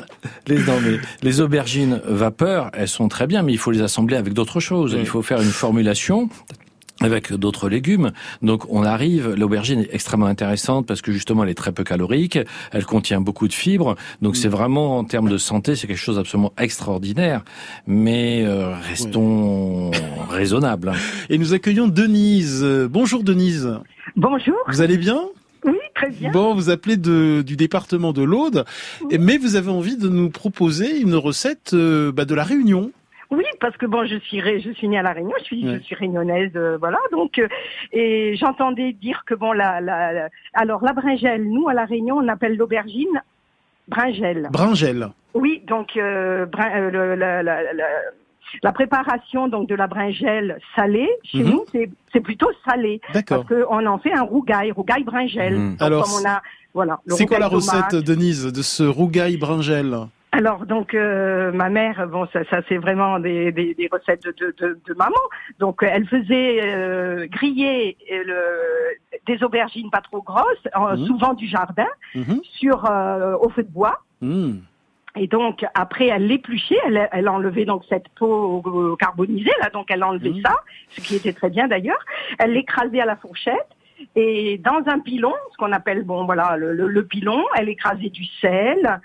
les, 0.49 0.59
non, 0.59 0.81
mais 0.83 0.99
les 1.23 1.41
aubergines 1.41 2.01
vapeur 2.07 2.71
elles 2.75 2.89
sont 2.89 3.09
très 3.09 3.27
bien 3.27 3.43
mais 3.43 3.53
il 3.53 3.59
faut 3.59 3.71
les 3.71 3.83
assembler 3.83 4.17
avec 4.17 4.33
d'autres 4.33 4.61
choses 4.61 4.95
Oui. 4.95 5.01
il 5.01 5.07
faut 5.07 5.23
faire 5.23 5.41
une 5.41 5.51
formulation 5.51 6.29
avec 7.01 7.33
d'autres 7.33 7.69
légumes. 7.69 8.13
Donc 8.43 8.65
on 8.71 8.85
arrive, 8.85 9.35
l'aubergine 9.35 9.81
est 9.81 9.95
extrêmement 9.95 10.27
intéressante 10.27 10.87
parce 10.87 11.03
que 11.03 11.13
justement 11.13 11.45
elle 11.45 11.51
est 11.51 11.55
très 11.55 11.73
peu 11.73 11.85
calorique, 11.85 12.39
elle 12.73 12.85
contient 12.85 13.21
beaucoup 13.21 13.49
de 13.49 13.53
fibres. 13.53 13.97
Donc 14.23 14.37
c'est 14.37 14.49
vraiment 14.49 14.99
en 14.99 15.05
termes 15.05 15.29
de 15.29 15.39
santé, 15.39 15.77
c'est 15.77 15.87
quelque 15.87 15.97
chose 15.97 16.17
d'absolument 16.17 16.53
extraordinaire. 16.59 17.45
Mais 17.87 18.45
euh, 18.45 18.75
restons 18.77 19.91
raisonnables. 20.31 20.93
Et 21.31 21.39
nous 21.39 21.55
accueillons 21.55 21.89
Denise. 21.89 22.65
Bonjour 22.91 23.23
Denise. 23.23 23.69
Bonjour, 24.17 24.57
Vous 24.69 24.81
allez 24.81 24.99
bien? 24.99 25.21
Oui, 25.65 25.79
très 25.95 26.11
bien. 26.11 26.31
Bon, 26.31 26.55
vous 26.55 26.69
appelez 26.69 26.97
de, 26.97 27.43
du 27.45 27.57
département 27.57 28.13
de 28.13 28.23
l'Aude, 28.23 28.65
mais 29.19 29.39
vous 29.39 29.57
avez 29.57 29.71
envie 29.71 29.97
de 29.97 30.09
nous 30.09 30.29
proposer 30.29 31.01
une 31.01 31.15
recette 31.15 31.73
euh, 31.73 32.13
bah, 32.13 32.27
de 32.27 32.35
la 32.35 32.45
Réunion. 32.45 32.93
Oui, 33.37 33.45
parce 33.61 33.77
que 33.77 33.87
bon, 33.87 34.07
je 34.07 34.17
suis 34.17 34.41
ré- 34.41 34.61
je 34.61 34.71
suis 34.73 34.89
née 34.89 34.99
à 34.99 35.03
la 35.03 35.13
Réunion, 35.13 35.35
je 35.41 35.45
suis 35.45 35.67
Ouais. 35.67 35.75
je 35.79 35.83
suis 35.85 35.95
réunionnaise, 35.95 36.53
euh, 36.57 36.77
voilà. 36.79 36.99
Donc 37.13 37.39
euh, 37.39 37.49
et 37.93 38.37
j'entendais 38.37 38.93
dire 38.93 39.25
que 39.27 39.35
bon 39.35 39.53
la, 39.53 39.81
la 39.81 40.13
la- 40.13 40.29
alors 40.55 40.83
la 40.85 40.93
bringelle, 40.93 41.45
nous 41.45 41.69
à 41.69 41.75
la 41.75 41.85
Réunion 41.85 42.17
on 42.19 42.29
appelle 42.29 42.57
l'aubergine 42.57 43.21
bringelle. 43.89 44.49
Bringelle. 44.51 45.09
Oui, 45.35 45.63
donc 45.67 45.97
euh, 45.97 46.47
brin- 46.47 46.91
le- 46.91 47.15
la, 48.63 48.73
préparation 48.73 49.49
donc 49.49 49.69
de 49.69 49.75
la 49.75 49.87
bringelle 49.87 50.59
salée 50.77 51.09
chez 51.25 51.43
Mhm. 51.43 51.51
nous 51.51 51.65
c'est 51.73 51.91
c'est 52.13 52.21
plutôt 52.21 52.51
salé 52.69 53.01
D'accord. 53.13 53.45
parce 53.49 53.63
qu'on 53.65 53.87
en 53.87 53.99
fait 53.99 54.13
un 54.13 54.23
rougail, 54.23 54.71
rougail 54.71 55.03
bringelle. 55.03 55.57
Mhm. 55.59 55.77
Alors, 55.81 56.05
comme 56.05 56.23
on 56.25 56.29
a 56.29 56.41
voilà. 56.73 57.01
C'est 57.09 57.27
quoi 57.27 57.39
la 57.39 57.49
tomate. 57.49 57.63
recette, 57.93 57.95
Denise, 58.05 58.47
de 58.53 58.63
ce 58.63 58.83
rougail 58.83 59.37
bringelle? 59.37 59.97
Alors 60.37 60.67
donc 60.67 60.95
euh, 60.95 61.53
ma 61.53 61.69
mère, 61.71 62.09
bon 62.09 62.27
ça, 62.33 62.41
ça 62.51 62.61
c'est 62.69 62.77
vraiment 62.79 63.21
des, 63.21 63.53
des, 63.53 63.73
des 63.75 63.89
recettes 63.91 64.25
de, 64.25 64.53
de, 64.59 64.81
de, 64.85 64.95
maman. 64.95 65.15
Donc 65.61 65.83
euh, 65.83 65.87
elle 65.89 66.07
faisait 66.09 66.59
euh, 66.65 67.27
griller 67.29 67.97
euh, 68.13 68.23
le, 68.27 69.33
des 69.33 69.45
aubergines 69.45 69.91
pas 69.91 70.01
trop 70.01 70.23
grosses, 70.23 70.67
euh, 70.77 70.97
Mhm. 70.97 71.07
souvent 71.07 71.35
du 71.35 71.47
jardin, 71.47 71.87
Mhm. 72.17 72.41
sur 72.59 72.85
euh, 72.91 73.37
au 73.41 73.49
feu 73.51 73.63
de 73.63 73.71
bois. 73.71 74.01
Mmh. 74.23 74.55
Et 75.17 75.29
donc 75.29 75.65
après 75.75 76.09
elle 76.09 76.27
l'épluchait, 76.27 76.81
elle, 76.85 77.09
elle 77.13 77.29
enlevait 77.29 77.65
donc 77.65 77.85
cette 77.89 78.09
peau 78.19 78.97
carbonisée 78.99 79.53
là, 79.63 79.71
donc 79.71 79.87
elle 79.91 80.03
enlevait 80.03 80.31
Mhm. 80.31 80.43
ça, 80.45 80.57
ce 80.89 81.01
qui 81.01 81.15
était 81.15 81.33
très 81.33 81.51
bien 81.51 81.69
d'ailleurs. 81.69 82.05
Elle 82.41 82.55
l'écrasait 82.55 83.01
à 83.01 83.07
la 83.07 83.15
fourchette. 83.15 83.69
Et 84.17 84.59
dans 84.59 84.83
un 84.87 84.99
pilon, 85.01 85.33
ce 85.53 85.57
qu'on 85.57 85.73
appelle 85.73 86.03
bon 86.05 86.25
voilà 86.25 86.57
le, 86.57 86.73
le, 86.73 86.89
le 86.89 87.05
pilon, 87.05 87.45
elle 87.57 87.69
écrasait 87.69 88.11
du 88.11 88.25
sel, 88.41 89.01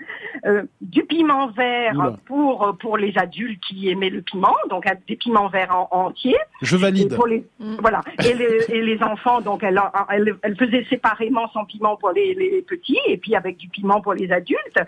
euh, 0.46 0.62
du 0.80 1.04
piment 1.04 1.48
vert 1.48 1.94
Oula. 1.96 2.16
pour 2.26 2.76
pour 2.80 2.96
les 2.96 3.16
adultes 3.18 3.60
qui 3.62 3.88
aimaient 3.88 4.10
le 4.10 4.22
piment, 4.22 4.54
donc 4.68 4.84
des 5.08 5.16
piments 5.16 5.48
verts 5.48 5.74
en, 5.76 5.88
entiers. 6.06 6.36
Je 6.62 6.76
Et 6.76 6.78
valide. 6.78 7.14
pour 7.14 7.26
les 7.26 7.44
Mm. 7.58 7.76
voilà 7.80 8.00
et 8.24 8.34
les, 8.34 8.64
et 8.70 8.82
les 8.82 9.02
enfants 9.02 9.40
donc 9.40 9.62
elle, 9.62 9.80
elle 10.10 10.34
elle 10.42 10.56
faisait 10.56 10.84
séparément 10.90 11.48
son 11.52 11.64
piment 11.64 11.96
pour 11.96 12.10
les, 12.10 12.34
les 12.34 12.62
petits 12.62 12.98
et 13.06 13.16
puis 13.16 13.34
avec 13.34 13.56
du 13.56 13.68
piment 13.68 14.00
pour 14.00 14.14
les 14.14 14.30
adultes. 14.32 14.80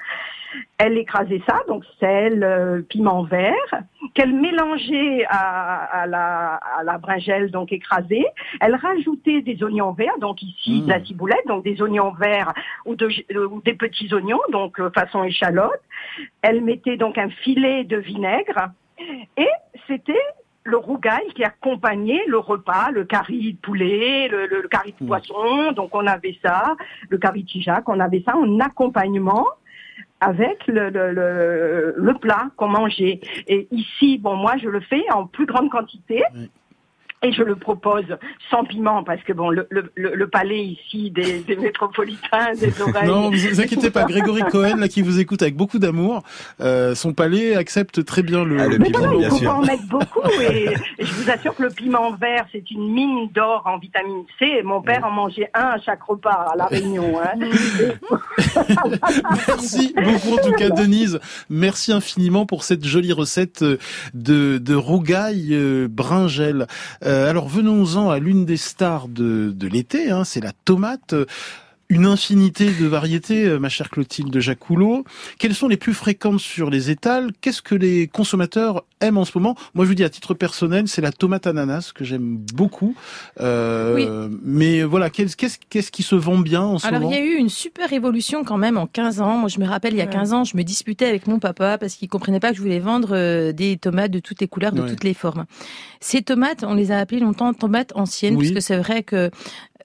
Elle 0.76 0.98
écrasait 0.98 1.40
ça 1.48 1.60
donc 1.66 1.82
sel, 1.98 2.42
euh, 2.44 2.82
piment 2.82 3.22
vert 3.22 3.54
qu'elle 4.14 4.34
mélangeait 4.34 5.24
à, 5.30 6.02
à 6.02 6.06
la 6.06 6.54
à 6.78 6.82
la 6.84 6.98
bringelle 6.98 7.50
donc 7.50 7.72
écrasée. 7.72 8.26
Elle 8.60 8.74
rajoutait 8.74 9.40
des 9.40 9.62
oignons 9.62 9.92
verts 9.92 10.01
donc 10.20 10.42
ici 10.42 10.82
de 10.82 10.88
la 10.88 11.04
ciboulette 11.04 11.46
donc 11.46 11.64
des 11.64 11.80
oignons 11.82 12.12
verts 12.12 12.52
ou, 12.86 12.94
de, 12.94 13.08
ou 13.46 13.60
des 13.62 13.74
petits 13.74 14.12
oignons 14.12 14.40
donc 14.50 14.78
euh, 14.80 14.90
façon 14.90 15.24
échalote. 15.24 15.80
Elle 16.42 16.62
mettait 16.62 16.96
donc 16.96 17.18
un 17.18 17.30
filet 17.30 17.84
de 17.84 17.96
vinaigre 17.96 18.70
et 19.36 19.48
c'était 19.86 20.14
le 20.64 20.76
rougail 20.76 21.26
qui 21.34 21.42
accompagnait 21.42 22.22
le 22.28 22.38
repas, 22.38 22.90
le 22.92 23.04
curry 23.04 23.54
de 23.54 23.58
poulet, 23.58 24.28
le, 24.28 24.46
le, 24.46 24.62
le 24.62 24.68
curry 24.68 24.94
de 24.98 25.04
Mm. 25.04 25.08
poisson, 25.08 25.72
donc 25.72 25.94
on 25.94 26.06
avait 26.06 26.38
ça, 26.40 26.76
le 27.08 27.18
curry 27.18 27.42
de 27.42 27.48
chijac, 27.48 27.88
on 27.88 27.98
avait 27.98 28.22
ça 28.24 28.36
en 28.36 28.60
accompagnement 28.60 29.46
avec 30.20 30.64
le, 30.68 30.88
le, 30.90 31.10
le, 31.12 31.94
le 31.96 32.14
plat 32.14 32.50
qu'on 32.56 32.68
mangeait. 32.68 33.20
Et 33.48 33.66
ici, 33.72 34.18
bon, 34.18 34.36
moi, 34.36 34.56
je 34.56 34.68
le 34.68 34.80
fais 34.80 35.02
en 35.12 35.26
plus 35.26 35.46
grande 35.46 35.68
quantité. 35.68 36.22
Oui. 36.34 36.48
Et 37.24 37.32
je 37.32 37.42
le 37.42 37.54
propose 37.56 38.04
sans 38.50 38.64
piment 38.64 39.04
parce 39.04 39.22
que 39.22 39.32
bon, 39.32 39.50
le, 39.50 39.66
le, 39.70 39.92
le 39.94 40.14
le 40.14 40.28
palais 40.28 40.64
ici 40.64 41.10
des, 41.10 41.40
des 41.40 41.56
métropolitains, 41.56 42.52
des 42.58 42.80
oreilles. 42.82 43.06
Non, 43.06 43.30
vous 43.30 43.38
vous 43.38 43.60
inquiétez 43.60 43.90
pas, 43.90 44.04
Grégory 44.04 44.42
Cohen, 44.50 44.76
là, 44.76 44.88
qui 44.88 45.02
vous 45.02 45.20
écoute 45.20 45.42
avec 45.42 45.56
beaucoup 45.56 45.78
d'amour, 45.78 46.22
euh, 46.60 46.94
son 46.94 47.12
palais 47.12 47.54
accepte 47.54 48.04
très 48.04 48.22
bien 48.22 48.44
le, 48.44 48.58
Ah, 48.60 48.66
le 48.66 48.78
Mais 48.78 48.86
piment, 48.86 48.98
voilà, 48.98 49.14
il 49.14 49.18
bien 49.18 49.30
faut 49.30 49.46
en 49.46 49.62
mettre 49.62 49.86
beaucoup 49.88 50.20
et, 50.40 50.64
et 50.98 51.04
je 51.04 51.12
vous 51.14 51.30
assure 51.30 51.54
que 51.54 51.62
le 51.62 51.70
piment 51.70 52.12
vert 52.12 52.46
c'est 52.52 52.70
une 52.70 52.92
mine 52.92 53.28
d'or 53.32 53.62
en 53.66 53.78
vitamine 53.78 54.24
C. 54.38 54.46
Et 54.58 54.62
mon 54.62 54.82
père 54.82 55.04
en 55.04 55.10
mangeait 55.10 55.50
un 55.54 55.68
à 55.76 55.80
chaque 55.80 56.02
repas 56.02 56.46
à 56.52 56.56
la 56.56 56.66
Réunion. 56.66 57.20
Hein. 57.20 57.38
Merci 59.48 59.94
beaucoup 59.94 60.38
en 60.38 60.42
tout 60.42 60.52
cas 60.52 60.70
Denise. 60.70 61.20
Merci 61.50 61.92
infiniment 61.92 62.46
pour 62.46 62.64
cette 62.64 62.84
jolie 62.84 63.12
recette 63.12 63.62
euh, 63.62 63.78
de, 64.14 64.58
de 64.58 64.74
rougail 64.74 65.50
euh, 65.52 65.88
bringel. 65.88 66.66
Euh, 67.04 67.11
alors 67.12 67.48
venons-en 67.48 68.10
à 68.10 68.18
l'une 68.18 68.44
des 68.44 68.56
stars 68.56 69.08
de, 69.08 69.52
de 69.54 69.66
l'été, 69.68 70.10
hein, 70.10 70.24
c'est 70.24 70.40
la 70.40 70.52
tomate. 70.64 71.14
Une 71.92 72.06
infinité 72.06 72.70
de 72.70 72.86
variétés, 72.86 73.44
euh, 73.44 73.58
ma 73.58 73.68
chère 73.68 73.90
Clotilde 73.90 74.40
Jacoulot. 74.40 75.04
Quelles 75.38 75.54
sont 75.54 75.68
les 75.68 75.76
plus 75.76 75.92
fréquentes 75.92 76.40
sur 76.40 76.70
les 76.70 76.88
étals? 76.88 77.32
Qu'est-ce 77.42 77.60
que 77.60 77.74
les 77.74 78.06
consommateurs 78.08 78.84
aiment 79.02 79.18
en 79.18 79.26
ce 79.26 79.32
moment? 79.36 79.56
Moi, 79.74 79.84
je 79.84 79.90
vous 79.90 79.94
dis 79.94 80.02
à 80.02 80.08
titre 80.08 80.32
personnel, 80.32 80.88
c'est 80.88 81.02
la 81.02 81.12
tomate 81.12 81.46
ananas 81.46 81.92
que 81.94 82.02
j'aime 82.02 82.38
beaucoup. 82.54 82.94
Euh, 83.42 83.94
Oui. 83.94 84.38
Mais 84.42 84.82
voilà, 84.84 85.10
qu'est-ce 85.10 85.36
qui 85.90 86.02
se 86.02 86.14
vend 86.14 86.38
bien 86.38 86.62
en 86.62 86.78
ce 86.78 86.86
Alors, 86.86 87.00
moment? 87.02 87.12
il 87.12 87.18
y 87.18 87.20
a 87.20 87.24
eu 87.26 87.34
une 87.36 87.50
super 87.50 87.92
évolution 87.92 88.42
quand 88.42 88.56
même 88.56 88.78
en 88.78 88.86
15 88.86 89.20
ans. 89.20 89.36
Moi, 89.36 89.50
je 89.50 89.60
me 89.60 89.66
rappelle, 89.66 89.92
il 89.92 89.98
y 89.98 90.00
a 90.00 90.06
Ouais. 90.06 90.10
15 90.10 90.32
ans, 90.32 90.44
je 90.44 90.56
me 90.56 90.62
disputais 90.62 91.04
avec 91.04 91.26
mon 91.26 91.40
papa 91.40 91.76
parce 91.76 91.96
qu'il 91.96 92.08
comprenait 92.08 92.40
pas 92.40 92.52
que 92.52 92.56
je 92.56 92.62
voulais 92.62 92.78
vendre 92.80 93.10
euh, 93.12 93.52
des 93.52 93.76
tomates 93.76 94.10
de 94.12 94.18
toutes 94.20 94.40
les 94.40 94.48
couleurs, 94.48 94.72
de 94.72 94.80
Ouais. 94.80 94.88
toutes 94.88 95.04
les 95.04 95.12
formes. 95.12 95.44
Ces 96.00 96.22
tomates, 96.22 96.64
on 96.66 96.72
les 96.72 96.90
a 96.90 96.98
appelées 96.98 97.20
longtemps 97.20 97.52
tomates 97.52 97.92
anciennes, 97.96 98.36
Oui. 98.36 98.46
parce 98.46 98.54
que 98.54 98.60
c'est 98.60 98.78
vrai 98.78 99.02
que 99.02 99.30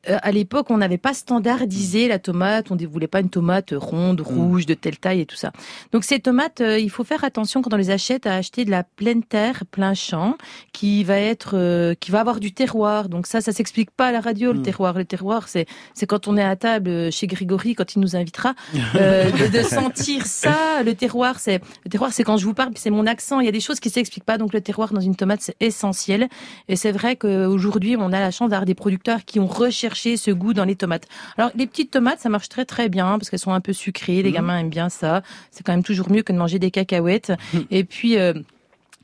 à 0.07 0.31
l'époque, 0.31 0.67
on 0.69 0.77
n'avait 0.77 0.97
pas 0.97 1.13
standardisé 1.13 2.07
la 2.07 2.19
tomate. 2.19 2.71
On 2.71 2.75
ne 2.75 2.85
voulait 2.85 3.07
pas 3.07 3.19
une 3.19 3.29
tomate 3.29 3.73
ronde, 3.75 4.21
rouge, 4.21 4.65
de 4.65 4.73
telle 4.73 4.97
taille 4.97 5.21
et 5.21 5.25
tout 5.25 5.35
ça. 5.35 5.51
Donc 5.91 6.03
ces 6.03 6.19
tomates, 6.19 6.61
euh, 6.61 6.79
il 6.79 6.89
faut 6.89 7.03
faire 7.03 7.23
attention 7.23 7.61
quand 7.61 7.73
on 7.73 7.77
les 7.77 7.89
achète 7.89 8.25
à 8.25 8.35
acheter 8.35 8.65
de 8.65 8.71
la 8.71 8.83
pleine 8.83 9.23
terre, 9.23 9.63
plein 9.69 9.93
champ, 9.93 10.37
qui 10.73 11.03
va 11.03 11.17
être, 11.17 11.51
euh, 11.55 11.93
qui 11.99 12.11
va 12.11 12.19
avoir 12.21 12.39
du 12.39 12.53
terroir. 12.53 13.09
Donc 13.09 13.27
ça, 13.27 13.41
ça 13.41 13.51
s'explique 13.51 13.91
pas 13.91 14.07
à 14.07 14.11
la 14.11 14.21
radio 14.21 14.53
le 14.53 14.61
terroir. 14.61 14.97
Le 14.97 15.05
terroir, 15.05 15.47
c'est 15.47 15.65
c'est 15.93 16.05
quand 16.05 16.27
on 16.27 16.37
est 16.37 16.43
à 16.43 16.55
table 16.55 17.11
chez 17.11 17.27
Grégory, 17.27 17.75
quand 17.75 17.95
il 17.95 17.99
nous 17.99 18.15
invitera, 18.15 18.53
de, 18.73 19.51
de 19.51 19.63
sentir 19.63 20.25
ça. 20.25 20.83
Le 20.83 20.93
terroir, 20.93 21.39
c'est 21.39 21.61
le 21.83 21.89
terroir, 21.89 22.13
c'est 22.13 22.23
quand 22.23 22.37
je 22.37 22.45
vous 22.45 22.53
parle, 22.53 22.71
c'est 22.75 22.89
mon 22.89 23.05
accent. 23.05 23.39
Il 23.39 23.45
y 23.45 23.49
a 23.49 23.51
des 23.51 23.59
choses 23.59 23.79
qui 23.79 23.89
s'expliquent 23.89 24.25
pas. 24.25 24.37
Donc 24.37 24.53
le 24.53 24.61
terroir 24.61 24.93
dans 24.93 25.01
une 25.01 25.15
tomate, 25.15 25.41
c'est 25.41 25.55
essentiel. 25.59 26.29
Et 26.67 26.75
c'est 26.75 26.91
vrai 26.91 27.15
qu'aujourd'hui, 27.15 27.95
on 27.97 28.13
a 28.13 28.19
la 28.19 28.31
chance 28.31 28.49
d'avoir 28.49 28.65
des 28.65 28.75
producteurs 28.75 29.25
qui 29.25 29.39
ont 29.39 29.47
recherché 29.47 29.96
ce 29.97 30.31
goût 30.31 30.53
dans 30.53 30.65
les 30.65 30.75
tomates. 30.75 31.07
Alors 31.37 31.51
les 31.55 31.67
petites 31.67 31.91
tomates, 31.91 32.19
ça 32.19 32.29
marche 32.29 32.49
très 32.49 32.65
très 32.65 32.89
bien 32.89 33.17
parce 33.17 33.29
qu'elles 33.29 33.39
sont 33.39 33.53
un 33.53 33.61
peu 33.61 33.73
sucrées. 33.73 34.21
Les 34.21 34.31
gamins 34.31 34.59
aiment 34.59 34.69
bien 34.69 34.89
ça. 34.89 35.21
C'est 35.51 35.65
quand 35.65 35.73
même 35.73 35.83
toujours 35.83 36.11
mieux 36.11 36.23
que 36.23 36.33
de 36.33 36.37
manger 36.37 36.59
des 36.59 36.71
cacahuètes. 36.71 37.33
Et 37.71 37.83
puis 37.83 38.17
euh, 38.17 38.33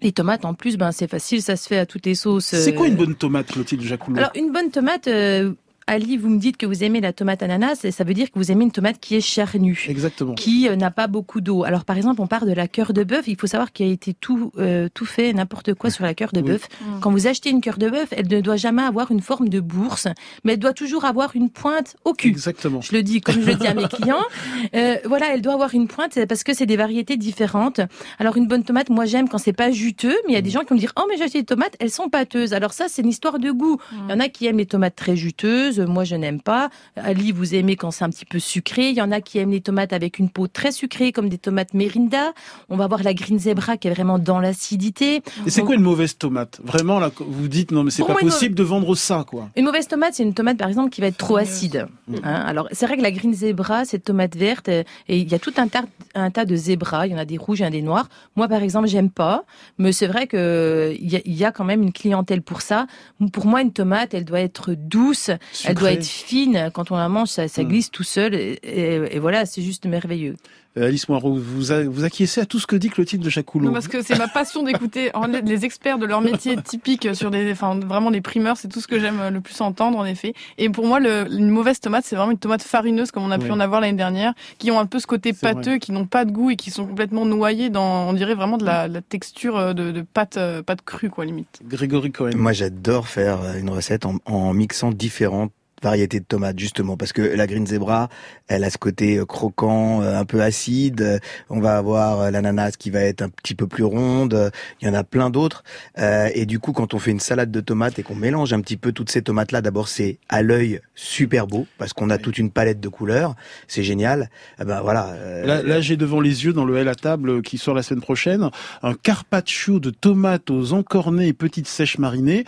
les 0.03 0.11
tomates, 0.11 0.45
en 0.45 0.53
plus, 0.53 0.77
ben 0.77 0.91
c'est 0.91 1.09
facile, 1.09 1.41
ça 1.41 1.55
se 1.55 1.67
fait 1.67 1.77
à 1.77 1.85
toutes 1.85 2.05
les 2.05 2.15
sauces. 2.15 2.53
C'est 2.55 2.73
quoi 2.73 2.85
euh, 2.85 2.89
une 2.89 2.95
bonne 2.95 3.15
tomate, 3.15 3.47
Clotilde 3.47 3.81
Jacoulot 3.81 4.17
alors 4.17 4.31
une 4.35 4.51
bonne 4.51 4.69
tomate, 4.69 5.07
euh, 5.07 5.53
Ali, 5.87 6.17
vous 6.17 6.29
me 6.29 6.39
dites 6.39 6.57
que 6.57 6.65
vous 6.65 6.83
aimez 6.83 7.01
la 7.01 7.13
tomate 7.13 7.43
ananas, 7.43 7.81
et 7.83 7.91
ça 7.91 8.03
veut 8.03 8.13
dire 8.13 8.31
que 8.31 8.39
vous 8.39 8.51
aimez 8.51 8.63
une 8.63 8.71
tomate 8.71 8.99
qui 8.99 9.15
est 9.15 9.21
charnue, 9.21 9.85
Exactement. 9.89 10.33
qui 10.35 10.67
euh, 10.69 10.75
n'a 10.75 10.91
pas 10.91 11.07
beaucoup 11.07 11.41
d'eau. 11.41 11.63
Alors 11.63 11.83
par 11.85 11.97
exemple, 11.97 12.21
on 12.21 12.27
part 12.27 12.45
de 12.45 12.53
la 12.53 12.67
cœur 12.67 12.93
de 12.93 13.03
bœuf. 13.03 13.27
Il 13.27 13.35
faut 13.39 13.47
savoir 13.47 13.71
qu'il 13.73 13.87
a 13.87 13.89
été 13.91 14.13
tout 14.13 14.51
euh, 14.57 14.87
tout 14.93 15.05
fait 15.05 15.33
n'importe 15.33 15.73
quoi 15.73 15.89
sur 15.89 16.03
la 16.03 16.13
cœur 16.13 16.31
de 16.33 16.39
Oui. 16.41 16.47
bœuf. 16.51 16.67
Quand 17.01 17.11
vous 17.11 17.27
achetez 17.27 17.49
une 17.49 17.61
cœur 17.61 17.77
de 17.77 17.89
bœuf, 17.89 18.09
elle 18.11 18.27
ne 18.27 18.41
doit 18.41 18.55
jamais 18.57 18.83
avoir 18.83 19.11
une 19.11 19.21
forme 19.21 19.49
de 19.49 19.59
bourse, 19.59 20.07
mais 20.43 20.53
elle 20.53 20.59
doit 20.59 20.73
toujours 20.73 21.05
avoir 21.05 21.35
une 21.35 21.49
pointe 21.49 21.95
au 22.05 22.13
cul. 22.13 22.29
Exactement. 22.29 22.81
Je 22.81 22.93
le 22.93 23.03
dis 23.03 23.21
comme 23.21 23.41
je 23.41 23.47
le 23.47 23.55
dis 23.55 23.67
à 23.67 23.73
mes 23.73 23.87
clients. 23.87 24.17
Euh, 24.75 24.95
voilà, 25.05 25.33
elle 25.33 25.41
doit 25.41 25.53
avoir 25.53 25.73
une 25.73 25.87
pointe 25.87 26.17
parce 26.27 26.43
que 26.43 26.53
c'est 26.53 26.65
des 26.65 26.77
variétés 26.77 27.17
différentes. 27.17 27.81
Alors 28.19 28.37
une 28.37 28.47
bonne 28.47 28.63
tomate, 28.63 28.89
moi 28.89 29.05
j'aime 29.05 29.27
quand 29.29 29.37
c'est 29.37 29.53
pas 29.53 29.71
juteux, 29.71 30.15
mais 30.25 30.31
il 30.31 30.33
y 30.33 30.37
a 30.37 30.41
des 30.41 30.49
gens 30.49 30.61
qui 30.61 30.67
vont 30.69 30.75
me 30.75 30.79
dire 30.79 30.93
oh 30.97 31.03
mais 31.09 31.17
j'ai 31.17 31.23
acheté 31.25 31.39
des 31.39 31.45
tomates, 31.45 31.75
elles 31.79 31.91
sont 31.91 32.09
pâteuses. 32.09 32.53
Alors 32.53 32.73
ça 32.73 32.85
c'est 32.87 33.01
une 33.01 33.09
histoire 33.09 33.39
de 33.39 33.51
goût. 33.51 33.77
Il 33.91 34.11
y 34.11 34.13
en 34.13 34.19
a 34.19 34.29
qui 34.29 34.45
aiment 34.47 34.57
les 34.57 34.65
tomates 34.65 34.95
très 34.95 35.15
juteuses, 35.15 35.72
moi 35.81 36.03
je 36.03 36.15
n'aime 36.15 36.41
pas. 36.41 36.69
Ali 36.95 37.31
vous 37.31 37.55
aimez 37.55 37.75
quand 37.75 37.91
c'est 37.91 38.03
un 38.03 38.09
petit 38.09 38.25
peu 38.25 38.39
sucré. 38.39 38.89
Il 38.89 38.95
y 38.95 39.01
en 39.01 39.11
a 39.11 39.21
qui 39.21 39.39
aiment 39.39 39.51
les 39.51 39.61
tomates 39.61 39.93
avec 39.93 40.19
une 40.19 40.29
peau 40.29 40.47
très 40.47 40.71
sucrée 40.71 41.11
comme 41.11 41.29
des 41.29 41.37
tomates 41.37 41.73
Merinda. 41.73 42.33
On 42.69 42.77
va 42.77 42.87
voir 42.87 43.03
la 43.03 43.13
Green 43.13 43.39
Zebra 43.39 43.77
qui 43.77 43.87
est 43.87 43.91
vraiment 43.91 44.19
dans 44.19 44.39
l'acidité. 44.39 45.21
Et 45.45 45.49
c'est 45.49 45.61
On- 45.61 45.65
quoi 45.65 45.75
une 45.75 45.81
mauvaise 45.81 46.17
tomate? 46.17 46.59
Vraiment, 46.63 46.99
là, 46.99 47.11
vous 47.19 47.47
dites, 47.47 47.71
non, 47.71 47.83
mais 47.83 47.91
c'est 47.91 48.03
pas 48.05 48.15
possible 48.15 48.55
de 48.55 48.63
vendre 48.63 48.95
ça, 48.95 49.25
quoi. 49.27 49.49
Une 49.55 49.65
mauvaise 49.65 49.87
tomate, 49.87 50.13
c'est 50.13 50.23
une 50.23 50.33
tomate 50.33 50.57
par 50.57 50.67
exemple 50.67 50.89
qui 50.89 51.01
va 51.01 51.07
être 51.07 51.17
trop 51.17 51.37
acide. 51.37 51.87
Hein, 52.23 52.43
alors 52.45 52.67
c'est 52.71 52.85
vrai 52.85 52.97
que 52.97 53.01
la 53.01 53.11
green 53.11 53.33
zebra, 53.33 53.85
cette 53.85 54.03
tomate 54.05 54.35
verte, 54.35 54.69
euh, 54.69 54.83
et 55.07 55.17
il 55.17 55.31
y 55.31 55.35
a 55.35 55.39
tout 55.39 55.53
un 55.57 55.67
tas, 55.67 55.83
un 56.15 56.31
tas 56.31 56.45
de 56.45 56.55
zébras. 56.55 57.07
Il 57.07 57.11
y 57.11 57.15
en 57.15 57.19
a 57.19 57.25
des 57.25 57.37
rouges, 57.37 57.59
il 57.59 57.61
y 57.63 57.65
en 57.65 57.69
a 57.69 57.71
des 57.71 57.81
noirs. 57.81 58.07
Moi 58.35 58.47
par 58.47 58.61
exemple, 58.63 58.87
j'aime 58.87 59.09
pas, 59.09 59.43
mais 59.77 59.91
c'est 59.91 60.07
vrai 60.07 60.27
que 60.27 60.37
euh, 60.37 60.95
il 60.99 61.33
y 61.33 61.45
a 61.45 61.51
quand 61.51 61.63
même 61.65 61.81
une 61.83 61.93
clientèle 61.93 62.41
pour 62.41 62.61
ça. 62.61 62.87
Pour 63.31 63.45
moi, 63.45 63.61
une 63.61 63.71
tomate, 63.71 64.13
elle 64.13 64.25
doit 64.25 64.39
être 64.41 64.73
douce, 64.73 65.29
elle 65.69 65.75
doit 65.75 65.91
être 65.93 66.05
fine. 66.07 66.69
Quand 66.73 66.91
on 66.91 66.97
la 66.97 67.09
mange, 67.09 67.29
ça, 67.29 67.47
ça 67.47 67.63
glisse 67.63 67.91
tout 67.91 68.03
seul. 68.03 68.33
Et, 68.35 68.59
et- 68.63 69.15
et 69.15 69.19
voilà, 69.19 69.45
c'est 69.45 69.61
juste 69.61 69.85
merveilleux. 69.85 70.35
Euh, 70.75 70.87
Alice 70.87 71.07
Moirot, 71.07 71.35
vous, 71.35 71.71
a- 71.71 71.83
vous 71.83 72.03
acquiescez 72.03 72.41
à 72.41 72.45
tout 72.45 72.59
ce 72.59 72.65
que 72.65 72.75
dit 72.75 72.89
Clotilde 72.89 73.21
de 73.23 73.29
Jacoulot. 73.29 73.67
Non, 73.67 73.73
parce 73.73 73.87
que 73.87 74.01
c'est 74.01 74.17
ma 74.17 74.27
passion 74.27 74.63
d'écouter 74.63 75.11
en- 75.13 75.27
les 75.27 75.65
experts 75.65 75.99
de 75.99 76.05
leur 76.07 76.21
métier 76.21 76.57
typique 76.57 77.13
sur 77.13 77.29
des, 77.29 77.51
enfin, 77.51 77.79
vraiment 77.79 78.09
les 78.09 78.21
primeurs, 78.21 78.57
c'est 78.57 78.67
tout 78.69 78.81
ce 78.81 78.87
que 78.87 78.99
j'aime 78.99 79.21
le 79.31 79.39
plus 79.41 79.59
entendre, 79.61 79.99
en 79.99 80.05
effet. 80.05 80.33
Et 80.57 80.69
pour 80.69 80.87
moi, 80.87 80.99
le, 80.99 81.27
une 81.31 81.49
mauvaise 81.49 81.79
tomate, 81.79 82.05
c'est 82.05 82.15
vraiment 82.15 82.31
une 82.31 82.39
tomate 82.39 82.63
farineuse, 82.63 83.11
comme 83.11 83.23
on 83.23 83.31
a 83.31 83.37
pu 83.37 83.51
en 83.51 83.59
avoir 83.59 83.81
l'année 83.81 83.97
dernière, 83.97 84.33
qui 84.57 84.71
ont 84.71 84.79
un 84.79 84.85
peu 84.87 84.97
ce 84.99 85.05
côté 85.07 85.31
vrai. 85.31 85.53
pâteux, 85.53 85.77
qui 85.77 85.91
n'ont 85.91 86.05
pas 86.07 86.25
de 86.25 86.31
goût 86.31 86.49
et 86.49 86.55
qui 86.55 86.71
sont 86.71 86.87
complètement 86.87 87.25
noyés 87.25 87.69
dans, 87.69 88.09
on 88.09 88.13
dirait 88.13 88.33
vraiment 88.35 88.57
de 88.57 88.65
la, 88.65 88.87
la 88.87 89.01
texture 89.01 89.57
euh, 89.57 89.73
de, 89.73 89.91
de 89.91 90.01
pâte, 90.01 90.37
euh, 90.37 90.63
pâte 90.63 90.81
crue, 90.83 91.09
quoi, 91.11 91.25
limite. 91.25 91.61
Grégory 91.67 92.11
Cohen. 92.11 92.31
Moi, 92.35 92.53
j'adore 92.53 93.07
faire 93.07 93.41
euh, 93.41 93.59
une 93.59 93.69
recette 93.69 94.05
en, 94.07 94.15
en 94.25 94.53
mixant 94.53 94.91
différentes 94.91 95.51
variétés 95.83 96.19
de 96.19 96.25
tomates 96.25 96.57
justement 96.57 96.97
parce 96.97 97.13
que 97.13 97.21
la 97.21 97.45
green 97.47 97.67
zebra 97.67 98.09
elle 98.47 98.63
a 98.63 98.69
ce 98.69 98.77
côté 98.77 99.17
euh, 99.17 99.25
croquant 99.25 100.01
euh, 100.01 100.17
un 100.17 100.25
peu 100.25 100.41
acide. 100.41 101.19
On 101.49 101.59
va 101.59 101.77
avoir 101.77 102.21
euh, 102.21 102.31
l'ananas 102.31 102.71
qui 102.71 102.89
va 102.89 103.01
être 103.01 103.21
un 103.21 103.29
petit 103.29 103.55
peu 103.55 103.67
plus 103.67 103.83
ronde. 103.83 104.51
Il 104.81 104.87
y 104.87 104.91
en 104.91 104.93
a 104.93 105.03
plein 105.03 105.29
d'autres. 105.29 105.63
Et 105.97 106.45
du 106.45 106.59
coup 106.59 106.73
quand 106.73 106.93
on 106.93 106.99
fait 106.99 107.11
une 107.11 107.19
salade 107.19 107.51
de 107.51 107.61
tomates 107.61 107.99
et 107.99 108.03
qu'on 108.03 108.15
mélange 108.15 108.53
un 108.53 108.61
petit 108.61 108.77
peu 108.77 108.91
toutes 108.91 109.11
ces 109.11 109.21
tomates 109.21 109.51
là 109.51 109.61
d'abord 109.61 109.87
c'est 109.87 110.17
à 110.29 110.41
l'œil 110.41 110.81
super 110.95 111.47
beau 111.47 111.67
parce 111.77 111.93
qu'on 111.93 112.09
a 112.09 112.17
toute 112.17 112.37
une 112.37 112.51
palette 112.51 112.79
de 112.79 112.89
couleurs. 112.89 113.35
C'est 113.67 113.83
génial. 113.83 114.29
Eh 114.59 114.65
ben 114.65 114.81
voilà 114.81 115.15
Là, 115.43 115.61
là, 115.61 115.81
j'ai 115.81 115.97
devant 115.97 116.21
les 116.21 116.45
yeux, 116.45 116.53
dans 116.53 116.65
le 116.65 116.77
L 116.77 116.87
à 116.87 116.95
table 116.95 117.41
qui 117.41 117.57
sort 117.57 117.75
la 117.75 117.83
semaine 117.83 118.01
prochaine, 118.01 118.49
un 118.81 118.93
carpaccio 118.93 119.79
de 119.79 119.89
tomates 119.89 120.49
aux 120.49 120.73
encornées 120.73 121.27
et 121.27 121.33
petites 121.33 121.67
sèches 121.67 121.97
marinées. 121.97 122.45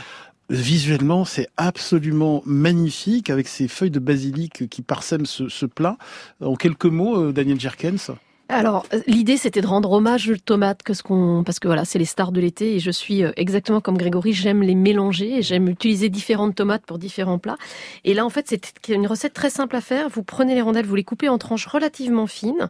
Visuellement, 0.50 1.26
c'est 1.26 1.48
absolument 1.58 2.43
magnifique 2.46 3.32
avec 3.32 3.48
ces 3.48 3.68
feuilles 3.68 3.89
de 3.91 4.00
basilic 4.00 4.70
qui 4.70 4.84
parsèment 4.84 5.26
ce, 5.26 5.50
ce 5.50 5.66
plat. 5.66 5.98
En 6.39 6.56
quelques 6.56 6.86
mots, 6.86 7.20
euh, 7.20 7.34
Daniel 7.34 7.60
Jerkens. 7.60 8.12
Alors, 8.48 8.86
euh, 8.93 9.02
l'idée, 9.08 9.38
c'était 9.38 9.62
de 9.62 9.68
rendre 9.68 9.91
hommage 9.91 10.30
aux 10.30 10.38
tomates, 10.38 10.84
que 10.84 10.93
ce 10.93 11.02
qu'on, 11.02 11.43
parce 11.43 11.60
que 11.60 11.68
voilà, 11.68 11.84
c'est 11.84 11.98
les 11.98 12.06
stars 12.06 12.32
de 12.32 12.39
l'été, 12.39 12.76
et 12.76 12.80
je 12.80 12.91
suis 12.91 13.24
euh, 13.24 13.32
exactement 13.38 13.82
comme 13.82 13.98
Grégory, 13.98 14.34
j'aime 14.34 14.62
les 14.62 14.76
mélanger, 14.76 15.38
et 15.38 15.41
j'aime 15.41 15.68
utiliser 15.68 16.10
différentes 16.10 16.54
tomates 16.54 16.84
pour 16.86 17.00
différents 17.00 17.39
plats. 17.39 17.58
Et 18.04 18.14
là, 18.14 18.24
en 18.24 18.30
fait, 18.30 18.46
c'est 18.48 18.89
une 18.89 19.08
recette 19.08 19.34
très 19.34 19.50
simple 19.50 19.76
à 19.76 19.82
faire. 19.82 20.10
Vous 20.10 20.22
prenez 20.22 20.54
les 20.54 20.62
rondelles, 20.62 20.86
vous 20.86 20.96
les 20.96 21.04
coupez 21.04 21.28
en 21.28 21.39
tranches 21.39 21.66
relativement 21.66 22.28
fines. 22.28 22.70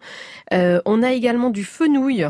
Euh, 0.54 0.80
on 0.86 1.04
a 1.04 1.12
également 1.12 1.50
du 1.50 1.66
fenouil 1.66 2.26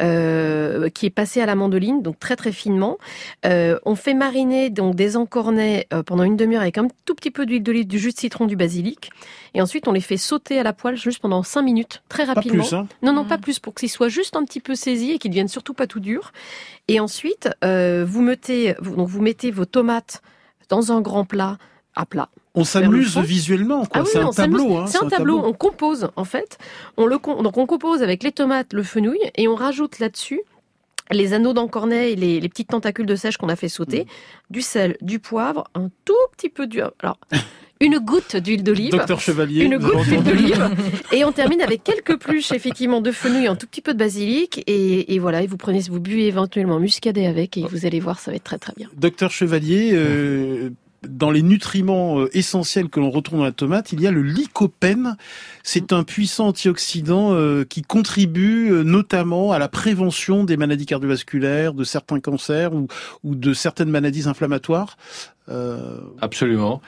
euh, 0.00 0.88
qui 0.88 1.04
est 1.06 1.10
passé 1.10 1.42
à 1.42 1.46
la 1.46 1.54
mandoline, 1.54 2.02
donc 2.02 2.18
très 2.18 2.36
très 2.36 2.52
finement. 2.52 2.96
Euh, 3.44 3.78
on 3.84 3.94
fait 3.94 4.14
mariner 4.14 4.70
donc 4.70 4.94
des 4.94 5.18
encornets 5.18 5.86
euh, 5.92 6.02
pendant 6.02 6.24
une 6.24 6.36
demi-heure 6.36 6.62
avec 6.62 6.78
un 6.78 6.88
tout 7.04 7.14
petit 7.14 7.30
peu 7.30 7.44
d'huile 7.44 7.62
d'olive, 7.62 7.86
du 7.86 7.98
jus 7.98 8.12
de 8.12 8.18
citron, 8.18 8.46
du 8.46 8.56
basilic, 8.56 9.10
et 9.54 9.60
ensuite 9.60 9.86
on 9.86 9.92
les 9.92 10.00
fait 10.00 10.16
sauter 10.16 10.58
à 10.58 10.62
la 10.62 10.72
poêle 10.72 10.96
juste 10.96 11.20
pendant 11.20 11.42
cinq 11.42 11.62
minutes, 11.62 12.02
très 12.08 12.24
rapidement. 12.24 12.62
plus, 12.62 12.74
hein 12.74 12.85
Non, 13.02 13.12
non, 13.12 13.24
pas 13.24 13.38
plus, 13.38 13.58
pour 13.58 13.74
qu'ils 13.74 13.90
soient 13.90 14.08
juste 14.08 14.36
un 14.36 14.44
petit 14.44 14.60
peu 14.60 14.74
saisis 14.74 15.12
et 15.12 15.18
qu'ils 15.18 15.30
deviennent 15.30 15.48
surtout 15.48 15.74
pas 15.74 15.86
tout 15.86 16.00
durs. 16.00 16.32
Et 16.88 17.00
ensuite, 17.00 17.48
euh, 17.64 18.04
vous 18.06 18.22
mettez, 18.22 18.74
vous, 18.80 18.96
donc 18.96 19.08
vous 19.08 19.20
mettez 19.22 19.50
vos 19.50 19.64
tomates 19.64 20.22
dans 20.68 20.92
un 20.92 21.00
grand 21.00 21.24
plat 21.24 21.58
à 21.94 22.04
plat. 22.06 22.28
On 22.54 22.64
s'amuse 22.64 23.16
visuellement, 23.18 23.80
quoi. 23.86 24.00
Ah 24.00 24.02
oui, 24.02 24.08
c'est 24.12 24.18
un 24.20 24.30
tableau. 24.30 24.76
Hein, 24.76 24.86
c'est 24.86 25.02
un 25.02 25.08
tableau. 25.08 25.38
On 25.44 25.52
compose 25.52 26.10
en 26.16 26.24
fait. 26.24 26.58
On 26.96 27.06
le 27.06 27.18
com- 27.18 27.42
donc 27.42 27.56
on 27.58 27.66
compose 27.66 28.02
avec 28.02 28.22
les 28.22 28.32
tomates, 28.32 28.72
le 28.72 28.82
fenouil 28.82 29.18
et 29.36 29.46
on 29.48 29.54
rajoute 29.54 29.98
là-dessus 29.98 30.40
les 31.12 31.34
anneaux 31.34 31.52
d'encornet 31.52 32.12
et 32.12 32.16
les, 32.16 32.40
les 32.40 32.48
petites 32.48 32.70
tentacules 32.70 33.06
de 33.06 33.14
sèche 33.14 33.36
qu'on 33.36 33.48
a 33.48 33.54
fait 33.56 33.68
sauter, 33.68 34.04
Mm. 34.04 34.06
du 34.54 34.60
sel, 34.62 34.96
du 35.02 35.20
poivre, 35.20 35.64
un 35.74 35.88
tout 36.04 36.14
petit 36.36 36.48
peu 36.48 36.66
d'huile. 36.66 36.90
Alors 37.00 37.18
une 37.80 37.98
goutte 37.98 38.36
d'huile 38.36 38.62
d'olive. 38.62 38.92
Docteur 38.92 39.20
Chevalier, 39.20 39.64
Une 39.64 39.78
goutte 39.78 40.04
d'huile 40.04 40.22
d'olive. 40.22 40.70
Et 41.12 41.24
on 41.24 41.32
termine 41.32 41.60
avec 41.60 41.84
quelques 41.84 42.18
pluches, 42.18 42.52
effectivement, 42.52 43.00
de 43.00 43.10
fenouil, 43.10 43.46
un 43.46 43.56
tout 43.56 43.66
petit 43.66 43.82
peu 43.82 43.92
de 43.92 43.98
basilic. 43.98 44.62
Et, 44.66 45.14
et 45.14 45.18
voilà, 45.18 45.42
et 45.42 45.46
vous 45.46 45.56
prenez, 45.56 45.80
vous 45.80 46.00
buvez 46.00 46.26
éventuellement 46.26 46.80
muscadet 46.80 47.26
avec, 47.26 47.56
et 47.56 47.62
vous 47.70 47.86
allez 47.86 48.00
voir, 48.00 48.18
ça 48.18 48.30
va 48.30 48.36
être 48.36 48.44
très 48.44 48.58
très 48.58 48.72
bien. 48.76 48.88
Docteur 48.96 49.30
Chevalier, 49.30 49.90
euh, 49.92 50.70
dans 51.06 51.30
les 51.30 51.42
nutriments 51.42 52.20
euh, 52.20 52.30
essentiels 52.36 52.88
que 52.88 52.98
l'on 52.98 53.10
retrouve 53.10 53.40
dans 53.40 53.44
la 53.44 53.52
tomate, 53.52 53.92
il 53.92 54.00
y 54.00 54.06
a 54.06 54.10
le 54.10 54.22
lycopène. 54.22 55.16
C'est 55.62 55.92
un 55.92 56.02
puissant 56.02 56.48
antioxydant 56.48 57.34
euh, 57.34 57.64
qui 57.64 57.82
contribue 57.82 58.72
euh, 58.72 58.82
notamment 58.82 59.52
à 59.52 59.58
la 59.58 59.68
prévention 59.68 60.44
des 60.44 60.56
maladies 60.56 60.86
cardiovasculaires, 60.86 61.74
de 61.74 61.84
certains 61.84 62.20
cancers 62.20 62.72
ou, 62.74 62.88
ou 63.22 63.34
de 63.34 63.52
certaines 63.52 63.90
maladies 63.90 64.28
inflammatoires. 64.28 64.96
Euh, 65.48 66.00
Absolument. 66.20 66.80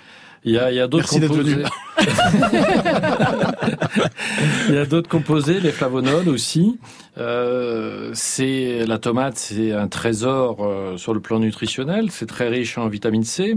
Il 0.45 0.53
y 0.53 0.59
a, 0.59 0.71
il 0.71 0.77
y 0.77 0.81
a 0.81 0.87
d'autres 0.87 1.09
composés. 1.09 1.65
Il 4.69 4.75
y 4.75 4.79
a 4.79 4.87
d'autres 4.87 5.09
composés, 5.09 5.61
les 5.61 5.73
flavonols 5.73 6.29
aussi. 6.29 6.79
Euh, 7.19 8.11
c'est 8.15 8.85
la 8.87 8.99
tomate, 8.99 9.37
c'est 9.37 9.73
un 9.73 9.89
trésor 9.89 10.59
euh, 10.61 10.97
sur 10.97 11.15
le 11.15 11.21
plan 11.21 11.39
nutritionnel. 11.39 12.11
C'est 12.11 12.27
très 12.27 12.49
riche 12.49 12.79
en 12.79 12.89
vitamine 12.89 13.25
C. 13.25 13.57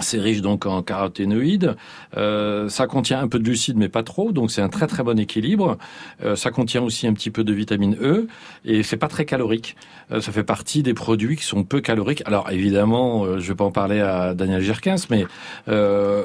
C'est 0.00 0.18
riche 0.18 0.42
donc 0.42 0.66
en 0.66 0.82
caroténoïdes. 0.82 1.76
Euh, 2.16 2.68
ça 2.68 2.86
contient 2.86 3.20
un 3.20 3.28
peu 3.28 3.38
de 3.38 3.44
glucides, 3.44 3.76
mais 3.76 3.88
pas 3.88 4.02
trop, 4.02 4.32
donc 4.32 4.50
c'est 4.50 4.62
un 4.62 4.68
très 4.68 4.86
très 4.86 5.02
bon 5.02 5.18
équilibre. 5.18 5.78
Euh, 6.24 6.36
ça 6.36 6.50
contient 6.50 6.82
aussi 6.82 7.06
un 7.06 7.12
petit 7.12 7.30
peu 7.30 7.44
de 7.44 7.52
vitamine 7.52 7.96
E 8.00 8.26
et 8.64 8.82
c'est 8.82 8.96
pas 8.96 9.08
très 9.08 9.24
calorique. 9.24 9.76
Euh, 10.12 10.20
ça 10.20 10.32
fait 10.32 10.44
partie 10.44 10.82
des 10.82 10.94
produits 10.94 11.36
qui 11.36 11.44
sont 11.44 11.64
peu 11.64 11.80
caloriques. 11.80 12.22
Alors 12.26 12.50
évidemment, 12.50 13.24
euh, 13.24 13.38
je 13.38 13.48
vais 13.48 13.54
pas 13.54 13.64
en 13.64 13.70
parler 13.70 14.00
à 14.00 14.34
Daniel 14.34 14.62
Gerkens, 14.62 15.08
mais 15.10 15.26
euh, 15.68 16.24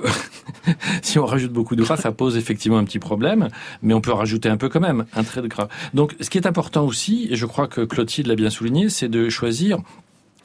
si 1.01 1.19
on 1.19 1.25
rajoute 1.25 1.51
beaucoup 1.51 1.75
de 1.75 1.83
gras, 1.83 1.97
ça 1.97 2.11
pose 2.11 2.37
effectivement 2.37 2.77
un 2.77 2.83
petit 2.83 2.99
problème, 2.99 3.49
mais 3.81 3.93
on 3.93 4.01
peut 4.01 4.11
rajouter 4.11 4.49
un 4.49 4.57
peu 4.57 4.69
quand 4.69 4.79
même, 4.79 5.05
un 5.15 5.23
trait 5.23 5.41
de 5.41 5.47
gras. 5.47 5.67
Donc 5.93 6.15
ce 6.19 6.29
qui 6.29 6.37
est 6.37 6.47
important 6.47 6.85
aussi, 6.85 7.27
et 7.29 7.35
je 7.35 7.45
crois 7.45 7.67
que 7.67 7.81
Clotilde 7.81 8.27
l'a 8.27 8.35
bien 8.35 8.49
souligné, 8.49 8.89
c'est 8.89 9.09
de 9.09 9.29
choisir, 9.29 9.79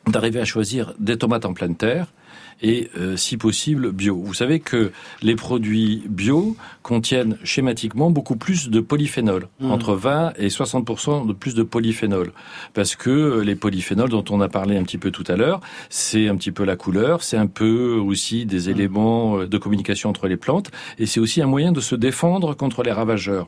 d'arriver 0.07 0.41
à 0.41 0.45
choisir 0.45 0.95
des 0.99 1.16
tomates 1.16 1.45
en 1.45 1.55
pleine 1.55 1.76
terre 1.76 2.12
et 2.63 2.91
euh, 2.97 3.17
si 3.17 3.37
possible 3.37 3.93
bio. 3.93 4.17
Vous 4.17 4.35
savez 4.35 4.61
que 4.61 4.93
les 5.23 5.35
produits 5.35 6.03
bio 6.09 6.57
contiennent 6.83 7.37
schématiquement 7.45 8.11
beaucoup 8.11 8.37
plus 8.37 8.69
de 8.71 8.81
polyphénol, 8.81 9.49
Mmh. 9.61 9.71
entre 9.71 9.95
20 9.95 10.33
et 10.39 10.49
60 10.51 11.27
de 11.27 11.33
plus 11.33 11.55
de 11.55 11.63
polyphénol, 11.63 12.33
parce 12.75 12.97
que 12.97 13.11
euh, 13.11 13.41
les 13.45 13.55
polyphénols 13.55 14.11
dont 14.11 14.25
on 14.31 14.41
a 14.41 14.49
parlé 14.49 14.77
un 14.77 14.83
petit 14.83 14.99
peu 14.99 15.11
tout 15.11 15.25
à 15.29 15.37
l'heure, 15.37 15.61
c'est 15.89 16.29
un 16.29 16.37
petit 16.37 16.53
peu 16.53 16.65
la 16.65 16.77
couleur, 16.77 17.23
c'est 17.23 17.37
un 17.37 17.47
peu 17.47 17.95
aussi 17.97 18.47
des 18.47 18.69
Mmh. 18.69 18.71
éléments 18.71 19.39
euh, 19.39 19.47
de 19.47 19.59
communication 19.59 20.11
entre 20.11 20.29
les 20.29 20.37
plantes, 20.37 20.71
et 20.99 21.07
c'est 21.07 21.21
aussi 21.21 21.43
un 21.43 21.47
moyen 21.47 21.73
de 21.73 21.81
se 21.81 21.95
défendre 21.95 22.55
contre 22.55 22.83
les 22.83 22.93
ravageurs. 22.93 23.47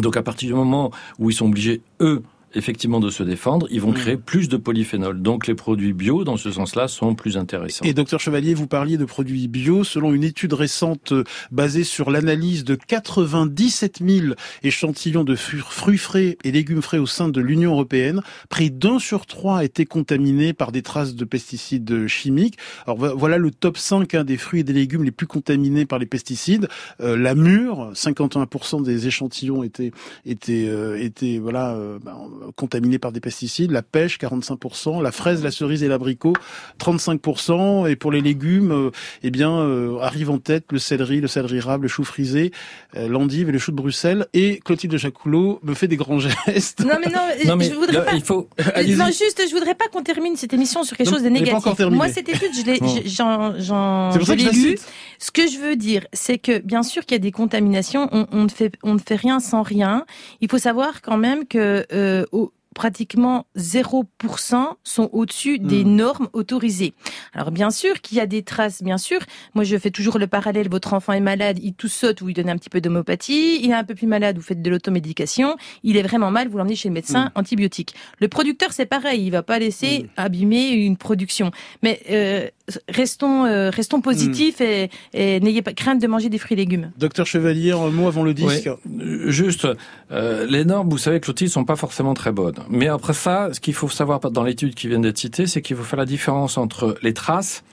Donc 0.00 0.16
à 0.16 0.22
partir 0.22 0.48
du 0.48 0.54
moment 0.54 0.90
où 1.18 1.30
ils 1.30 1.34
sont 1.34 1.46
obligés, 1.46 1.80
eux, 2.00 2.22
effectivement 2.54 3.00
de 3.00 3.10
se 3.10 3.22
défendre, 3.22 3.66
ils 3.70 3.80
vont 3.80 3.90
Mmh. 3.90 3.94
créer 3.94 4.16
plus 4.16 4.48
de 4.48 4.56
polyphénol. 4.56 5.20
Donc 5.22 5.46
les 5.46 5.54
produits 5.54 5.92
bio, 5.92 6.24
dans 6.24 6.36
ce 6.36 6.50
sens-là, 6.50 6.88
sont 6.88 7.14
plus 7.14 7.36
intéressants. 7.36 7.84
Et 7.84 7.94
docteur 7.94 8.20
Chevalier, 8.20 8.54
vous 8.54 8.66
parliez 8.66 8.96
de 8.96 9.04
produits 9.04 9.48
bio. 9.48 9.84
Selon 9.84 10.12
une 10.12 10.24
étude 10.24 10.52
récente 10.52 11.12
euh, 11.12 11.24
basée 11.50 11.84
sur 11.84 12.10
l'analyse 12.10 12.64
de 12.64 12.74
97 12.76 14.00
000 14.06 14.34
échantillons 14.62 15.24
de 15.24 15.34
fru- 15.36 15.58
fruits 15.58 15.98
frais 15.98 16.36
et 16.44 16.52
légumes 16.52 16.82
frais 16.82 16.98
au 16.98 17.06
sein 17.06 17.28
de 17.28 17.40
l'Union 17.40 17.72
européenne, 17.72 18.22
près 18.48 18.70
d'un 18.70 18.98
sur 18.98 19.26
trois 19.26 19.58
a 19.58 19.64
été 19.64 19.84
contaminé 19.84 20.52
par 20.52 20.72
des 20.72 20.82
traces 20.82 21.14
de 21.14 21.24
pesticides 21.24 22.06
chimiques. 22.06 22.56
Alors 22.86 22.98
vo- 22.98 23.16
voilà 23.16 23.38
le 23.38 23.50
top 23.50 23.78
5 23.78 24.14
hein, 24.14 24.24
des 24.24 24.36
fruits 24.36 24.60
et 24.60 24.64
des 24.64 24.72
légumes 24.72 25.04
les 25.04 25.10
plus 25.10 25.26
contaminés 25.26 25.86
par 25.86 25.98
les 25.98 26.06
pesticides. 26.06 26.68
Euh, 27.00 27.16
la 27.16 27.34
mûre, 27.34 27.90
51% 27.94 28.82
des 28.82 29.06
échantillons 29.06 29.62
étaient 29.62 29.92
étaient 30.26 30.66
euh, 30.68 30.96
étaient 31.00 31.38
voilà 31.38 31.74
euh, 31.74 31.98
ben, 32.04 32.16
contaminés 32.56 32.98
par 32.98 33.12
des 33.12 33.20
pesticides. 33.20 33.70
La 33.70 33.82
pêche, 33.82 34.18
45%. 34.18 35.02
La 35.02 35.12
fraise, 35.12 35.42
la 35.42 35.50
cerise 35.50 35.82
et 35.82 35.88
l'abricot, 35.88 36.34
35%. 36.80 37.88
Et 37.88 37.96
pour 37.96 38.12
les 38.12 38.20
légumes, 38.20 38.72
euh, 38.72 38.90
eh 39.22 39.30
bien, 39.30 39.50
euh, 39.52 39.98
arrive 40.00 40.30
en 40.30 40.38
tête 40.38 40.64
le 40.70 40.78
céleri, 40.78 41.20
le 41.20 41.28
céleri 41.28 41.60
rave, 41.60 41.82
le 41.82 41.88
chou 41.88 42.04
frisé, 42.04 42.52
euh, 42.96 43.08
l'endive 43.08 43.48
et 43.48 43.52
le 43.52 43.58
chou 43.58 43.70
de 43.70 43.76
Bruxelles. 43.76 44.26
Et 44.34 44.60
Clotilde 44.64 44.96
Jacoulot 44.96 45.60
me 45.62 45.74
fait 45.74 45.88
des 45.88 45.96
grands 45.96 46.18
gestes. 46.46 46.80
Non 46.80 46.96
mais 47.04 47.10
non, 47.10 47.20
Non, 47.46 47.56
mais 47.56 47.68
je 47.68 47.74
voudrais 47.74 47.92
là, 47.92 48.00
pas. 48.02 48.14
il 48.14 48.22
faut. 48.22 48.48
Non, 48.94 49.06
juste, 49.06 49.42
je 49.48 49.52
voudrais 49.52 49.74
pas 49.74 49.86
qu'on 49.88 50.02
termine 50.02 50.36
cette 50.36 50.52
émission 50.52 50.82
sur 50.84 50.96
quelque 50.96 51.08
Non, 51.08 51.14
chose 51.16 51.24
de 51.24 51.28
négatif. 51.28 51.80
Moi, 51.90 52.08
cette 52.08 52.28
étude, 52.28 52.50
je 52.54 52.64
l'ai, 52.64 53.08
j'en, 53.08 53.58
j'en, 53.58 54.12
je 54.12 54.32
l'ai 54.32 54.50
lu. 54.50 54.78
Ce 55.24 55.30
que 55.30 55.46
je 55.48 55.58
veux 55.58 55.74
dire, 55.74 56.06
c'est 56.12 56.36
que 56.36 56.58
bien 56.58 56.82
sûr 56.82 57.06
qu'il 57.06 57.14
y 57.14 57.16
a 57.16 57.18
des 57.18 57.32
contaminations. 57.32 58.10
On, 58.12 58.26
on 58.30 58.44
ne 58.44 58.50
fait, 58.50 58.72
on 58.82 58.92
ne 58.92 58.98
fait 58.98 59.16
rien 59.16 59.40
sans 59.40 59.62
rien. 59.62 60.04
Il 60.42 60.50
faut 60.50 60.58
savoir 60.58 61.00
quand 61.00 61.16
même 61.16 61.46
que 61.46 61.86
euh, 61.94 62.26
au- 62.32 62.52
pratiquement 62.74 63.46
0% 63.56 64.66
sont 64.82 65.08
au-dessus 65.12 65.58
des 65.58 65.84
Hmm. 65.84 65.96
normes 65.96 66.28
autorisées. 66.32 66.92
Alors 67.32 67.50
bien 67.50 67.70
sûr 67.70 68.00
qu'il 68.00 68.18
y 68.18 68.20
a 68.20 68.26
des 68.26 68.42
traces, 68.42 68.82
bien 68.82 68.98
sûr. 68.98 69.20
Moi 69.54 69.64
je 69.64 69.76
fais 69.78 69.90
toujours 69.90 70.18
le 70.18 70.26
parallèle, 70.26 70.68
votre 70.68 70.92
enfant 70.92 71.12
est 71.12 71.20
malade, 71.20 71.58
il 71.62 71.74
tousse 71.74 71.94
saute, 71.94 72.20
vous 72.20 72.26
lui 72.28 72.34
donnez 72.34 72.50
un 72.50 72.56
petit 72.58 72.70
peu 72.70 72.80
d'homéopathie, 72.80 73.60
il 73.62 73.70
est 73.70 73.74
un 73.74 73.84
peu 73.84 73.94
plus 73.94 74.06
malade, 74.06 74.36
vous 74.36 74.42
faites 74.42 74.62
de 74.62 74.70
l'automédication, 74.70 75.56
il 75.82 75.96
est 75.96 76.02
vraiment 76.02 76.30
mal, 76.30 76.48
vous 76.48 76.58
l'emmenez 76.58 76.76
chez 76.76 76.88
le 76.88 76.94
médecin, 76.94 77.30
antibiotique. 77.34 77.94
Le 78.20 78.28
producteur 78.28 78.72
c'est 78.72 78.86
pareil, 78.86 79.24
il 79.24 79.30
va 79.30 79.42
pas 79.42 79.58
laisser 79.58 80.08
abîmer 80.16 80.70
une 80.70 80.96
production. 80.96 81.50
Mais 81.82 82.00
euh, 82.10 82.48
restons, 82.88 83.44
euh, 83.44 83.70
restons 83.70 84.00
positifs 84.00 84.60
et, 84.60 84.90
et 85.12 85.40
n'ayez 85.40 85.62
pas 85.62 85.72
crainte 85.72 86.00
de 86.00 86.06
manger 86.06 86.28
des 86.28 86.38
fruits 86.38 86.54
et 86.54 86.58
légumes. 86.58 86.90
Docteur 86.98 87.26
Chevalier, 87.26 87.72
un 87.72 87.90
mot 87.90 88.08
avant 88.08 88.22
le 88.22 88.34
disque. 88.34 88.66
Ouais. 88.66 88.76
Euh, 89.02 89.30
Juste, 89.30 89.66
euh, 90.10 90.46
les 90.46 90.64
normes, 90.64 90.88
vous 90.88 90.98
savez, 90.98 91.20
Clotilde, 91.20 91.50
sont 91.50 91.64
pas 91.64 91.76
forcément 91.76 92.14
très 92.14 92.32
bonnes. 92.32 92.54
Mais 92.68 92.88
après 92.88 93.12
ça, 93.12 93.50
ce 93.52 93.60
qu'il 93.60 93.74
faut 93.74 93.88
savoir 93.88 94.20
dans 94.20 94.42
l'étude 94.42 94.74
qui 94.74 94.88
vient 94.88 95.00
d'être 95.00 95.18
citée, 95.18 95.46
c'est 95.46 95.62
qu'il 95.62 95.76
faut 95.76 95.82
faire 95.82 95.98
la 95.98 96.06
différence 96.06 96.58
entre 96.58 96.96
les 97.02 97.14
traces 97.14 97.64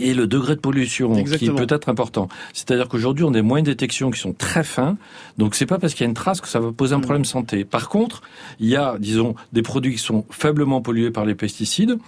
et 0.00 0.14
le 0.14 0.26
degré 0.26 0.56
de 0.56 0.60
pollution 0.60 1.14
Exactement. 1.14 1.54
qui 1.54 1.62
est 1.62 1.66
peut-être 1.66 1.88
important. 1.88 2.28
C'est-à-dire 2.52 2.88
qu'aujourd'hui, 2.88 3.24
on 3.24 3.30
a 3.30 3.34
des 3.34 3.42
moyens 3.42 3.66
de 3.66 3.72
détection 3.72 4.10
qui 4.10 4.20
sont 4.20 4.32
très 4.32 4.64
fins. 4.64 4.96
Donc, 5.38 5.54
c'est 5.54 5.66
pas 5.66 5.78
parce 5.78 5.94
qu'il 5.94 6.04
y 6.04 6.06
a 6.06 6.08
une 6.08 6.14
trace 6.14 6.40
que 6.40 6.48
ça 6.48 6.60
va 6.60 6.72
poser 6.72 6.94
un 6.94 7.00
problème 7.00 7.24
santé. 7.24 7.64
Par 7.64 7.88
contre, 7.88 8.22
il 8.60 8.68
y 8.68 8.76
a, 8.76 8.96
disons, 8.98 9.34
des 9.52 9.62
produits 9.62 9.92
qui 9.92 9.98
sont 9.98 10.24
faiblement 10.30 10.80
pollués 10.80 11.10
par 11.10 11.24
les 11.24 11.34
pesticides. 11.34 11.98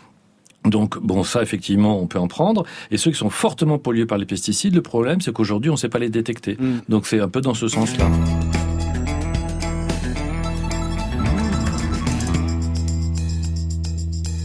Donc, 0.64 0.99
bon, 0.99 1.23
ça, 1.23 1.43
effectivement, 1.43 2.01
on 2.01 2.07
peut 2.07 2.19
en 2.19 2.27
prendre. 2.27 2.64
Et 2.91 2.97
ceux 2.97 3.12
qui 3.12 3.19
sont 3.19 3.31
fortement 3.31 3.79
pollués 3.79 4.07
par 4.07 4.19
les 4.19 4.27
pesticides, 4.27 4.75
le 4.75 4.83
problème, 4.83 5.21
c'est 5.21 5.33
qu'aujourd'hui, 5.33 5.71
on 5.71 5.75
ne 5.75 5.79
sait 5.79 5.89
pas 5.89 6.01
les 6.01 6.11
détecter. 6.11 6.57
Mm. 6.59 6.79
Donc, 6.89 7.07
c'est 7.07 7.21
un 7.21 7.29
peu 7.29 7.41
dans 7.41 7.55
ce 7.55 7.69
sens-là. 7.69 8.09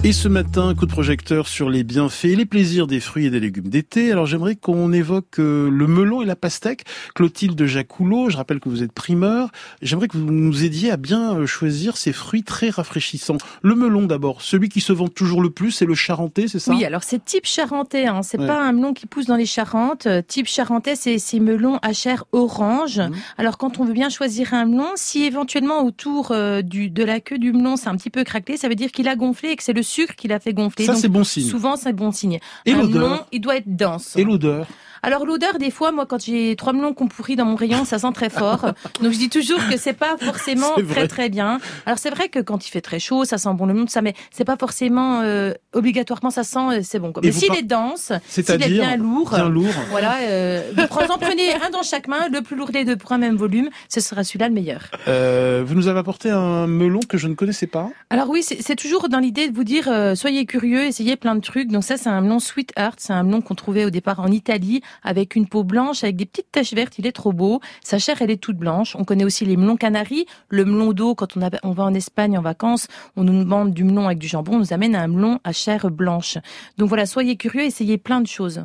Et 0.03 0.13
ce 0.13 0.27
matin, 0.27 0.73
coup 0.73 0.87
de 0.87 0.91
projecteur 0.91 1.47
sur 1.47 1.69
les 1.69 1.83
bienfaits 1.83 2.25
et 2.25 2.35
les 2.35 2.47
plaisirs 2.47 2.87
des 2.87 2.99
fruits 2.99 3.27
et 3.27 3.29
des 3.29 3.39
légumes 3.39 3.69
d'été. 3.69 4.11
Alors 4.11 4.25
j'aimerais 4.25 4.55
qu'on 4.55 4.91
évoque 4.93 5.37
euh, 5.37 5.69
le 5.69 5.85
melon 5.85 6.23
et 6.23 6.25
la 6.25 6.35
pastèque. 6.35 6.85
Clotilde 7.13 7.63
Jacoulot, 7.67 8.31
je 8.31 8.37
rappelle 8.37 8.59
que 8.59 8.67
vous 8.67 8.81
êtes 8.81 8.93
primeur. 8.93 9.51
J'aimerais 9.83 10.07
que 10.07 10.17
vous 10.17 10.31
nous 10.31 10.63
aidiez 10.65 10.89
à 10.89 10.97
bien 10.97 11.35
euh, 11.37 11.45
choisir 11.45 11.97
ces 11.97 12.13
fruits 12.13 12.41
très 12.41 12.71
rafraîchissants. 12.71 13.37
Le 13.61 13.75
melon 13.75 14.07
d'abord, 14.07 14.41
celui 14.41 14.69
qui 14.69 14.81
se 14.81 14.91
vend 14.91 15.07
toujours 15.07 15.39
le 15.39 15.51
plus, 15.51 15.69
c'est 15.69 15.85
le 15.85 15.93
charentais, 15.93 16.47
c'est 16.47 16.57
ça? 16.57 16.73
Oui, 16.73 16.83
alors 16.83 17.03
c'est 17.03 17.23
type 17.23 17.45
charentais, 17.45 18.07
hein. 18.07 18.23
c'est 18.23 18.39
Ouais. 18.39 18.47
pas 18.47 18.59
un 18.59 18.71
melon 18.71 18.95
qui 18.95 19.05
pousse 19.05 19.27
dans 19.27 19.35
les 19.35 19.45
Charentes. 19.45 20.07
Euh, 20.07 20.23
Type 20.27 20.47
charentais, 20.47 20.95
c'est 20.95 21.19
ces 21.19 21.39
melons 21.39 21.77
à 21.83 21.93
chair 21.93 22.23
orange. 22.31 22.97
Mhm. 22.97 23.11
Alors 23.37 23.59
quand 23.59 23.79
on 23.79 23.85
veut 23.85 23.93
bien 23.93 24.09
choisir 24.09 24.55
un 24.55 24.65
melon, 24.65 24.89
si 24.95 25.25
éventuellement 25.25 25.85
autour 25.85 26.31
euh, 26.31 26.63
du, 26.63 26.89
de 26.89 27.03
la 27.03 27.19
queue 27.19 27.37
du 27.37 27.53
melon 27.53 27.75
c'est 27.75 27.87
un 27.87 27.95
petit 27.97 28.09
peu 28.09 28.23
craquelé, 28.23 28.57
ça 28.57 28.67
veut 28.67 28.73
dire 28.73 28.91
qu'il 28.91 29.07
a 29.07 29.15
gonflé 29.15 29.49
et 29.49 29.55
que 29.55 29.61
c'est 29.61 29.73
le 29.73 29.83
sucre 29.91 30.15
qui 30.15 30.27
l'a 30.27 30.39
fait 30.39 30.53
gonfler. 30.53 30.85
Ça 30.85 30.95
c'est 30.95 31.09
bon 31.09 31.23
signe. 31.23 31.49
Souvent 31.49 31.75
c'est 31.75 31.93
bon 31.93 32.11
signe. 32.11 32.39
Et 32.65 32.73
l'odeur 32.73 33.27
il 33.31 33.41
doit 33.41 33.57
être 33.57 33.75
dense. 33.75 34.15
Et 34.15 34.23
l'odeur 34.23 34.65
Alors 35.03 35.25
l'odeur, 35.25 35.57
des 35.57 35.71
fois, 35.71 35.91
moi, 35.91 36.05
quand 36.05 36.23
j'ai 36.23 36.55
trois 36.55 36.73
melons 36.73 36.93
qu'on 36.93 37.07
pourrit 37.07 37.35
dans 37.35 37.45
mon 37.45 37.55
rayon, 37.55 37.85
ça 37.85 37.97
sent 37.99 38.11
très 38.13 38.29
fort. 38.29 38.65
Donc 39.01 39.11
je 39.11 39.17
dis 39.17 39.29
toujours 39.29 39.59
que 39.69 39.77
c'est 39.77 39.93
pas 39.93 40.15
forcément 40.17 40.75
très 40.89 41.07
très 41.07 41.29
bien. 41.29 41.59
Alors 41.85 41.97
c'est 41.97 42.09
vrai 42.11 42.29
que 42.29 42.39
quand 42.39 42.65
il 42.67 42.69
fait 42.69 42.81
très 42.81 42.99
chaud, 42.99 43.25
ça 43.25 43.37
sent 43.37 43.49
bon 43.53 43.65
le 43.65 43.73
melon, 43.73 43.87
ça, 43.87 44.01
mais 44.01 44.13
c'est 44.31 44.45
pas 44.45 44.57
forcément 44.57 45.21
euh, 45.21 45.53
obligatoirement 45.73 46.29
ça 46.29 46.43
sent 46.43 46.59
euh, 46.59 46.79
c'est 46.83 46.99
bon. 46.99 47.11
quoi. 47.11 47.21
Mais 47.23 47.31
s'il 47.31 47.47
par- 47.47 47.57
est 47.57 47.63
dense, 47.63 48.11
s'il 48.27 48.43
est 48.49 48.57
bien 48.69 48.95
lourd, 48.97 49.31
bien 49.31 49.49
lourd. 49.49 49.73
voilà, 49.89 50.17
euh, 50.21 50.61
vous 50.75 50.87
prenez, 50.87 51.11
en 51.11 51.17
prenez 51.17 51.53
un 51.53 51.69
dans 51.71 51.83
chaque 51.83 52.07
main, 52.07 52.27
le 52.31 52.41
plus 52.41 52.55
lourd 52.55 52.69
des 52.69 52.85
deux 52.85 52.95
pour 52.95 53.11
un 53.11 53.17
même 53.17 53.35
volume, 53.35 53.69
ce 53.89 53.99
sera 53.99 54.23
celui-là 54.23 54.47
le 54.49 54.53
meilleur. 54.53 54.83
Euh, 55.07 55.63
vous 55.65 55.75
nous 55.75 55.87
avez 55.87 55.99
apporté 55.99 56.29
un 56.29 56.67
melon 56.67 56.99
que 57.07 57.17
je 57.17 57.27
ne 57.27 57.33
connaissais 57.33 57.67
pas. 57.67 57.89
Alors 58.09 58.29
oui, 58.29 58.43
c'est 58.43 58.61
c'est 58.61 58.75
toujours 58.75 59.09
dans 59.09 59.19
l'idée 59.19 59.49
de 59.49 59.55
vous 59.55 59.63
dire, 59.63 59.87
euh, 59.89 60.15
soyez 60.15 60.45
curieux, 60.45 60.83
essayez 60.83 61.15
plein 61.15 61.35
de 61.35 61.41
trucs. 61.41 61.69
Donc 61.69 61.83
ça, 61.83 61.97
c'est 61.97 62.09
un 62.09 62.21
melon 62.21 62.39
Sweetheart, 62.39 62.99
c'est 62.99 63.13
un 63.13 63.23
melon 63.23 63.41
qu'on 63.41 63.55
trouvait 63.55 63.85
au 63.85 63.89
départ 63.89 64.19
en 64.19 64.27
Italie, 64.27 64.81
avec 65.03 65.35
une 65.35 65.47
peau 65.47 65.63
blanche, 65.63 66.03
avec 66.03 66.15
des 66.15 66.25
petites 66.25 66.51
taches 66.51 66.73
vertes, 66.73 66.97
il 66.99 67.07
est 67.07 67.11
trop 67.11 67.33
beau. 67.33 67.59
Sa 67.83 67.99
chair, 67.99 68.17
elle 68.21 68.31
est 68.31 68.37
toute 68.41 68.57
blanche. 68.57 68.95
On 68.97 69.03
connaît 69.03 69.23
aussi 69.25 69.45
les 69.45 69.57
melons 69.57 69.77
canaries, 69.77 70.25
le 70.49 70.65
melon 70.65 70.93
d'eau, 70.93 71.15
quand 71.15 71.37
on, 71.37 71.41
a- 71.41 71.49
on 71.63 71.71
va 71.71 71.83
en 71.83 71.93
Espagne 71.93 72.37
en 72.37 72.41
vacances, 72.41 72.87
on 73.15 73.23
nous 73.23 73.37
demande 73.43 73.73
du 73.73 73.83
melon 73.83 74.05
avec 74.05 74.17
du 74.19 74.27
jambon, 74.27 74.53
on 74.55 74.59
nous 74.59 74.73
amène 74.73 74.95
à 74.95 75.01
un 75.03 75.07
melon 75.07 75.39
à 75.43 75.51
chair 75.51 75.89
blanche. 75.91 76.37
Donc 76.77 76.89
voilà, 76.89 77.05
soyez 77.05 77.35
curieux, 77.35 77.61
essayez 77.63 77.97
plein 77.97 78.21
de 78.21 78.27
choses. 78.27 78.63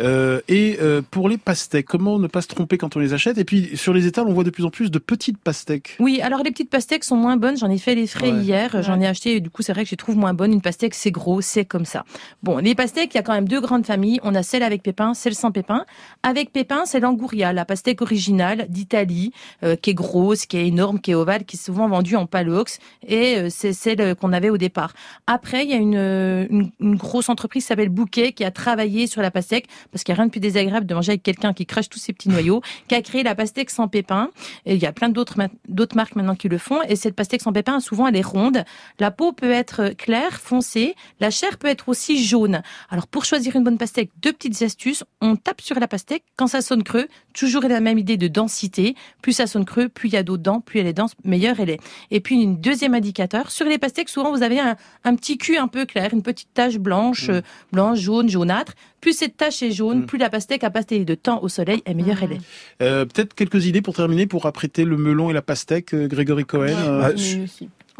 Euh, 0.00 0.40
et 0.48 0.78
euh, 0.80 1.02
pour 1.10 1.28
les 1.28 1.38
pastèques, 1.38 1.86
comment 1.86 2.18
ne 2.18 2.26
pas 2.26 2.42
se 2.42 2.48
tromper 2.48 2.78
quand 2.78 2.96
on 2.96 3.00
les 3.00 3.12
achète? 3.14 3.38
Et 3.38 3.44
puis 3.44 3.76
sur 3.76 3.92
les 3.92 4.06
étals, 4.06 4.24
on 4.26 4.32
voit 4.32 4.44
de 4.44 4.50
plus 4.50 4.64
en 4.64 4.70
plus 4.70 4.90
de 4.90 4.98
petites 4.98 5.38
pastèques. 5.38 5.96
Oui, 6.00 6.20
alors 6.22 6.42
les 6.42 6.50
petites 6.50 6.70
pastèques 6.70 7.04
sont 7.04 7.16
moins 7.16 7.36
bonnes. 7.36 7.56
J'en 7.56 7.70
ai 7.70 7.78
fait 7.78 7.94
les 7.94 8.06
frais 8.06 8.32
Ouais. 8.32 8.40
hier. 8.42 8.82
J'en 8.82 9.00
ai 9.00 9.06
acheté. 9.06 9.36
et 9.36 9.40
Du 9.40 9.50
coup, 9.50 9.62
c'est 9.62 9.72
vrai 9.72 9.82
que 9.82 9.88
je 9.88 9.92
les 9.92 9.96
trouve 9.96 10.16
moins 10.16 10.34
bonnes. 10.34 10.52
Une 10.52 10.60
pastèque, 10.62 10.94
c'est 10.94 11.10
gros, 11.10 11.40
c'est 11.40 11.64
comme 11.64 11.84
ça. 11.84 12.04
Bon, 12.42 12.58
les 12.58 12.74
pastèques, 12.74 13.14
il 13.14 13.16
y 13.16 13.20
a 13.20 13.22
quand 13.22 13.32
même 13.34 13.48
deux 13.48 13.60
grandes 13.60 13.86
familles. 13.86 14.20
On 14.22 14.34
a 14.34 14.42
celle 14.42 14.62
avec 14.62 14.82
pépins, 14.82 15.14
celle 15.14 15.34
sans 15.34 15.50
pépins. 15.52 15.63
Avec 16.22 16.52
pépins, 16.52 16.84
c'est 16.86 17.00
l'angouria, 17.00 17.52
la 17.52 17.64
pastèque 17.64 18.02
originale 18.02 18.66
d'Italie, 18.68 19.32
euh, 19.62 19.76
qui 19.76 19.90
est 19.90 19.94
grosse, 19.94 20.46
qui 20.46 20.56
est 20.56 20.66
énorme, 20.66 21.00
qui 21.00 21.10
est 21.10 21.14
ovale, 21.14 21.44
qui 21.44 21.56
est 21.56 21.60
souvent 21.60 21.88
vendue 21.88 22.16
en 22.16 22.26
palox. 22.26 22.78
Et 23.06 23.36
euh, 23.36 23.48
c'est 23.50 23.72
celle 23.72 24.00
euh, 24.00 24.14
qu'on 24.14 24.32
avait 24.32 24.50
au 24.50 24.56
départ. 24.56 24.92
Après, 25.26 25.64
il 25.64 25.70
y 25.70 25.74
a 25.74 25.76
une, 25.76 26.70
grosse 26.96 27.28
entreprise 27.28 27.64
qui 27.64 27.68
s'appelle 27.68 27.88
Bouquet, 27.88 28.32
qui 28.32 28.44
a 28.44 28.50
travaillé 28.50 29.06
sur 29.06 29.22
la 29.22 29.30
pastèque, 29.30 29.66
parce 29.92 30.04
qu'il 30.04 30.12
n'y 30.12 30.18
a 30.18 30.22
rien 30.22 30.26
de 30.26 30.30
plus 30.30 30.40
désagréable 30.40 30.86
de 30.86 30.94
manger 30.94 31.12
avec 31.12 31.22
quelqu'un 31.22 31.52
qui 31.52 31.66
crache 31.66 31.88
tous 31.88 31.98
ses 31.98 32.12
petits 32.12 32.28
noyaux, 32.28 32.62
qui 32.88 32.94
a 32.94 33.02
créé 33.02 33.22
la 33.22 33.34
pastèque 33.34 33.70
sans 33.70 33.88
pépins. 33.88 34.30
Et 34.66 34.74
il 34.74 34.82
y 34.82 34.86
a 34.86 34.92
plein 34.92 35.08
d'autres 35.08 35.36
ma- 35.36 35.48
d'autres 35.68 35.96
marques 35.96 36.16
maintenant 36.16 36.36
qui 36.36 36.48
le 36.48 36.58
font. 36.58 36.80
Et 36.88 36.96
cette 36.96 37.14
pastèque 37.14 37.42
sans 37.42 37.52
pépins, 37.52 37.80
souvent, 37.80 38.06
elle 38.06 38.16
est 38.16 38.22
ronde. 38.22 38.64
La 38.98 39.10
peau 39.10 39.32
peut 39.32 39.50
être 39.50 39.90
claire, 39.96 40.40
foncée. 40.40 40.94
La 41.20 41.30
chair 41.30 41.58
peut 41.58 41.68
être 41.68 41.88
aussi 41.88 42.22
jaune. 42.22 42.62
Alors, 42.90 43.06
pour 43.06 43.24
choisir 43.24 43.56
une 43.56 43.64
bonne 43.64 43.78
pastèque, 43.78 44.10
deux 44.22 44.32
petites 44.32 44.62
astuces. 44.62 45.04
Sur 45.60 45.78
la 45.78 45.88
pastèque. 45.88 46.24
Quand 46.36 46.46
ça 46.46 46.60
sonne 46.62 46.82
creux, 46.82 47.06
toujours 47.32 47.62
la 47.62 47.80
même 47.80 47.98
idée 47.98 48.16
de 48.16 48.28
densité. 48.28 48.94
Plus 49.22 49.32
ça 49.32 49.46
sonne 49.46 49.64
creux, 49.64 49.88
plus 49.88 50.08
il 50.08 50.12
y 50.14 50.16
a 50.16 50.22
d'eau 50.22 50.36
dedans, 50.36 50.60
plus 50.60 50.80
elle 50.80 50.86
est 50.86 50.92
dense, 50.92 51.12
meilleure 51.24 51.60
elle 51.60 51.70
est. 51.70 51.80
Et 52.10 52.20
puis, 52.20 52.40
une 52.42 52.60
deuxième 52.60 52.94
indicateur. 52.94 53.50
Sur 53.50 53.66
les 53.66 53.78
pastèques, 53.78 54.08
souvent, 54.08 54.30
vous 54.32 54.42
avez 54.42 54.60
un, 54.60 54.76
un 55.04 55.14
petit 55.16 55.38
cul 55.38 55.56
un 55.56 55.68
peu 55.68 55.84
clair, 55.86 56.10
une 56.12 56.22
petite 56.22 56.48
tache 56.54 56.78
blanche, 56.78 57.28
euh, 57.28 57.40
blanche, 57.72 57.98
jaune, 58.00 58.28
jaunâtre. 58.28 58.74
Plus 59.00 59.12
cette 59.12 59.36
tache 59.36 59.62
est 59.62 59.70
jaune, 59.70 60.06
plus 60.06 60.16
la 60.18 60.30
pastèque 60.30 60.64
a 60.64 60.70
passé 60.70 61.04
de 61.04 61.14
temps 61.14 61.42
au 61.42 61.48
soleil, 61.48 61.82
et 61.84 61.92
meilleure 61.94 62.22
elle 62.22 62.32
est. 62.32 62.40
Euh, 62.82 63.04
Peut-être 63.04 63.34
quelques 63.34 63.66
idées 63.66 63.82
pour 63.82 63.94
terminer, 63.94 64.26
pour 64.26 64.46
apprêter 64.46 64.84
le 64.84 64.96
melon 64.96 65.28
et 65.30 65.34
la 65.34 65.42
pastèque, 65.42 65.92
euh, 65.92 66.08
Grégory 66.08 66.44
Cohen. 66.44 66.68
euh, 66.74 67.00
Bah, 67.00 67.10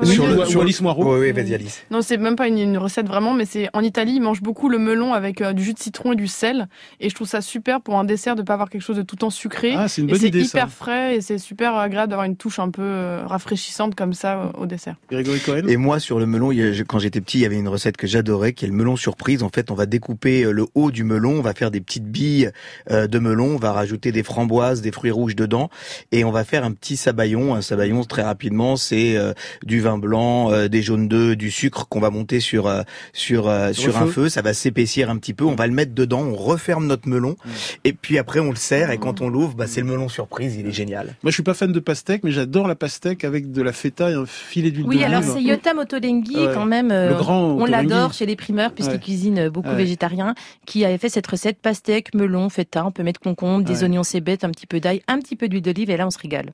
Sur 0.02 0.26
le- 0.26 0.44
sur- 0.44 0.62
Alice 0.62 0.80
Moirot. 0.80 1.14
Oui, 1.14 1.20
oui, 1.20 1.32
vas-y 1.32 1.54
Alice. 1.54 1.84
Non, 1.90 2.02
c'est 2.02 2.16
même 2.16 2.34
pas 2.34 2.48
une, 2.48 2.58
une 2.58 2.78
recette 2.78 3.06
vraiment, 3.06 3.32
mais 3.32 3.44
c'est 3.44 3.68
en 3.74 3.80
Italie, 3.80 4.14
ils 4.16 4.20
mangent 4.20 4.42
beaucoup 4.42 4.68
le 4.68 4.78
melon 4.78 5.12
avec 5.14 5.40
euh, 5.40 5.52
du 5.52 5.62
jus 5.62 5.72
de 5.74 5.78
citron 5.78 6.12
et 6.12 6.16
du 6.16 6.26
sel. 6.26 6.68
Et 7.00 7.08
je 7.08 7.14
trouve 7.14 7.28
ça 7.28 7.40
super 7.40 7.80
pour 7.80 7.96
un 7.98 8.04
dessert 8.04 8.34
de 8.34 8.42
pas 8.42 8.54
avoir 8.54 8.70
quelque 8.70 8.82
chose 8.82 8.96
de 8.96 9.02
tout 9.02 9.14
le 9.14 9.20
temps 9.20 9.30
sucré. 9.30 9.74
Ah, 9.76 9.86
c'est 9.86 10.02
une 10.02 10.08
et 10.08 10.12
bonne 10.12 10.20
c'est 10.20 10.28
idée, 10.28 10.44
ça. 10.44 10.58
hyper 10.58 10.70
frais 10.70 11.16
et 11.16 11.20
c'est 11.20 11.38
super 11.38 11.76
agréable 11.76 12.10
d'avoir 12.10 12.26
une 12.26 12.36
touche 12.36 12.58
un 12.58 12.70
peu 12.70 12.82
euh, 12.82 13.22
rafraîchissante 13.24 13.94
comme 13.94 14.14
ça 14.14 14.40
euh, 14.40 14.46
au 14.58 14.66
dessert. 14.66 14.96
Grégory 15.10 15.38
Cohen 15.40 15.62
Et 15.68 15.76
moi, 15.76 16.00
sur 16.00 16.18
le 16.18 16.26
melon, 16.26 16.50
quand 16.88 16.98
j'étais 16.98 17.20
petit, 17.20 17.38
il 17.38 17.42
y 17.42 17.46
avait 17.46 17.58
une 17.58 17.68
recette 17.68 17.96
que 17.96 18.06
j'adorais, 18.08 18.52
qui 18.52 18.64
est 18.64 18.68
le 18.68 18.74
melon 18.74 18.96
surprise. 18.96 19.42
En 19.44 19.48
fait, 19.48 19.70
on 19.70 19.74
va 19.74 19.86
découper 19.86 20.42
le 20.50 20.66
haut 20.74 20.90
du 20.90 21.04
melon, 21.04 21.34
on 21.38 21.42
va 21.42 21.54
faire 21.54 21.70
des 21.70 21.80
petites 21.80 22.06
billes 22.06 22.50
euh, 22.90 23.06
de 23.06 23.18
melon, 23.20 23.54
on 23.54 23.58
va 23.58 23.72
rajouter 23.72 24.10
des 24.10 24.22
framboises, 24.24 24.80
des 24.82 24.90
fruits 24.92 25.10
rouges 25.12 25.36
dedans, 25.36 25.70
et 26.10 26.24
on 26.24 26.32
va 26.32 26.42
faire 26.44 26.64
un 26.64 26.72
petit 26.72 26.96
sabayon. 26.96 27.54
Un 27.54 27.62
sabayon, 27.62 28.02
très 28.04 28.22
rapidement, 28.22 28.74
c'est 28.76 29.16
euh, 29.16 29.32
du 29.64 29.83
vin 29.84 29.98
blanc, 29.98 30.50
euh, 30.52 30.68
des 30.68 30.82
jaunes 30.82 31.06
d'œufs, 31.08 31.36
du 31.36 31.50
sucre 31.50 31.86
qu'on 31.88 32.00
va 32.00 32.10
monter 32.10 32.40
sur 32.40 32.66
euh, 32.66 32.82
sur 33.12 33.48
euh, 33.48 33.72
Sur 33.72 33.96
un 33.98 34.06
feu. 34.06 34.10
feu. 34.24 34.28
Ça 34.28 34.42
va 34.42 34.52
s'épaissir 34.54 35.10
un 35.10 35.16
petit 35.18 35.34
peu. 35.34 35.44
On 35.44 35.54
va 35.54 35.66
le 35.66 35.72
mettre 35.72 35.94
dedans, 35.94 36.22
on 36.22 36.34
referme 36.34 36.86
notre 36.86 37.08
melon, 37.08 37.36
et 37.84 37.92
puis 37.92 38.18
après 38.18 38.40
on 38.40 38.50
le 38.50 38.56
sert. 38.56 38.90
Et 38.90 38.98
quand 38.98 39.20
on 39.20 39.28
l'ouvre, 39.28 39.54
bah, 39.54 39.66
c'est 39.66 39.80
le 39.80 39.86
melon 39.86 40.08
surprise. 40.08 40.56
Il 40.58 40.66
est 40.66 40.72
génial. 40.72 41.14
Moi, 41.22 41.30
je 41.30 41.34
suis 41.34 41.42
pas 41.42 41.54
fan 41.54 41.70
de 41.72 41.80
pastèque, 41.80 42.22
mais 42.24 42.30
j'adore 42.32 42.66
la 42.66 42.74
pastèque 42.74 43.24
avec 43.24 43.52
de 43.52 43.62
la 43.62 43.72
feta 43.72 44.10
et 44.10 44.14
un 44.14 44.26
filet 44.26 44.70
d'huile 44.70 44.86
Oui, 44.86 44.96
d'olive. 44.96 45.06
alors 45.14 45.22
c'est 45.22 45.42
Yota 45.42 45.74
Motolenghi 45.74 46.36
Ouais. 46.36 46.50
quand 46.54 46.64
même. 46.66 46.90
euh, 46.90 47.10
Le 47.10 47.14
grand 47.16 47.42
on 47.44 47.64
l'adore 47.66 48.12
chez 48.12 48.26
les 48.26 48.36
primeurs 48.36 48.72
puisqu'il 48.72 48.94
Ouais. 48.94 49.00
cuisine 49.00 49.48
beaucoup 49.48 49.68
Ouais. 49.68 49.76
végétarien, 49.76 50.34
qui 50.66 50.84
avait 50.84 50.98
fait 50.98 51.08
cette 51.08 51.26
recette 51.26 51.58
pastèque, 51.60 52.14
melon, 52.14 52.48
feta. 52.48 52.84
On 52.86 52.90
peut 52.90 53.02
mettre 53.02 53.20
concombre, 53.20 53.64
des 53.64 53.82
oignons 53.84 54.02
cébettes, 54.02 54.44
un 54.44 54.50
petit 54.50 54.66
peu 54.66 54.80
d'ail, 54.80 55.02
un 55.08 55.18
petit 55.18 55.36
peu 55.36 55.48
d'huile 55.48 55.62
d'olive 55.62 55.90
et 55.90 55.96
là 55.96 56.06
on 56.06 56.10
se 56.10 56.18
régale. 56.18 56.52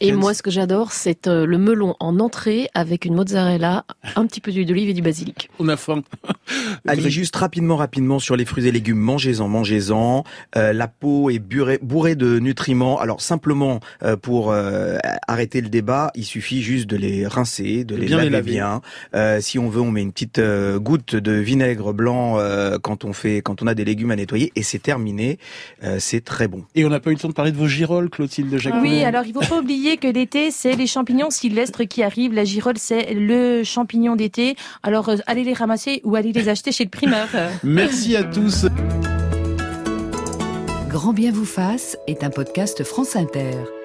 Et 0.00 0.12
moi, 0.12 0.34
ce 0.34 0.42
que 0.42 0.50
j'adore, 0.50 0.92
c'est 0.92 1.26
euh, 1.28 1.46
le 1.46 1.58
melon 1.58 1.94
en 2.00 2.18
entrée 2.20 2.63
avec 2.74 3.04
une 3.04 3.14
mozzarella, 3.14 3.84
un 4.16 4.26
petit 4.26 4.40
peu 4.40 4.52
d'huile 4.52 4.66
d'olive 4.66 4.88
et 4.88 4.94
du 4.94 5.02
basilic. 5.02 5.50
On 5.58 5.68
a 5.68 5.76
faim. 5.76 6.02
Allez, 6.86 7.10
juste 7.10 7.36
rapidement, 7.36 7.76
rapidement 7.76 8.18
sur 8.18 8.36
les 8.36 8.44
fruits 8.44 8.66
et 8.66 8.72
légumes, 8.72 8.98
mangez-en, 8.98 9.48
mangez-en. 9.48 10.24
Euh, 10.56 10.72
la 10.72 10.88
peau 10.88 11.30
est 11.30 11.38
bourrée, 11.38 11.78
bourrée 11.82 12.14
de 12.14 12.38
nutriments. 12.38 12.98
Alors 12.98 13.20
simplement 13.20 13.80
euh, 14.02 14.16
pour 14.16 14.50
euh, 14.50 14.98
arrêter 15.28 15.60
le 15.60 15.68
débat, 15.68 16.10
il 16.14 16.24
suffit 16.24 16.62
juste 16.62 16.86
de 16.86 16.96
les 16.96 17.26
rincer, 17.26 17.84
de 17.84 17.94
De 17.94 18.00
les 18.00 18.06
bien 18.06 18.22
les 18.22 18.30
laver 18.30 18.52
bien. 18.52 18.80
Euh, 19.14 19.40
si 19.40 19.58
on 19.58 19.68
veut, 19.68 19.80
on 19.80 19.90
met 19.90 20.02
une 20.02 20.12
petite 20.12 20.38
euh, 20.38 20.78
goutte 20.78 21.16
de 21.16 21.32
vinaigre 21.32 21.92
blanc 21.92 22.38
euh, 22.38 22.78
quand 22.80 23.04
on 23.04 23.12
fait, 23.12 23.42
quand 23.42 23.62
on 23.62 23.66
a 23.66 23.74
des 23.74 23.84
légumes 23.84 24.10
à 24.10 24.16
nettoyer, 24.16 24.52
et 24.56 24.62
c'est 24.62 24.78
terminé. 24.78 25.38
Euh, 25.82 25.96
c'est 25.98 26.22
très 26.22 26.48
bon. 26.48 26.64
Et 26.74 26.84
on 26.84 26.88
n'a 26.88 27.00
pas 27.00 27.10
eu 27.10 27.14
le 27.14 27.20
temps 27.20 27.28
de 27.28 27.34
parler 27.34 27.52
de 27.52 27.56
vos 27.56 27.68
girolles, 27.68 28.10
Clotilde 28.10 28.56
Jacques. 28.58 28.74
Oui, 28.80 29.02
alors 29.04 29.24
il 29.26 29.32
faut 29.32 29.40
pas 29.40 29.60
oublier 29.60 29.96
que 29.96 30.08
l'été, 30.08 30.50
c'est 30.50 30.76
les 30.76 30.86
champignons 30.86 31.30
sylvestres 31.30 31.86
qui 31.88 32.02
arrivent. 32.02 32.34
La 32.34 32.44
girole, 32.54 32.78
c'est 32.78 33.14
le 33.14 33.62
champignon 33.64 34.16
d'été. 34.16 34.56
Alors 34.82 35.08
euh, 35.08 35.16
allez 35.26 35.44
les 35.44 35.52
ramasser 35.52 36.00
ou 36.04 36.16
allez 36.16 36.32
les 36.32 36.48
acheter 36.48 36.72
chez 36.72 36.84
le 36.84 36.90
primeur. 36.90 37.28
Merci 37.62 38.16
à 38.16 38.24
tous. 38.24 38.66
Grand 40.88 41.12
bien 41.12 41.32
vous 41.32 41.44
fasse 41.44 41.98
est 42.06 42.22
un 42.22 42.30
podcast 42.30 42.84
France 42.84 43.16
Inter. 43.16 43.83